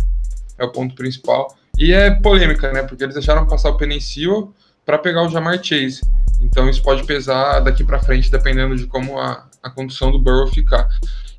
é 0.57 0.63
o 0.63 0.71
ponto 0.71 0.95
principal. 0.95 1.55
E 1.77 1.93
é 1.93 2.11
polêmica, 2.11 2.71
né? 2.73 2.83
Porque 2.83 3.03
eles 3.03 3.15
deixaram 3.15 3.47
passar 3.47 3.69
o 3.69 3.77
Penicil 3.77 4.53
para 4.85 4.97
pegar 4.97 5.23
o 5.23 5.29
Jamar 5.29 5.63
Chase. 5.63 6.01
Então 6.41 6.69
isso 6.69 6.81
pode 6.81 7.03
pesar 7.03 7.59
daqui 7.59 7.83
para 7.83 8.01
frente, 8.01 8.31
dependendo 8.31 8.75
de 8.75 8.87
como 8.87 9.19
a, 9.19 9.47
a 9.61 9.69
condução 9.69 10.11
do 10.11 10.19
Burrow 10.19 10.47
ficar. 10.47 10.89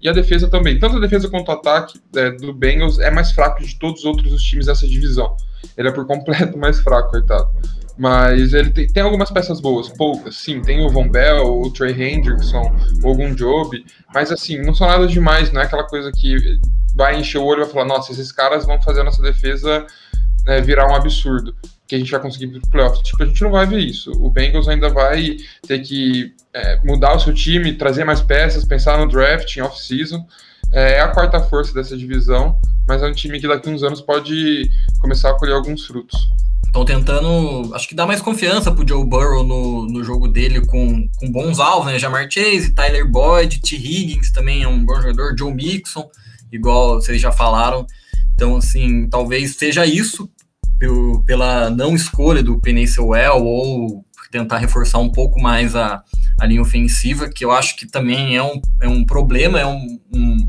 E 0.00 0.08
a 0.08 0.12
defesa 0.12 0.48
também. 0.48 0.78
Tanto 0.78 0.96
a 0.96 1.00
defesa 1.00 1.28
quanto 1.28 1.48
o 1.48 1.52
ataque 1.52 2.00
é, 2.16 2.30
do 2.30 2.52
Bengals 2.52 2.98
é 2.98 3.10
mais 3.10 3.32
fraco 3.32 3.62
de 3.62 3.78
todos 3.78 4.00
os 4.00 4.06
outros 4.06 4.42
times 4.42 4.66
dessa 4.66 4.86
divisão. 4.86 5.36
Ele 5.76 5.88
é 5.88 5.92
por 5.92 6.06
completo 6.06 6.56
mais 6.58 6.80
fraco, 6.80 7.10
coitado. 7.10 7.48
Mas 7.98 8.54
ele 8.54 8.70
tem, 8.70 8.86
tem, 8.86 9.02
algumas 9.02 9.30
peças 9.30 9.60
boas, 9.60 9.90
poucas, 9.90 10.36
sim. 10.36 10.62
Tem 10.62 10.84
o 10.84 10.88
Von 10.88 11.08
Bell, 11.10 11.60
o 11.60 11.70
Trey 11.70 11.92
Hendrickson, 11.92 12.74
algum 13.04 13.34
Job, 13.34 13.84
mas 14.14 14.32
assim, 14.32 14.62
não 14.62 14.74
são 14.74 14.86
nada 14.86 15.06
demais, 15.06 15.52
não 15.52 15.60
é 15.60 15.64
aquela 15.64 15.84
coisa 15.84 16.10
que 16.10 16.58
vai 16.94 17.20
encher 17.20 17.38
o 17.38 17.44
olho 17.44 17.60
e 17.60 17.64
vai 17.64 17.72
falar, 17.74 17.84
nossa, 17.84 18.10
esses 18.10 18.32
caras 18.32 18.64
vão 18.64 18.80
fazer 18.80 19.02
a 19.02 19.04
nossa 19.04 19.20
defesa 19.20 19.86
né, 20.46 20.62
virar 20.62 20.90
um 20.90 20.94
absurdo 20.94 21.54
que 21.90 21.96
a 21.96 21.98
gente 21.98 22.10
vai 22.12 22.20
conseguir 22.20 22.44
ir 22.44 22.60
pro 22.60 22.70
playoffs. 22.70 23.02
Tipo, 23.02 23.24
a 23.24 23.26
gente 23.26 23.42
não 23.42 23.50
vai 23.50 23.66
ver 23.66 23.80
isso. 23.80 24.12
O 24.12 24.30
Bengals 24.30 24.68
ainda 24.68 24.88
vai 24.88 25.36
ter 25.66 25.80
que 25.80 26.32
é, 26.54 26.78
mudar 26.84 27.16
o 27.16 27.18
seu 27.18 27.34
time, 27.34 27.72
trazer 27.72 28.04
mais 28.04 28.20
peças, 28.20 28.64
pensar 28.64 28.96
no 28.96 29.08
draft, 29.08 29.56
em 29.56 29.60
off-season. 29.60 30.24
É, 30.72 30.98
é 30.98 31.00
a 31.00 31.08
quarta 31.08 31.40
força 31.40 31.74
dessa 31.74 31.96
divisão, 31.96 32.56
mas 32.86 33.02
é 33.02 33.08
um 33.08 33.12
time 33.12 33.40
que 33.40 33.48
daqui 33.48 33.68
a 33.68 33.72
uns 33.72 33.82
anos 33.82 34.00
pode 34.00 34.70
começar 35.00 35.30
a 35.30 35.34
colher 35.34 35.54
alguns 35.54 35.84
frutos. 35.84 36.16
Estão 36.64 36.84
tentando, 36.84 37.74
acho 37.74 37.88
que 37.88 37.96
dar 37.96 38.06
mais 38.06 38.22
confiança 38.22 38.70
pro 38.70 38.86
Joe 38.86 39.04
Burrow 39.04 39.42
no, 39.42 39.86
no 39.86 40.04
jogo 40.04 40.28
dele 40.28 40.64
com, 40.66 41.08
com 41.18 41.32
bons 41.32 41.58
alvos, 41.58 41.90
né? 41.90 41.98
Jamar 41.98 42.30
Chase, 42.30 42.72
Tyler 42.72 43.10
Boyd, 43.10 43.60
T. 43.60 43.74
Higgins 43.74 44.30
também 44.30 44.62
é 44.62 44.68
um 44.68 44.84
bom 44.84 44.94
jogador, 44.94 45.34
Joe 45.36 45.52
Mixon, 45.52 46.08
igual 46.52 47.00
vocês 47.00 47.20
já 47.20 47.32
falaram. 47.32 47.84
Então, 48.36 48.56
assim, 48.56 49.08
talvez 49.08 49.56
seja 49.56 49.84
isso 49.84 50.30
pela 51.26 51.70
não 51.70 51.94
escolha 51.94 52.42
do 52.42 52.60
Penny 52.60 52.86
Sewell 52.86 53.44
ou 53.44 54.04
tentar 54.30 54.58
reforçar 54.58 54.98
um 54.98 55.10
pouco 55.10 55.40
mais 55.40 55.74
a, 55.74 56.02
a 56.38 56.46
linha 56.46 56.62
ofensiva, 56.62 57.28
que 57.28 57.44
eu 57.44 57.50
acho 57.50 57.76
que 57.76 57.86
também 57.86 58.36
é 58.36 58.42
um, 58.42 58.60
é 58.80 58.88
um 58.88 59.04
problema, 59.04 59.58
é 59.58 59.66
um, 59.66 60.00
um 60.14 60.48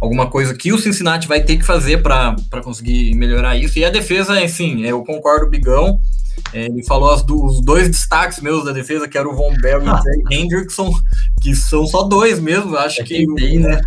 alguma 0.00 0.28
coisa 0.28 0.54
que 0.54 0.72
o 0.72 0.78
Cincinnati 0.78 1.28
vai 1.28 1.42
ter 1.42 1.56
que 1.56 1.64
fazer 1.64 2.02
para 2.02 2.36
conseguir 2.62 3.14
melhorar 3.14 3.56
isso. 3.56 3.78
E 3.78 3.84
a 3.84 3.90
defesa, 3.90 4.42
assim, 4.42 4.82
eu 4.82 5.02
concordo, 5.02 5.48
Bigão. 5.48 6.00
É, 6.52 6.66
ele 6.66 6.84
falou 6.84 7.20
do, 7.24 7.44
os 7.44 7.60
dois 7.60 7.88
destaques 7.88 8.40
meus 8.40 8.64
da 8.64 8.72
defesa, 8.72 9.08
que 9.08 9.18
era 9.18 9.28
o 9.28 9.34
Von 9.34 9.56
Bell 9.60 9.82
e 9.82 9.88
o 9.88 10.00
Trey 10.00 10.22
Hendrickson, 10.30 10.92
que 11.40 11.54
são 11.54 11.86
só 11.86 12.04
dois 12.04 12.38
mesmo. 12.38 12.76
Acho 12.76 13.02
é 13.02 13.04
que 13.04 13.26
tem, 13.34 13.58
né? 13.58 13.80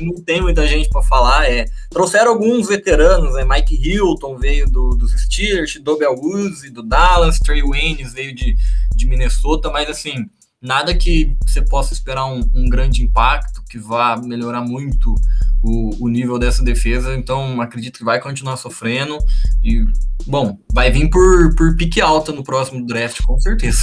não 0.00 0.14
tem 0.22 0.40
muita 0.40 0.66
gente 0.66 0.88
para 0.88 1.02
falar. 1.02 1.50
É, 1.50 1.66
trouxeram 1.90 2.32
alguns 2.32 2.68
veteranos, 2.68 3.34
né? 3.34 3.44
Mike 3.44 3.74
Hilton 3.74 4.36
veio 4.38 4.66
do, 4.70 4.90
dos 4.90 5.12
Steelers, 5.12 5.78
Dobel 5.82 6.14
Woods 6.14 6.70
do 6.70 6.82
Dallas, 6.82 7.38
Trey 7.38 7.62
Waynes 7.62 8.12
veio 8.12 8.34
de, 8.34 8.56
de 8.94 9.06
Minnesota, 9.06 9.70
mas 9.70 9.88
assim, 9.88 10.26
nada 10.60 10.94
que 10.94 11.36
você 11.46 11.62
possa 11.62 11.92
esperar 11.92 12.26
um, 12.26 12.40
um 12.54 12.68
grande 12.68 13.02
impacto, 13.02 13.62
que 13.68 13.78
vá 13.78 14.16
melhorar 14.16 14.62
muito 14.62 15.14
o, 15.62 16.04
o, 16.04 16.08
nível 16.08 16.38
dessa 16.38 16.62
defesa, 16.62 17.14
então 17.14 17.60
acredito 17.60 17.98
que 17.98 18.04
vai 18.04 18.20
continuar 18.20 18.56
sofrendo 18.56 19.18
e, 19.62 19.84
bom, 20.28 20.58
vai 20.72 20.90
vir 20.90 21.08
por, 21.10 21.54
por 21.54 21.76
pique 21.76 22.00
alta 22.00 22.32
no 22.32 22.44
próximo 22.44 22.84
draft, 22.86 23.22
com 23.22 23.38
certeza. 23.38 23.82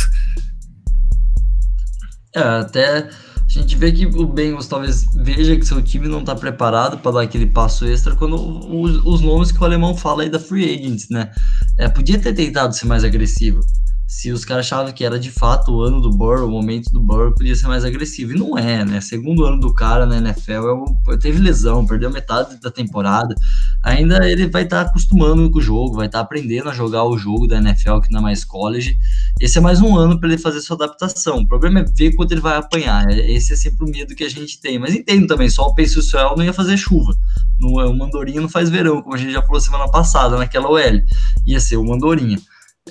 É, 2.35 2.39
até 2.39 2.97
a 2.97 3.09
gente 3.47 3.75
vê 3.77 3.91
que 3.91 4.05
o 4.05 4.27
Bengals 4.27 4.67
talvez 4.67 5.05
veja 5.15 5.55
que 5.55 5.65
seu 5.65 5.81
time 5.81 6.07
não 6.07 6.19
está 6.19 6.35
preparado 6.35 6.97
para 6.97 7.11
dar 7.11 7.21
aquele 7.21 7.45
passo 7.45 7.85
extra 7.85 8.15
quando 8.15 8.35
os, 8.35 9.05
os, 9.05 9.21
nomes 9.21 9.51
que 9.51 9.61
o 9.61 9.63
alemão 9.63 9.95
fala 9.95 10.23
aí 10.23 10.29
da 10.29 10.39
free 10.39 10.75
agents, 10.75 11.07
né? 11.09 11.31
É, 11.77 11.87
podia 11.87 12.19
ter 12.19 12.33
tentado 12.33 12.75
ser 12.75 12.85
mais 12.85 13.03
agressivo 13.03 13.61
se 14.07 14.31
os 14.31 14.45
caras 14.45 14.67
achavam 14.67 14.91
que 14.91 15.03
era 15.03 15.19
de 15.19 15.31
fato 15.31 15.71
o 15.71 15.81
ano 15.81 15.99
do 15.99 16.11
Burrow, 16.11 16.47
o 16.47 16.51
momento 16.51 16.91
do 16.91 17.01
Burrow 17.01 17.33
podia 17.33 17.55
ser 17.55 17.67
mais 17.67 17.83
agressivo. 17.83 18.33
E 18.33 18.37
não 18.37 18.57
é, 18.57 18.85
né? 18.85 19.01
Segundo 19.01 19.45
ano 19.45 19.59
do 19.59 19.73
cara 19.73 20.05
na 20.05 20.17
NFL, 20.17 20.85
é 21.09 21.17
teve 21.17 21.39
lesão, 21.39 21.85
perdeu 21.85 22.11
metade 22.11 22.59
da 22.61 22.69
temporada. 22.69 23.33
Ainda 23.81 24.29
ele 24.29 24.47
vai 24.47 24.63
estar 24.63 24.83
tá 24.83 24.89
acostumando 24.89 25.49
com 25.49 25.57
o 25.57 25.61
jogo, 25.61 25.95
vai 25.95 26.05
estar 26.05 26.19
tá 26.19 26.23
aprendendo 26.23 26.69
a 26.69 26.73
jogar 26.73 27.03
o 27.03 27.17
jogo 27.17 27.47
da 27.47 27.57
NFL, 27.57 27.99
que 27.99 28.11
não 28.11 28.19
é 28.19 28.23
mais 28.23 28.43
college. 28.43 28.95
Esse 29.39 29.57
é 29.57 29.61
mais 29.61 29.81
um 29.81 29.97
ano 29.97 30.19
para 30.19 30.29
ele 30.29 30.37
fazer 30.37 30.61
sua 30.61 30.75
adaptação. 30.75 31.39
O 31.39 31.47
problema 31.47 31.79
é 31.79 31.83
ver 31.83 32.13
quanto 32.13 32.31
ele 32.31 32.41
vai 32.41 32.57
apanhar. 32.57 33.09
Esse 33.09 33.53
é 33.53 33.55
sempre 33.55 33.85
o 33.85 33.89
medo 33.89 34.15
que 34.15 34.23
a 34.23 34.29
gente 34.29 34.61
tem. 34.61 34.77
Mas 34.77 34.93
entendo 34.93 35.25
também, 35.25 35.49
só 35.49 35.63
o 35.63 35.73
Pace 35.73 36.01
Céu 36.03 36.35
não 36.37 36.43
ia 36.43 36.53
fazer 36.53 36.77
chuva. 36.77 37.11
No, 37.59 37.83
o 37.89 37.97
Mandorinha 37.97 38.41
não 38.41 38.49
faz 38.49 38.69
verão, 38.69 39.01
como 39.01 39.15
a 39.15 39.17
gente 39.17 39.31
já 39.31 39.41
falou 39.41 39.59
semana 39.59 39.89
passada 39.89 40.37
naquela 40.37 40.69
OL. 40.69 41.01
Ia 41.45 41.59
ser 41.59 41.77
o 41.77 41.83
Mandorinha. 41.83 42.37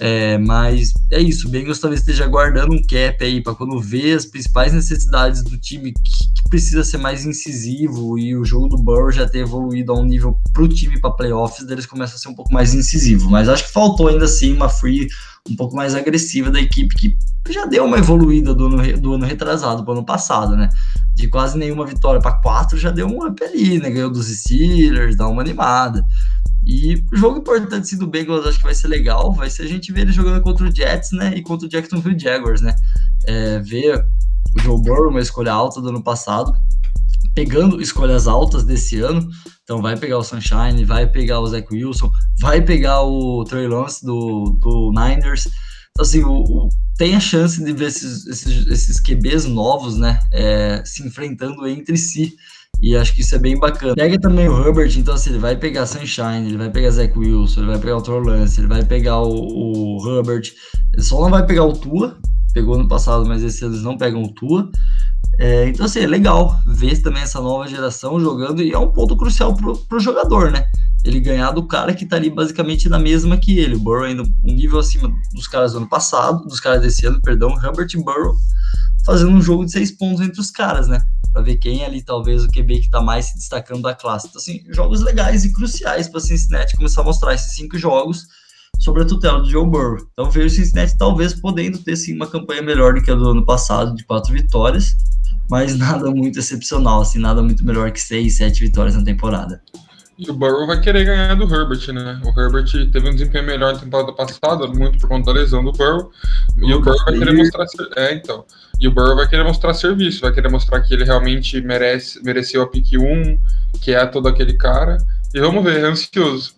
É, 0.01 0.37
mas 0.39 0.93
é 1.13 1.21
isso, 1.21 1.47
o 1.47 1.51
Bengals 1.51 1.79
talvez 1.79 2.01
esteja 2.01 2.27
guardando 2.27 2.73
um 2.73 2.83
cap 2.83 3.25
aí 3.25 3.41
para 3.41 3.55
quando 3.55 3.81
vê 3.81 4.13
as 4.13 4.27
principais 4.27 4.73
necessidades 4.73 5.45
do 5.45 5.57
time 5.57 5.93
que, 5.93 6.03
que, 6.03 6.49
precisa 6.51 6.83
ser 6.83 6.99
mais 6.99 7.25
incisivo 7.25 8.19
e 8.19 8.37
o 8.37 8.45
jogo 8.45 8.69
do 8.69 8.77
Burrow 8.77 9.11
já 9.11 9.29
ter 9.29 9.39
evoluído 9.39 9.93
a 9.93 9.99
um 9.99 10.05
nível 10.05 10.39
para 10.53 10.63
o 10.65 10.69
time 10.69 11.01
para 11.01 11.13
playoffs, 11.13 11.67
deles 11.67 11.87
começa 11.87 12.17
a 12.17 12.19
ser 12.19 12.29
um 12.29 12.35
pouco 12.35 12.53
mais 12.53 12.75
incisivo. 12.75 13.31
Mas 13.31 13.49
acho 13.49 13.67
que 13.67 13.73
faltou 13.73 14.09
ainda 14.09 14.25
assim 14.25 14.53
uma 14.53 14.69
free 14.69 15.09
um 15.49 15.57
pouco 15.57 15.77
mais 15.77 15.95
agressiva 15.95 16.51
da 16.51 16.61
equipe 16.61 16.95
que 16.95 17.17
já 17.53 17.67
deu 17.67 17.85
uma 17.85 17.99
evoluída 17.99 18.55
do 18.55 18.67
ano, 18.67 19.01
do 19.01 19.15
ano 19.15 19.27
retrasado 19.27 19.85
para 19.85 19.95
ano 19.95 20.05
passado, 20.05 20.57
né? 20.57 20.69
De 21.15 21.29
quase 21.29 21.59
nenhuma 21.59 21.87
vitória 21.87 22.21
para 22.21 22.41
quatro 22.41 22.79
já 22.79 22.91
deu 22.91 23.07
um 23.07 23.27
up 23.27 23.43
ali, 23.45 23.79
né? 23.79 23.91
Ganhou 23.91 24.11
dos 24.11 24.27
Steelers, 24.27 25.17
dá 25.17 25.29
uma 25.29 25.43
animada. 25.43 26.05
E 26.67 26.95
o 27.13 27.17
jogo 27.17 27.39
importante 27.39 27.95
do 27.97 28.07
Bengals 28.07 28.47
acho 28.47 28.59
que 28.59 28.65
vai 28.65 28.75
ser 28.75 28.89
legal, 28.89 29.33
vai 29.33 29.51
ser 29.51 29.65
a 29.65 29.67
gente 29.67 29.93
ver 29.93 30.03
ele 30.03 30.13
jogando 30.13 30.41
contra 30.43 30.67
o 30.67 30.75
Jets, 30.75 31.13
né, 31.13 31.35
e 31.37 31.43
contra 31.43 31.67
o 31.67 31.71
Jacksonville 31.71 32.19
Jaguars, 32.19 32.63
né, 32.63 32.75
é, 33.27 33.59
ver 33.59 34.03
o 34.57 34.61
Joe 34.61 34.81
Burrow, 34.81 35.11
uma 35.11 35.21
escolha 35.21 35.53
alta 35.53 35.81
do 35.81 35.91
ano 35.91 36.03
passado, 36.03 36.55
pegando 37.35 37.83
escolhas 37.83 38.27
altas 38.27 38.65
desse 38.65 39.01
ano, 39.01 39.29
então 39.63 39.83
vai 39.83 39.97
pegar 39.97 40.19
o 40.19 40.25
Sunshine, 40.25 40.85
vai 40.85 41.07
pegar 41.07 41.41
o 41.41 41.47
Zach 41.47 41.67
Wilson, 41.71 42.11
vai 42.41 42.63
pegar 42.63 43.03
o 43.03 43.45
Trey 43.45 43.69
Lance 43.69 44.05
do, 44.05 44.59
do 44.61 44.91
Niners, 44.91 45.47
então 45.91 46.03
assim, 46.03 46.23
o, 46.23 46.43
o, 46.43 46.69
tem 46.97 47.15
a 47.15 47.21
chance 47.21 47.63
de 47.63 47.73
ver 47.73 47.89
esses, 47.89 48.27
esses, 48.27 48.67
esses 48.69 49.01
QBs 49.01 49.45
novos, 49.45 49.99
né, 49.99 50.19
é, 50.33 50.83
se 50.85 51.07
enfrentando 51.07 51.67
entre 51.67 51.99
si, 51.99 52.35
e 52.81 52.97
acho 52.97 53.15
que 53.15 53.21
isso 53.21 53.35
é 53.35 53.39
bem 53.39 53.59
bacana. 53.59 53.95
Pega 53.95 54.19
também 54.21 54.49
o 54.49 54.67
Herbert, 54.67 54.93
então 54.97 55.15
assim, 55.15 55.31
ele 55.31 55.39
vai 55.39 55.57
pegar 55.57 55.87
Sunshine, 55.87 56.47
ele 56.47 56.59
vai 56.59 56.71
pegar 56.71 56.91
Zach 56.91 57.19
Wilson, 57.19 57.61
ele 57.61 57.71
vai 57.71 57.79
pegar 57.79 57.97
o 57.97 58.03
Trolance, 58.03 58.61
ele 58.61 58.69
vai 58.69 58.85
pegar 58.85 59.21
o, 59.21 59.99
o 59.99 60.09
Herbert. 60.09 60.53
Ele 60.93 61.03
só 61.03 61.21
não 61.21 61.31
vai 61.31 61.47
pegar 61.47 61.65
o 61.65 61.73
Tua, 61.73 62.17
pegou 62.53 62.77
no 62.79 62.89
passado, 62.89 63.27
mas 63.27 63.43
esse 63.43 63.65
eles 63.65 63.83
não 63.83 63.97
pegam 63.97 64.23
o 64.23 64.33
Tua. 64.33 64.71
É, 65.39 65.69
então, 65.69 65.87
assim, 65.87 66.01
é 66.01 66.07
legal 66.07 66.61
ver 66.67 67.01
também 67.03 67.23
essa 67.23 67.41
nova 67.41 67.67
geração 67.67 68.21
jogando 68.21 68.63
e 68.63 68.73
é 68.73 68.79
um 68.79 68.93
ponto 68.93 69.17
crucial 69.17 69.55
pro, 69.55 69.77
pro 69.77 69.99
jogador, 69.99 70.53
né? 70.53 70.67
Ele 71.05 71.21
ganhar 71.21 71.51
do 71.51 71.67
cara 71.67 71.93
que 71.93 72.07
tá 72.07 72.17
ali 72.17 72.31
basicamente 72.31 72.89
na 72.89 72.99
mesma 72.99 73.37
que 73.37 73.59
ele. 73.59 73.75
O 73.75 73.81
Burrow 73.81 74.05
ainda 74.05 74.23
um 74.23 74.55
nível 74.55 74.79
acima 74.79 75.13
dos 75.35 75.49
caras 75.49 75.73
do 75.73 75.79
ano 75.79 75.89
passado, 75.89 76.47
dos 76.47 76.61
caras 76.61 76.83
desse 76.83 77.07
ano, 77.07 77.21
perdão, 77.21 77.51
Herbert 77.63 77.89
e 77.95 78.03
Burrow 78.03 78.35
fazendo 79.05 79.31
um 79.31 79.41
jogo 79.41 79.65
de 79.65 79.73
seis 79.73 79.91
pontos 79.91 80.21
entre 80.21 80.41
os 80.41 80.51
caras, 80.51 80.89
né? 80.89 81.01
Para 81.35 81.43
ver 81.43 81.57
quem 81.57 81.85
ali 81.85 82.01
talvez 82.01 82.45
o 82.45 82.49
QB 82.49 82.79
que 82.79 82.87
está 82.87 83.03
mais 83.03 83.27
se 83.27 83.35
destacando 83.35 83.83
da 83.83 83.93
classe. 83.93 84.29
Então, 84.29 84.41
assim, 84.41 84.63
jogos 84.71 85.03
legais 85.03 85.45
e 85.45 85.53
cruciais 85.53 86.09
para 86.09 86.21
Cincinnati 86.21 86.77
começar 86.77 87.01
a 87.01 87.05
mostrar 87.05 87.35
esses 87.35 87.55
cinco 87.55 87.77
jogos 87.77 88.29
sobre 88.79 89.03
a 89.03 89.05
tutela 89.05 89.41
do 89.41 89.51
Joe 89.51 89.67
Burrow. 89.67 89.99
Então, 90.13 90.31
vejo 90.31 90.47
o 90.47 90.51
Cincinnati 90.51 90.97
talvez 90.97 91.35
podendo 91.35 91.79
ter 91.79 91.97
sim 91.97 92.15
uma 92.15 92.29
campanha 92.29 92.63
melhor 92.63 92.95
do 92.95 93.03
que 93.03 93.11
a 93.11 93.17
do 93.17 93.31
ano 93.31 93.45
passado, 93.45 93.97
de 93.97 94.05
quatro 94.05 94.33
vitórias, 94.33 94.97
mas 95.51 95.75
nada 95.77 96.09
muito 96.09 96.39
excepcional, 96.39 97.01
assim, 97.01 97.19
nada 97.19 97.43
muito 97.43 97.67
melhor 97.67 97.91
que 97.91 98.01
seis, 98.01 98.37
sete 98.37 98.61
vitórias 98.61 98.95
na 98.95 99.03
temporada. 99.03 99.61
E 100.17 100.31
o 100.31 100.35
Burrow 100.35 100.69
vai 100.69 100.81
querer 100.81 101.05
ganhar 101.05 101.35
do 101.35 101.53
Herbert, 101.53 101.93
né? 101.93 102.21
O 102.25 102.41
Herbert 102.41 102.71
teve 102.93 103.09
um 103.09 103.13
desempenho 103.13 103.45
melhor 103.45 103.73
na 103.73 103.81
temporada 103.81 104.13
passada, 104.13 104.69
muito 104.69 105.01
por 105.01 105.09
conta 105.09 105.33
da 105.33 105.41
lesão 105.41 105.65
do 105.65 105.73
Burrow. 105.73 106.13
E 106.59 106.73
o 106.73 106.81
Burrow 106.81 107.05
vai 107.05 107.19
querer 107.19 107.33
mostrar. 107.33 107.67
É, 107.97 108.15
então. 108.15 108.45
E 108.81 108.89
o 108.89 108.91
Burrow 108.91 109.17
vai 109.17 109.29
querer 109.29 109.45
mostrar 109.45 109.73
serviço, 109.75 110.21
vai 110.21 110.33
querer 110.33 110.51
mostrar 110.51 110.81
que 110.81 110.93
ele 110.93 111.05
realmente 111.05 111.61
merece, 111.61 112.23
mereceu 112.23 112.63
a 112.63 112.69
pick 112.69 112.95
1, 112.99 113.39
que 113.81 113.95
é 113.95 114.05
todo 114.07 114.29
aquele 114.29 114.55
cara. 114.55 114.99
E 115.33 115.41
vamos 115.41 115.65
ver, 115.65 115.81
é 115.83 115.87
ansioso. 115.87 116.55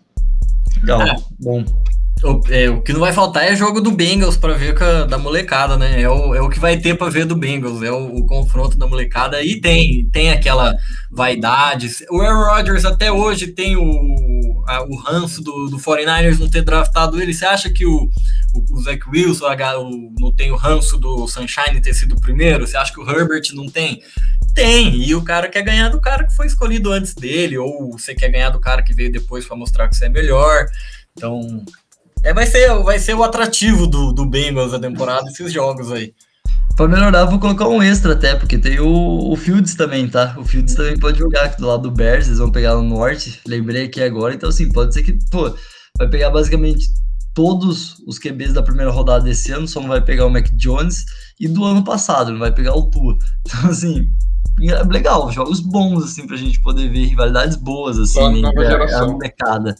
Legal, 0.81 1.01
é. 1.01 1.15
bom. 1.39 1.63
O, 2.23 2.41
é, 2.49 2.67
o, 2.67 2.81
que 2.81 2.93
não 2.93 2.99
vai 2.99 3.13
faltar 3.13 3.45
é 3.45 3.55
jogo 3.55 3.79
do 3.79 3.91
Bengals 3.91 4.37
para 4.37 4.53
ver 4.53 4.81
a, 4.81 5.05
da 5.05 5.19
molecada, 5.19 5.77
né? 5.77 6.01
É 6.01 6.09
o, 6.09 6.33
é 6.33 6.41
o 6.41 6.49
que 6.49 6.59
vai 6.59 6.77
ter 6.77 6.97
para 6.97 7.11
ver 7.11 7.25
do 7.25 7.35
Bengals, 7.35 7.83
é 7.83 7.91
o, 7.91 8.15
o, 8.15 8.25
confronto 8.25 8.75
da 8.75 8.87
molecada. 8.87 9.41
E 9.43 9.61
tem, 9.61 10.09
tem 10.11 10.31
aquela 10.31 10.75
vaidade. 11.11 11.87
O 12.09 12.19
Aaron 12.19 12.55
Rodgers 12.55 12.85
até 12.85 13.11
hoje 13.11 13.47
tem 13.47 13.75
o, 13.75 13.83
a, 14.67 14.83
o 14.83 14.95
ranço 14.97 15.41
do, 15.41 15.69
do 15.69 15.77
49ers 15.77 16.37
não 16.37 16.49
ter 16.49 16.61
draftado 16.61 17.21
ele. 17.21 17.33
Você 17.33 17.45
acha 17.45 17.69
que 17.69 17.85
o, 17.85 18.09
o, 18.53 18.75
o 18.75 18.81
Zach 18.81 19.01
Wilson 19.09 19.45
o, 19.79 20.13
não 20.19 20.31
tem 20.31 20.51
o 20.51 20.57
ranço 20.57 20.97
do 20.97 21.27
Sunshine 21.27 21.81
ter 21.81 21.93
sido 21.93 22.15
o 22.15 22.21
primeiro? 22.21 22.67
Você 22.67 22.75
acha 22.75 22.91
que 22.91 22.99
o 22.99 23.09
Herbert 23.09 23.43
não 23.53 23.67
tem? 23.67 24.03
Tem, 24.53 25.03
e 25.03 25.15
o 25.15 25.23
cara 25.23 25.47
quer 25.47 25.61
ganhar 25.61 25.89
do 25.89 26.01
cara 26.01 26.25
que 26.25 26.35
foi 26.35 26.47
escolhido 26.47 26.91
antes 26.91 27.13
dele, 27.13 27.57
ou 27.57 27.91
você 27.91 28.13
quer 28.13 28.29
ganhar 28.29 28.49
do 28.49 28.59
cara 28.59 28.81
que 28.81 28.93
veio 28.93 29.11
depois 29.11 29.45
para 29.45 29.55
mostrar 29.55 29.87
que 29.87 29.95
você 29.95 30.05
é 30.05 30.09
melhor. 30.09 30.65
Então, 31.15 31.63
é, 32.23 32.33
vai, 32.33 32.45
ser, 32.45 32.73
vai 32.83 32.99
ser 32.99 33.13
o 33.13 33.23
atrativo 33.23 33.87
do, 33.87 34.11
do 34.11 34.25
Bengals 34.25 34.71
da 34.71 34.79
temporada, 34.79 35.29
esses 35.29 35.53
jogos 35.53 35.91
aí. 35.91 36.13
Pra 36.77 36.87
melhorar, 36.87 37.25
vou 37.25 37.39
colocar 37.39 37.67
um 37.67 37.81
extra 37.81 38.13
até, 38.13 38.35
porque 38.35 38.55
tem 38.55 38.79
o, 38.79 39.31
o 39.31 39.35
Fields 39.35 39.73
também, 39.73 40.07
tá? 40.07 40.35
O 40.37 40.45
Fields 40.45 40.75
também 40.75 40.95
pode 40.95 41.17
jogar 41.17 41.45
aqui 41.45 41.59
do 41.59 41.65
lado 41.65 41.81
do 41.81 41.91
Bears, 41.91 42.27
eles 42.27 42.37
vão 42.37 42.51
pegar 42.51 42.75
no 42.75 42.83
norte, 42.83 43.41
lembrei 43.47 43.85
aqui 43.85 43.99
agora, 43.99 44.35
então 44.35 44.47
assim, 44.47 44.71
pode 44.71 44.93
ser 44.93 45.01
que, 45.01 45.17
pô, 45.31 45.51
vai 45.97 46.07
pegar 46.07 46.29
basicamente 46.29 46.85
todos 47.33 47.95
os 48.05 48.19
QBs 48.19 48.53
da 48.53 48.61
primeira 48.61 48.91
rodada 48.91 49.23
desse 49.23 49.51
ano, 49.51 49.67
só 49.67 49.81
não 49.81 49.87
vai 49.87 50.01
pegar 50.01 50.27
o 50.27 50.29
Mac 50.29 50.49
Jones, 50.51 51.03
e 51.39 51.47
do 51.47 51.65
ano 51.65 51.83
passado, 51.83 52.31
não 52.31 52.39
vai 52.39 52.53
pegar 52.53 52.75
o 52.75 52.91
Tua. 52.91 53.17
Então, 53.47 53.71
assim, 53.71 54.11
é 54.61 54.83
legal, 54.83 55.31
jogos 55.31 55.59
bons, 55.59 56.03
assim, 56.03 56.27
pra 56.27 56.37
gente 56.37 56.61
poder 56.61 56.89
ver 56.89 57.05
rivalidades 57.05 57.57
boas, 57.57 57.97
assim, 57.97 58.39
nova 58.39 58.61
a, 58.61 58.65
geração. 58.65 59.17
a. 59.23 59.75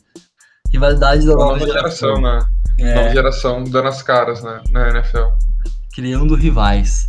Rivalidade 0.71 1.27
da 1.27 1.33
nova, 1.33 1.59
nova 1.59 1.59
geração, 1.59 2.15
geração, 2.15 2.21
né? 2.21 2.45
É. 2.79 2.95
Nova 2.95 3.09
geração 3.11 3.63
dando 3.65 3.87
as 3.87 4.01
caras 4.01 4.41
né, 4.41 4.63
na 4.71 4.89
NFL. 4.89 5.27
Criando 5.97 6.35
rivais. 6.35 7.07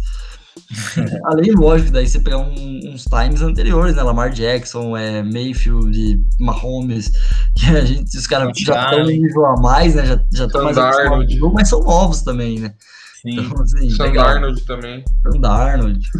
Além, 1.24 1.52
lógico, 1.52 1.92
daí 1.92 2.08
você 2.08 2.18
pegar 2.20 2.38
um, 2.38 2.80
uns 2.86 3.04
times 3.04 3.42
anteriores, 3.42 3.94
né? 3.94 4.02
Lamar 4.02 4.30
Jackson, 4.30 4.96
é, 4.96 5.22
Mayfield, 5.22 6.24
Mahomes, 6.40 7.12
que 7.54 7.66
a 7.66 7.84
gente, 7.84 8.16
os 8.16 8.26
caras 8.26 8.50
já 8.58 8.82
estão 8.82 9.00
no 9.00 9.10
nível 9.10 9.44
a 9.44 9.60
mais, 9.60 9.94
né? 9.94 10.06
Já 10.32 10.46
estão 10.46 10.64
mais 10.64 10.78
acostumados, 10.78 11.52
mas 11.52 11.68
são 11.68 11.82
novos 11.82 12.22
também, 12.22 12.60
né? 12.60 12.72
Sim. 13.20 13.40
Então, 13.40 13.62
assim, 13.62 13.90
Sam 13.90 14.12
Darnold 14.12 14.64
também. 14.64 15.04
Sam 15.22 15.40
Darnold. 15.40 16.00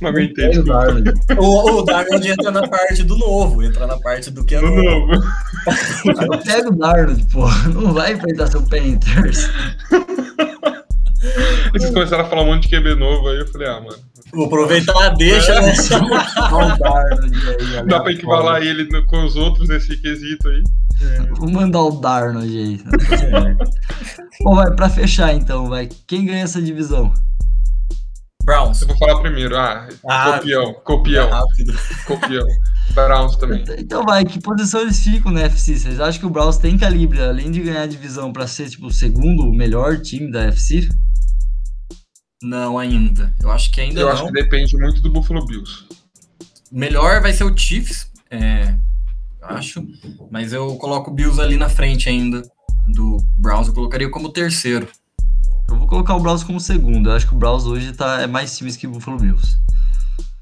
Não 0.00 0.10
aguentei. 0.10 0.58
O 0.58 0.64
Darnold. 0.64 1.12
o, 1.38 1.78
o 1.78 1.82
Darnold 1.82 2.28
entra 2.28 2.50
na 2.50 2.68
parte 2.68 3.02
do 3.02 3.16
novo, 3.16 3.62
entra 3.62 3.86
na 3.86 3.98
parte 3.98 4.30
do 4.30 4.44
que 4.44 4.54
é 4.54 4.60
novo. 4.60 5.06
novo. 5.06 5.22
Pega 6.44 6.68
o 6.68 6.76
Darnold, 6.76 7.24
pô. 7.32 7.48
Não 7.72 7.94
vai 7.94 8.12
enfrentar 8.12 8.48
seu 8.48 8.62
Panthers. 8.62 9.48
Eles 11.74 11.90
começaram 11.90 12.24
a 12.24 12.28
falar 12.28 12.42
um 12.42 12.46
monte 12.46 12.68
de 12.68 12.76
QB 12.76 12.94
novo 12.96 13.28
aí, 13.28 13.38
eu 13.38 13.48
falei, 13.48 13.68
ah, 13.68 13.80
mano. 13.80 13.96
Vou 14.32 14.46
aproveitar, 14.46 15.10
deixa, 15.10 15.60
né? 15.60 15.74
Dá 17.86 18.00
pra 18.00 18.12
equivalar 18.12 18.62
ele 18.62 18.86
com 19.04 19.24
os 19.24 19.36
outros 19.36 19.68
nesse 19.68 19.96
quesito 19.96 20.48
aí. 20.48 20.62
É. 21.00 21.18
Vou 21.34 21.50
mandar 21.50 21.82
o 21.82 22.00
Darnold 22.00 22.46
aí. 22.46 22.80
É. 23.12 24.42
Bom, 24.42 24.54
vai, 24.54 24.74
pra 24.74 24.88
fechar 24.88 25.34
então, 25.34 25.68
vai. 25.68 25.88
Quem 26.06 26.24
ganha 26.24 26.44
essa 26.44 26.60
divisão? 26.60 27.12
Browns. 28.44 28.82
Eu 28.82 28.88
vou 28.88 28.96
falar 28.96 29.20
primeiro. 29.20 29.56
Ah, 29.56 29.88
ah 30.08 30.32
copião, 30.32 30.74
copião. 30.84 31.30
Rápido. 31.30 31.74
Copião. 32.06 32.46
Browns 32.94 33.36
também. 33.36 33.64
Então 33.78 34.04
vai, 34.04 34.24
que 34.24 34.40
posição 34.40 34.80
eles 34.82 35.02
ficam 35.02 35.32
na 35.32 35.42
FC? 35.42 35.76
Vocês 35.76 36.00
acham 36.00 36.20
que 36.20 36.26
o 36.26 36.30
Browns 36.30 36.58
tem 36.58 36.76
calibre, 36.76 37.22
além 37.22 37.50
de 37.50 37.60
ganhar 37.60 37.82
a 37.82 37.86
divisão, 37.86 38.32
para 38.32 38.46
ser 38.46 38.68
tipo 38.68 38.86
o 38.86 38.92
segundo 38.92 39.50
melhor 39.52 40.00
time 40.00 40.30
da 40.30 40.44
FC? 40.44 40.88
Não, 42.42 42.78
ainda. 42.78 43.32
Eu 43.40 43.50
acho 43.50 43.70
que 43.70 43.80
ainda 43.80 44.00
Eu 44.00 44.06
não. 44.06 44.12
acho 44.12 44.26
que 44.26 44.32
depende 44.32 44.76
muito 44.76 45.00
do 45.00 45.10
Buffalo 45.10 45.44
Bills. 45.46 45.84
Melhor 46.70 47.20
vai 47.20 47.32
ser 47.32 47.44
o 47.44 47.56
Chiefs, 47.56 48.10
é, 48.30 48.74
acho. 49.42 49.86
Mas 50.30 50.52
eu 50.52 50.74
coloco 50.76 51.10
o 51.10 51.14
Bills 51.14 51.40
ali 51.40 51.56
na 51.56 51.68
frente 51.68 52.08
ainda 52.08 52.42
do 52.88 53.18
Browns. 53.36 53.68
Eu 53.68 53.74
colocaria 53.74 54.10
como 54.10 54.30
terceiro. 54.30 54.88
Eu 55.68 55.76
vou 55.78 55.86
colocar 55.86 56.14
o 56.16 56.20
Browns 56.20 56.42
como 56.42 56.58
segundo. 56.60 57.10
Eu 57.10 57.14
acho 57.14 57.26
que 57.28 57.34
o 57.34 57.38
Browns 57.38 57.64
hoje 57.64 57.92
tá, 57.92 58.20
é 58.22 58.26
mais 58.26 58.56
times 58.56 58.76
que 58.76 58.86
o 58.86 58.90
Buffalo 58.90 59.18
Bills. 59.18 59.58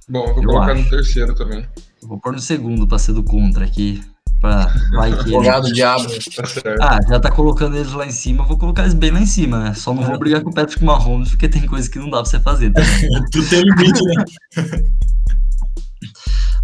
Bom, 0.09 0.25
eu 0.27 0.35
vou 0.35 0.43
eu 0.43 0.49
colocar 0.49 0.73
acho. 0.73 0.83
no 0.83 0.91
terceiro 0.91 1.35
também. 1.35 1.67
Eu 2.03 2.09
vou 2.09 2.19
pôr 2.19 2.33
no 2.33 2.41
segundo 2.41 2.87
para 2.87 2.99
ser 2.99 3.13
do 3.13 3.23
contra 3.23 3.65
aqui. 3.65 4.03
Pra, 4.41 4.73
vai 4.93 5.13
que 5.23 5.35
ele... 5.35 5.73
diabo. 5.73 6.07
Tá 6.07 6.43
ah, 6.81 6.99
já 7.07 7.21
tá 7.21 7.31
colocando 7.31 7.77
eles 7.77 7.93
lá 7.93 8.07
em 8.07 8.11
cima, 8.11 8.45
vou 8.45 8.57
colocar 8.57 8.83
eles 8.83 8.95
bem 8.95 9.11
lá 9.11 9.21
em 9.21 9.27
cima, 9.27 9.59
né? 9.59 9.75
Só 9.75 9.93
não 9.93 10.03
vou 10.03 10.19
brigar 10.19 10.43
com 10.43 10.49
o 10.51 10.55
Patrick 10.55 10.83
Mahomes, 10.83 11.31
porque 11.31 11.49
tem 11.49 11.67
coisa 11.67 11.91
que 11.91 11.99
não 11.99 12.09
dá 12.09 12.23
pra 12.23 12.25
você 12.25 12.41
fazer. 12.41 12.73
Tá? 12.73 12.81
tu 13.31 13.47
tem 13.49 13.63
limite, 13.63 14.03
né? 14.03 14.25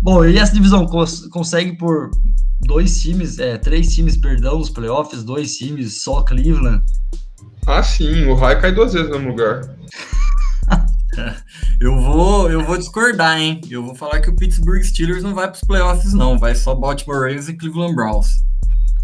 Bom, 0.01 0.24
e 0.24 0.39
essa 0.39 0.55
divisão 0.55 0.87
cons 0.87 1.27
consegue 1.29 1.77
por 1.77 2.11
dois 2.61 3.01
times, 3.01 3.39
é, 3.39 3.59
três 3.59 3.95
times, 3.95 4.16
perdão, 4.16 4.59
nos 4.59 4.70
playoffs, 4.70 5.22
dois 5.22 5.57
times, 5.57 6.03
só 6.03 6.22
Cleveland. 6.22 6.83
Ah, 7.66 7.83
sim, 7.83 8.24
o 8.27 8.35
Rai 8.35 8.61
cai 8.61 8.72
duas 8.72 8.93
vezes 8.93 9.09
no 9.09 9.16
mesmo 9.16 9.31
lugar. 9.31 9.77
Eu 11.87 11.97
vou, 12.01 12.51
eu 12.51 12.64
vou 12.64 12.76
discordar, 12.76 13.39
hein? 13.39 13.61
Eu 13.70 13.80
vou 13.80 13.95
falar 13.95 14.20
que 14.20 14.28
o 14.28 14.34
Pittsburgh 14.34 14.82
Steelers 14.82 15.22
não 15.22 15.32
vai 15.32 15.47
para 15.47 15.55
os 15.55 15.61
playoffs, 15.61 16.12
não. 16.12 16.37
Vai 16.37 16.53
só 16.57 16.74
Baltimore 16.74 17.20
Ravens 17.20 17.49
e 17.49 17.55
Cleveland 17.55 17.95
Browns. 17.95 18.45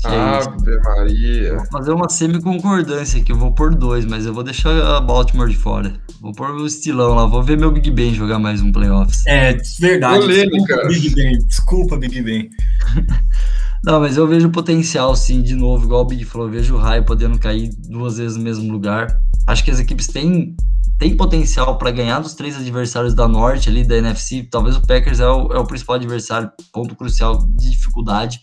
Ave 0.03 0.81
Maria. 0.83 1.59
Vou 1.59 1.67
fazer 1.67 1.93
uma 1.93 2.09
semi-concordância 2.09 3.21
aqui. 3.21 3.31
Eu 3.31 3.37
vou 3.37 3.53
pôr 3.53 3.73
dois, 3.73 4.05
mas 4.05 4.27
eu 4.27 4.35
vou 4.35 4.43
deixar 4.43 4.97
a 4.97 5.01
Baltimore 5.01 5.49
de 5.49 5.57
fora. 5.57 5.93
Vou 6.21 6.33
pôr 6.33 6.51
o 6.51 6.67
estilão 6.67 7.15
lá. 7.15 7.25
Vou 7.25 7.41
ver 7.41 7.57
meu 7.57 7.71
Big 7.71 7.89
Ben 7.89 8.13
jogar 8.13 8.41
mais 8.41 8.61
um 8.61 8.73
playoffs. 8.73 9.25
É, 9.29 9.57
verdade. 9.79 10.19
Polêmica. 10.19 10.89
Desculpa, 10.89 10.89
Big 10.89 11.15
Ben. 11.15 11.39
Desculpa, 11.47 11.97
Big 11.97 12.23
Ben. 12.23 12.51
Não, 13.85 14.01
mas 14.01 14.17
eu 14.17 14.27
vejo 14.27 14.51
potencial, 14.51 15.15
sim, 15.15 15.41
de 15.41 15.55
novo, 15.55 15.85
igual 15.85 16.03
o 16.03 16.07
Big 16.07 16.25
falou. 16.25 16.49
Eu 16.49 16.53
vejo 16.53 16.75
o 16.75 16.79
Rai 16.79 17.01
podendo 17.01 17.39
cair 17.39 17.71
duas 17.89 18.19
vezes 18.19 18.37
no 18.37 18.43
mesmo 18.43 18.73
lugar. 18.73 19.07
Acho 19.47 19.63
que 19.63 19.71
as 19.71 19.79
equipes 19.79 20.09
têm 20.09 20.57
tem 21.03 21.17
potencial 21.17 21.77
para 21.79 21.91
ganhar 21.91 22.21
dos 22.21 22.35
três 22.35 22.57
adversários 22.57 23.13
da 23.13 23.27
Norte 23.27 23.69
ali 23.69 23.83
da 23.83 23.97
NFC. 23.97 24.47
Talvez 24.49 24.77
o 24.77 24.87
Packers 24.87 25.19
é 25.19 25.27
o, 25.27 25.53
é 25.53 25.59
o 25.59 25.67
principal 25.67 25.97
adversário, 25.97 26.49
ponto 26.73 26.95
crucial 26.95 27.45
de 27.45 27.73
dificuldade. 27.73 28.41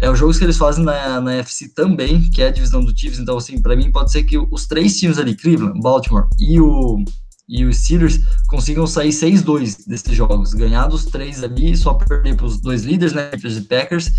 É 0.00 0.08
os 0.08 0.18
jogos 0.18 0.38
que 0.38 0.44
eles 0.44 0.56
fazem 0.56 0.82
na, 0.82 1.20
na 1.20 1.34
NFC 1.34 1.68
também, 1.74 2.22
que 2.30 2.40
é 2.40 2.46
a 2.46 2.50
divisão 2.50 2.82
do 2.82 2.98
Chiefs. 2.98 3.18
Então, 3.18 3.36
assim, 3.36 3.60
para 3.60 3.76
mim 3.76 3.92
pode 3.92 4.10
ser 4.10 4.22
que 4.22 4.38
os 4.38 4.66
três 4.66 4.98
times 4.98 5.18
ali, 5.18 5.36
Cleveland, 5.36 5.78
Baltimore 5.78 6.26
e 6.38 6.58
o 6.58 7.04
e 7.50 7.64
os 7.64 7.78
Steelers 7.78 8.20
consigam 8.46 8.86
sair 8.86 9.10
6-2 9.10 9.86
desses 9.86 10.14
jogos, 10.14 10.54
ganhar 10.54 10.86
dos 10.86 11.04
três 11.04 11.42
ali, 11.42 11.76
só 11.76 11.94
perder 11.94 12.36
para 12.36 12.46
os 12.46 12.60
dois 12.60 12.84
líderes, 12.84 13.12
né, 13.12 13.24
Packers 13.24 13.56
e 13.56 13.62
Packers, 13.62 14.12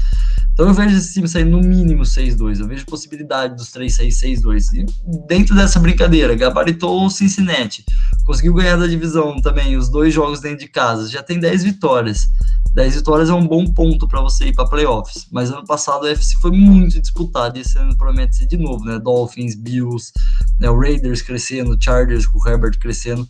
então 0.53 0.67
eu 0.67 0.73
vejo 0.73 0.97
esse 0.97 1.13
time 1.13 1.27
sair 1.27 1.45
no 1.45 1.59
mínimo 1.59 2.03
6-2. 2.03 2.59
Eu 2.59 2.67
vejo 2.67 2.86
possibilidade 2.86 3.55
dos 3.55 3.71
três 3.71 3.95
sair 3.95 4.09
6-2. 4.09 4.65
E 4.73 5.27
dentro 5.27 5.55
dessa 5.55 5.79
brincadeira, 5.79 6.36
gabaritou 6.36 7.05
o 7.05 7.09
Cincinnati. 7.09 7.86
Conseguiu 8.25 8.53
ganhar 8.53 8.75
da 8.75 8.86
divisão 8.86 9.41
também, 9.41 9.77
os 9.77 9.89
dois 9.89 10.13
jogos 10.13 10.39
dentro 10.39 10.59
de 10.59 10.67
casa. 10.67 11.09
Já 11.09 11.23
tem 11.23 11.39
10 11.39 11.63
vitórias. 11.63 12.27
10 12.73 12.95
vitórias 12.95 13.29
é 13.29 13.34
um 13.34 13.45
bom 13.45 13.65
ponto 13.65 14.07
para 14.07 14.21
você 14.21 14.49
ir 14.49 14.53
para 14.53 14.67
playoffs. 14.67 15.27
Mas 15.32 15.49
ano 15.51 15.65
passado 15.65 16.05
a 16.05 16.11
FC 16.11 16.38
foi 16.41 16.51
muito 16.51 17.01
disputado 17.01 17.57
e 17.57 17.61
esse 17.61 17.77
ano 17.77 17.97
promete 17.97 18.36
ser 18.36 18.45
de 18.45 18.57
novo, 18.57 18.86
né? 18.86 18.99
Dolphins, 18.99 19.55
Bills, 19.55 20.11
né? 20.59 20.69
o 20.69 20.79
Raiders 20.79 21.21
crescendo, 21.21 21.77
Chargers 21.79 22.27
com 22.27 22.38
o 22.38 22.47
Herbert 22.47 22.77
crescendo. 22.77 23.20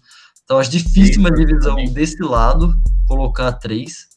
Então 0.43 0.57
acho 0.57 0.71
difícil 0.71 1.19
uma 1.19 1.31
divisão 1.31 1.75
desse 1.93 2.21
lado 2.21 2.75
colocar 3.07 3.53
três 3.53 4.11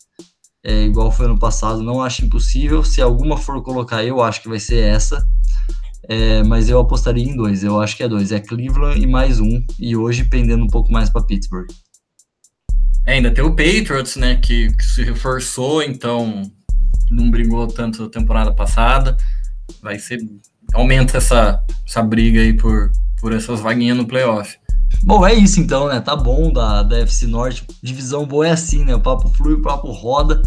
é, 0.66 0.85
igual 0.85 1.12
foi 1.12 1.27
ano 1.27 1.39
passado, 1.39 1.83
não 1.83 2.03
acho 2.03 2.25
impossível. 2.25 2.83
Se 2.83 3.03
alguma 3.03 3.37
for 3.37 3.62
colocar, 3.62 4.03
eu 4.03 4.22
acho 4.22 4.41
que 4.41 4.49
vai 4.49 4.59
ser 4.59 4.83
essa. 4.83 5.29
É, 6.09 6.43
mas 6.43 6.70
eu 6.70 6.81
apostaria 6.81 7.22
em 7.22 7.37
dois. 7.37 7.62
Eu 7.62 7.79
acho 7.79 7.95
que 7.95 8.03
é 8.03 8.09
dois. 8.09 8.33
É 8.33 8.41
Cleveland 8.41 8.99
e 8.99 9.07
mais 9.07 9.41
um. 9.41 9.62
E 9.79 9.95
hoje 9.95 10.25
pendendo 10.25 10.64
um 10.64 10.68
pouco 10.68 10.91
mais 10.91 11.11
para 11.11 11.22
Pittsburgh. 11.22 11.66
É, 13.05 13.12
ainda 13.12 13.31
tem 13.31 13.45
o 13.45 13.51
Patriots, 13.51 14.16
né? 14.16 14.37
Que, 14.37 14.75
que, 14.75 14.85
se 14.85 15.05
reforçou, 15.05 15.83
então 15.83 16.51
não 17.11 17.31
brigou 17.31 17.66
tanto 17.66 18.03
na 18.05 18.09
temporada 18.09 18.51
passada. 18.51 19.18
Vai 19.83 19.99
ser. 19.99 20.18
Aumenta 20.72 21.18
essa, 21.18 21.62
essa 21.87 22.03
briga 22.03 22.41
aí 22.41 22.55
por, 22.55 22.91
por 23.20 23.35
essas 23.35 23.61
vaguinhas 23.61 23.99
no 23.99 24.07
playoff. 24.07 24.57
Bom, 25.03 25.26
é 25.26 25.34
isso 25.34 25.61
então, 25.61 25.88
né? 25.88 26.01
Tá 26.01 26.16
bom 26.16 26.53
da, 26.53 26.82
da 26.82 26.99
FC 27.01 27.26
Norte. 27.26 27.66
Divisão 27.82 28.26
boa 28.26 28.47
é 28.47 28.51
assim, 28.53 28.84
né? 28.84 28.95
O 28.95 29.01
papo 29.01 29.28
flui, 29.28 29.55
o 29.55 29.62
papo 29.62 29.90
roda. 29.90 30.40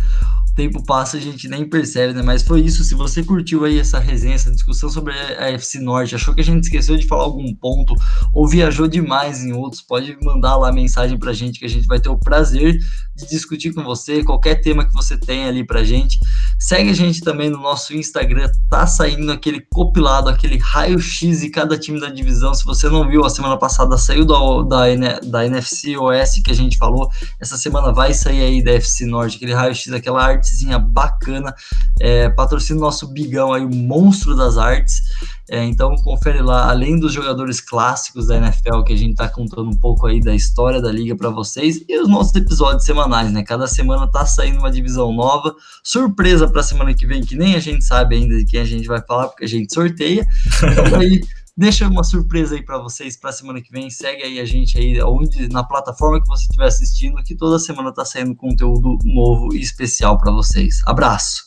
tempo 0.56 0.84
passa 0.84 1.18
a 1.18 1.20
gente 1.20 1.48
nem 1.48 1.70
percebe, 1.70 2.14
né? 2.14 2.24
Mas 2.24 2.42
foi 2.42 2.62
isso. 2.62 2.84
Se 2.84 2.96
você 2.96 3.24
curtiu 3.24 3.64
aí 3.64 3.80
essa 3.80 4.00
resenha, 4.00 4.36
essa 4.36 4.52
discussão 4.52 4.90
sobre 4.90 5.14
a 5.14 5.52
FC 5.52 5.80
Norte, 5.80 6.16
achou 6.16 6.34
que 6.34 6.42
a 6.42 6.44
gente 6.44 6.64
esqueceu 6.64 6.98
de 6.98 7.06
falar 7.06 7.24
algum 7.24 7.54
ponto 7.54 7.94
ou 8.34 8.48
viajou 8.48 8.88
demais 8.88 9.44
em 9.44 9.54
outros, 9.54 9.82
pode 9.82 10.18
mandar 10.24 10.56
lá 10.58 10.72
mensagem 10.72 11.18
pra 11.18 11.34
gente 11.34 11.60
que 11.60 11.66
a 11.66 11.70
gente 11.70 11.86
vai 11.86 12.00
ter 12.00 12.10
o 12.10 12.18
prazer 12.18 12.80
discutir 13.26 13.74
com 13.74 13.84
você, 13.84 14.24
qualquer 14.24 14.56
tema 14.62 14.86
que 14.86 14.94
você 14.94 15.18
tem 15.18 15.46
ali 15.46 15.66
pra 15.66 15.84
gente. 15.84 16.20
Segue 16.60 16.90
a 16.90 16.94
gente 16.94 17.22
também 17.22 17.50
no 17.50 17.60
nosso 17.60 17.96
Instagram, 17.96 18.50
tá 18.70 18.86
saindo 18.86 19.32
aquele 19.32 19.62
compilado, 19.72 20.30
aquele 20.30 20.58
raio-x 20.58 21.42
de 21.42 21.50
cada 21.50 21.78
time 21.78 22.00
da 22.00 22.10
divisão. 22.10 22.54
Se 22.54 22.66
você 22.66 22.90
não 22.90 23.08
viu, 23.08 23.26
a 23.26 23.30
semana 23.30 23.58
passada 23.58 23.98
saiu 23.98 24.26
da, 24.26 24.38
da, 24.64 25.20
da 25.20 25.46
NFC 25.46 25.98
OS 25.98 26.42
que 26.44 26.52
a 26.52 26.56
gente 26.56 26.78
falou, 26.78 27.10
essa 27.40 27.58
semana 27.58 27.92
vai 27.92 28.14
sair 28.14 28.42
aí 28.42 28.64
da 28.64 28.72
FC 28.72 29.06
Norte, 29.06 29.38
aquele 29.38 29.54
raio-x, 29.54 29.92
aquela 29.94 30.24
artezinha 30.24 30.78
bacana. 30.78 31.54
É, 32.00 32.30
patrocina 32.30 32.80
o 32.80 32.82
nosso 32.82 33.08
Bigão 33.08 33.54
aí, 33.54 33.64
o 33.64 33.74
monstro 33.74 34.36
das 34.36 34.58
artes. 34.58 35.02
É, 35.50 35.64
então 35.64 35.96
confere 35.98 36.42
lá, 36.42 36.70
além 36.70 37.00
dos 37.00 37.14
jogadores 37.14 37.62
clássicos 37.62 38.28
da 38.28 38.36
NFL, 38.36 38.84
que 38.84 38.92
a 38.92 38.98
gente 38.98 39.16
tá 39.16 39.30
contando 39.30 39.70
um 39.70 39.78
pouco 39.78 40.06
aí 40.06 40.20
da 40.20 40.36
história 40.36 40.82
da 40.82 40.92
liga 40.92 41.16
para 41.16 41.30
vocês, 41.30 41.84
e 41.88 42.00
os 42.00 42.10
nossos 42.10 42.36
episódios 42.36 42.84
semanais, 42.84 43.07
né? 43.08 43.44
Cada 43.44 43.68
semana 43.68 44.08
tá 44.08 44.26
saindo 44.26 44.60
uma 44.60 44.72
divisão 44.72 45.12
nova. 45.14 45.56
Surpresa 45.84 46.48
para 46.48 46.64
semana 46.64 46.94
que 46.94 47.06
vem, 47.06 47.22
que 47.22 47.36
nem 47.36 47.56
a 47.56 47.60
gente 47.60 47.84
sabe 47.84 48.16
ainda 48.16 48.38
de 48.38 48.46
quem 48.46 48.60
a 48.60 48.66
gente 48.66 48.88
vai 48.88 49.02
falar, 49.02 49.28
porque 49.28 49.46
a 49.46 49.48
gente 49.48 49.74
sorteia. 49.74 50.28
Então 50.58 51.00
aí 51.00 51.22
deixa 51.56 51.88
uma 51.88 52.04
surpresa 52.04 52.56
aí 52.56 52.64
para 52.64 52.78
vocês 52.78 53.18
para 53.18 53.32
semana 53.32 53.62
que 53.62 53.72
vem. 53.72 53.90
Segue 53.90 54.24
aí 54.24 54.40
a 54.40 54.46
gente 54.46 54.78
aí 54.78 55.02
onde 55.02 55.50
na 55.50 55.64
plataforma 55.64 56.22
que 56.22 56.28
você 56.28 56.44
estiver 56.44 56.68
assistindo, 56.68 57.24
que 57.24 57.36
toda 57.36 57.58
semana 57.60 57.92
tá 57.92 58.06
saindo 58.06 58.36
conteúdo 58.36 58.98
novo 59.04 59.54
e 59.54 59.60
especial 59.60 60.18
para 60.18 60.32
vocês. 60.32 60.82
Abraço. 60.86 61.46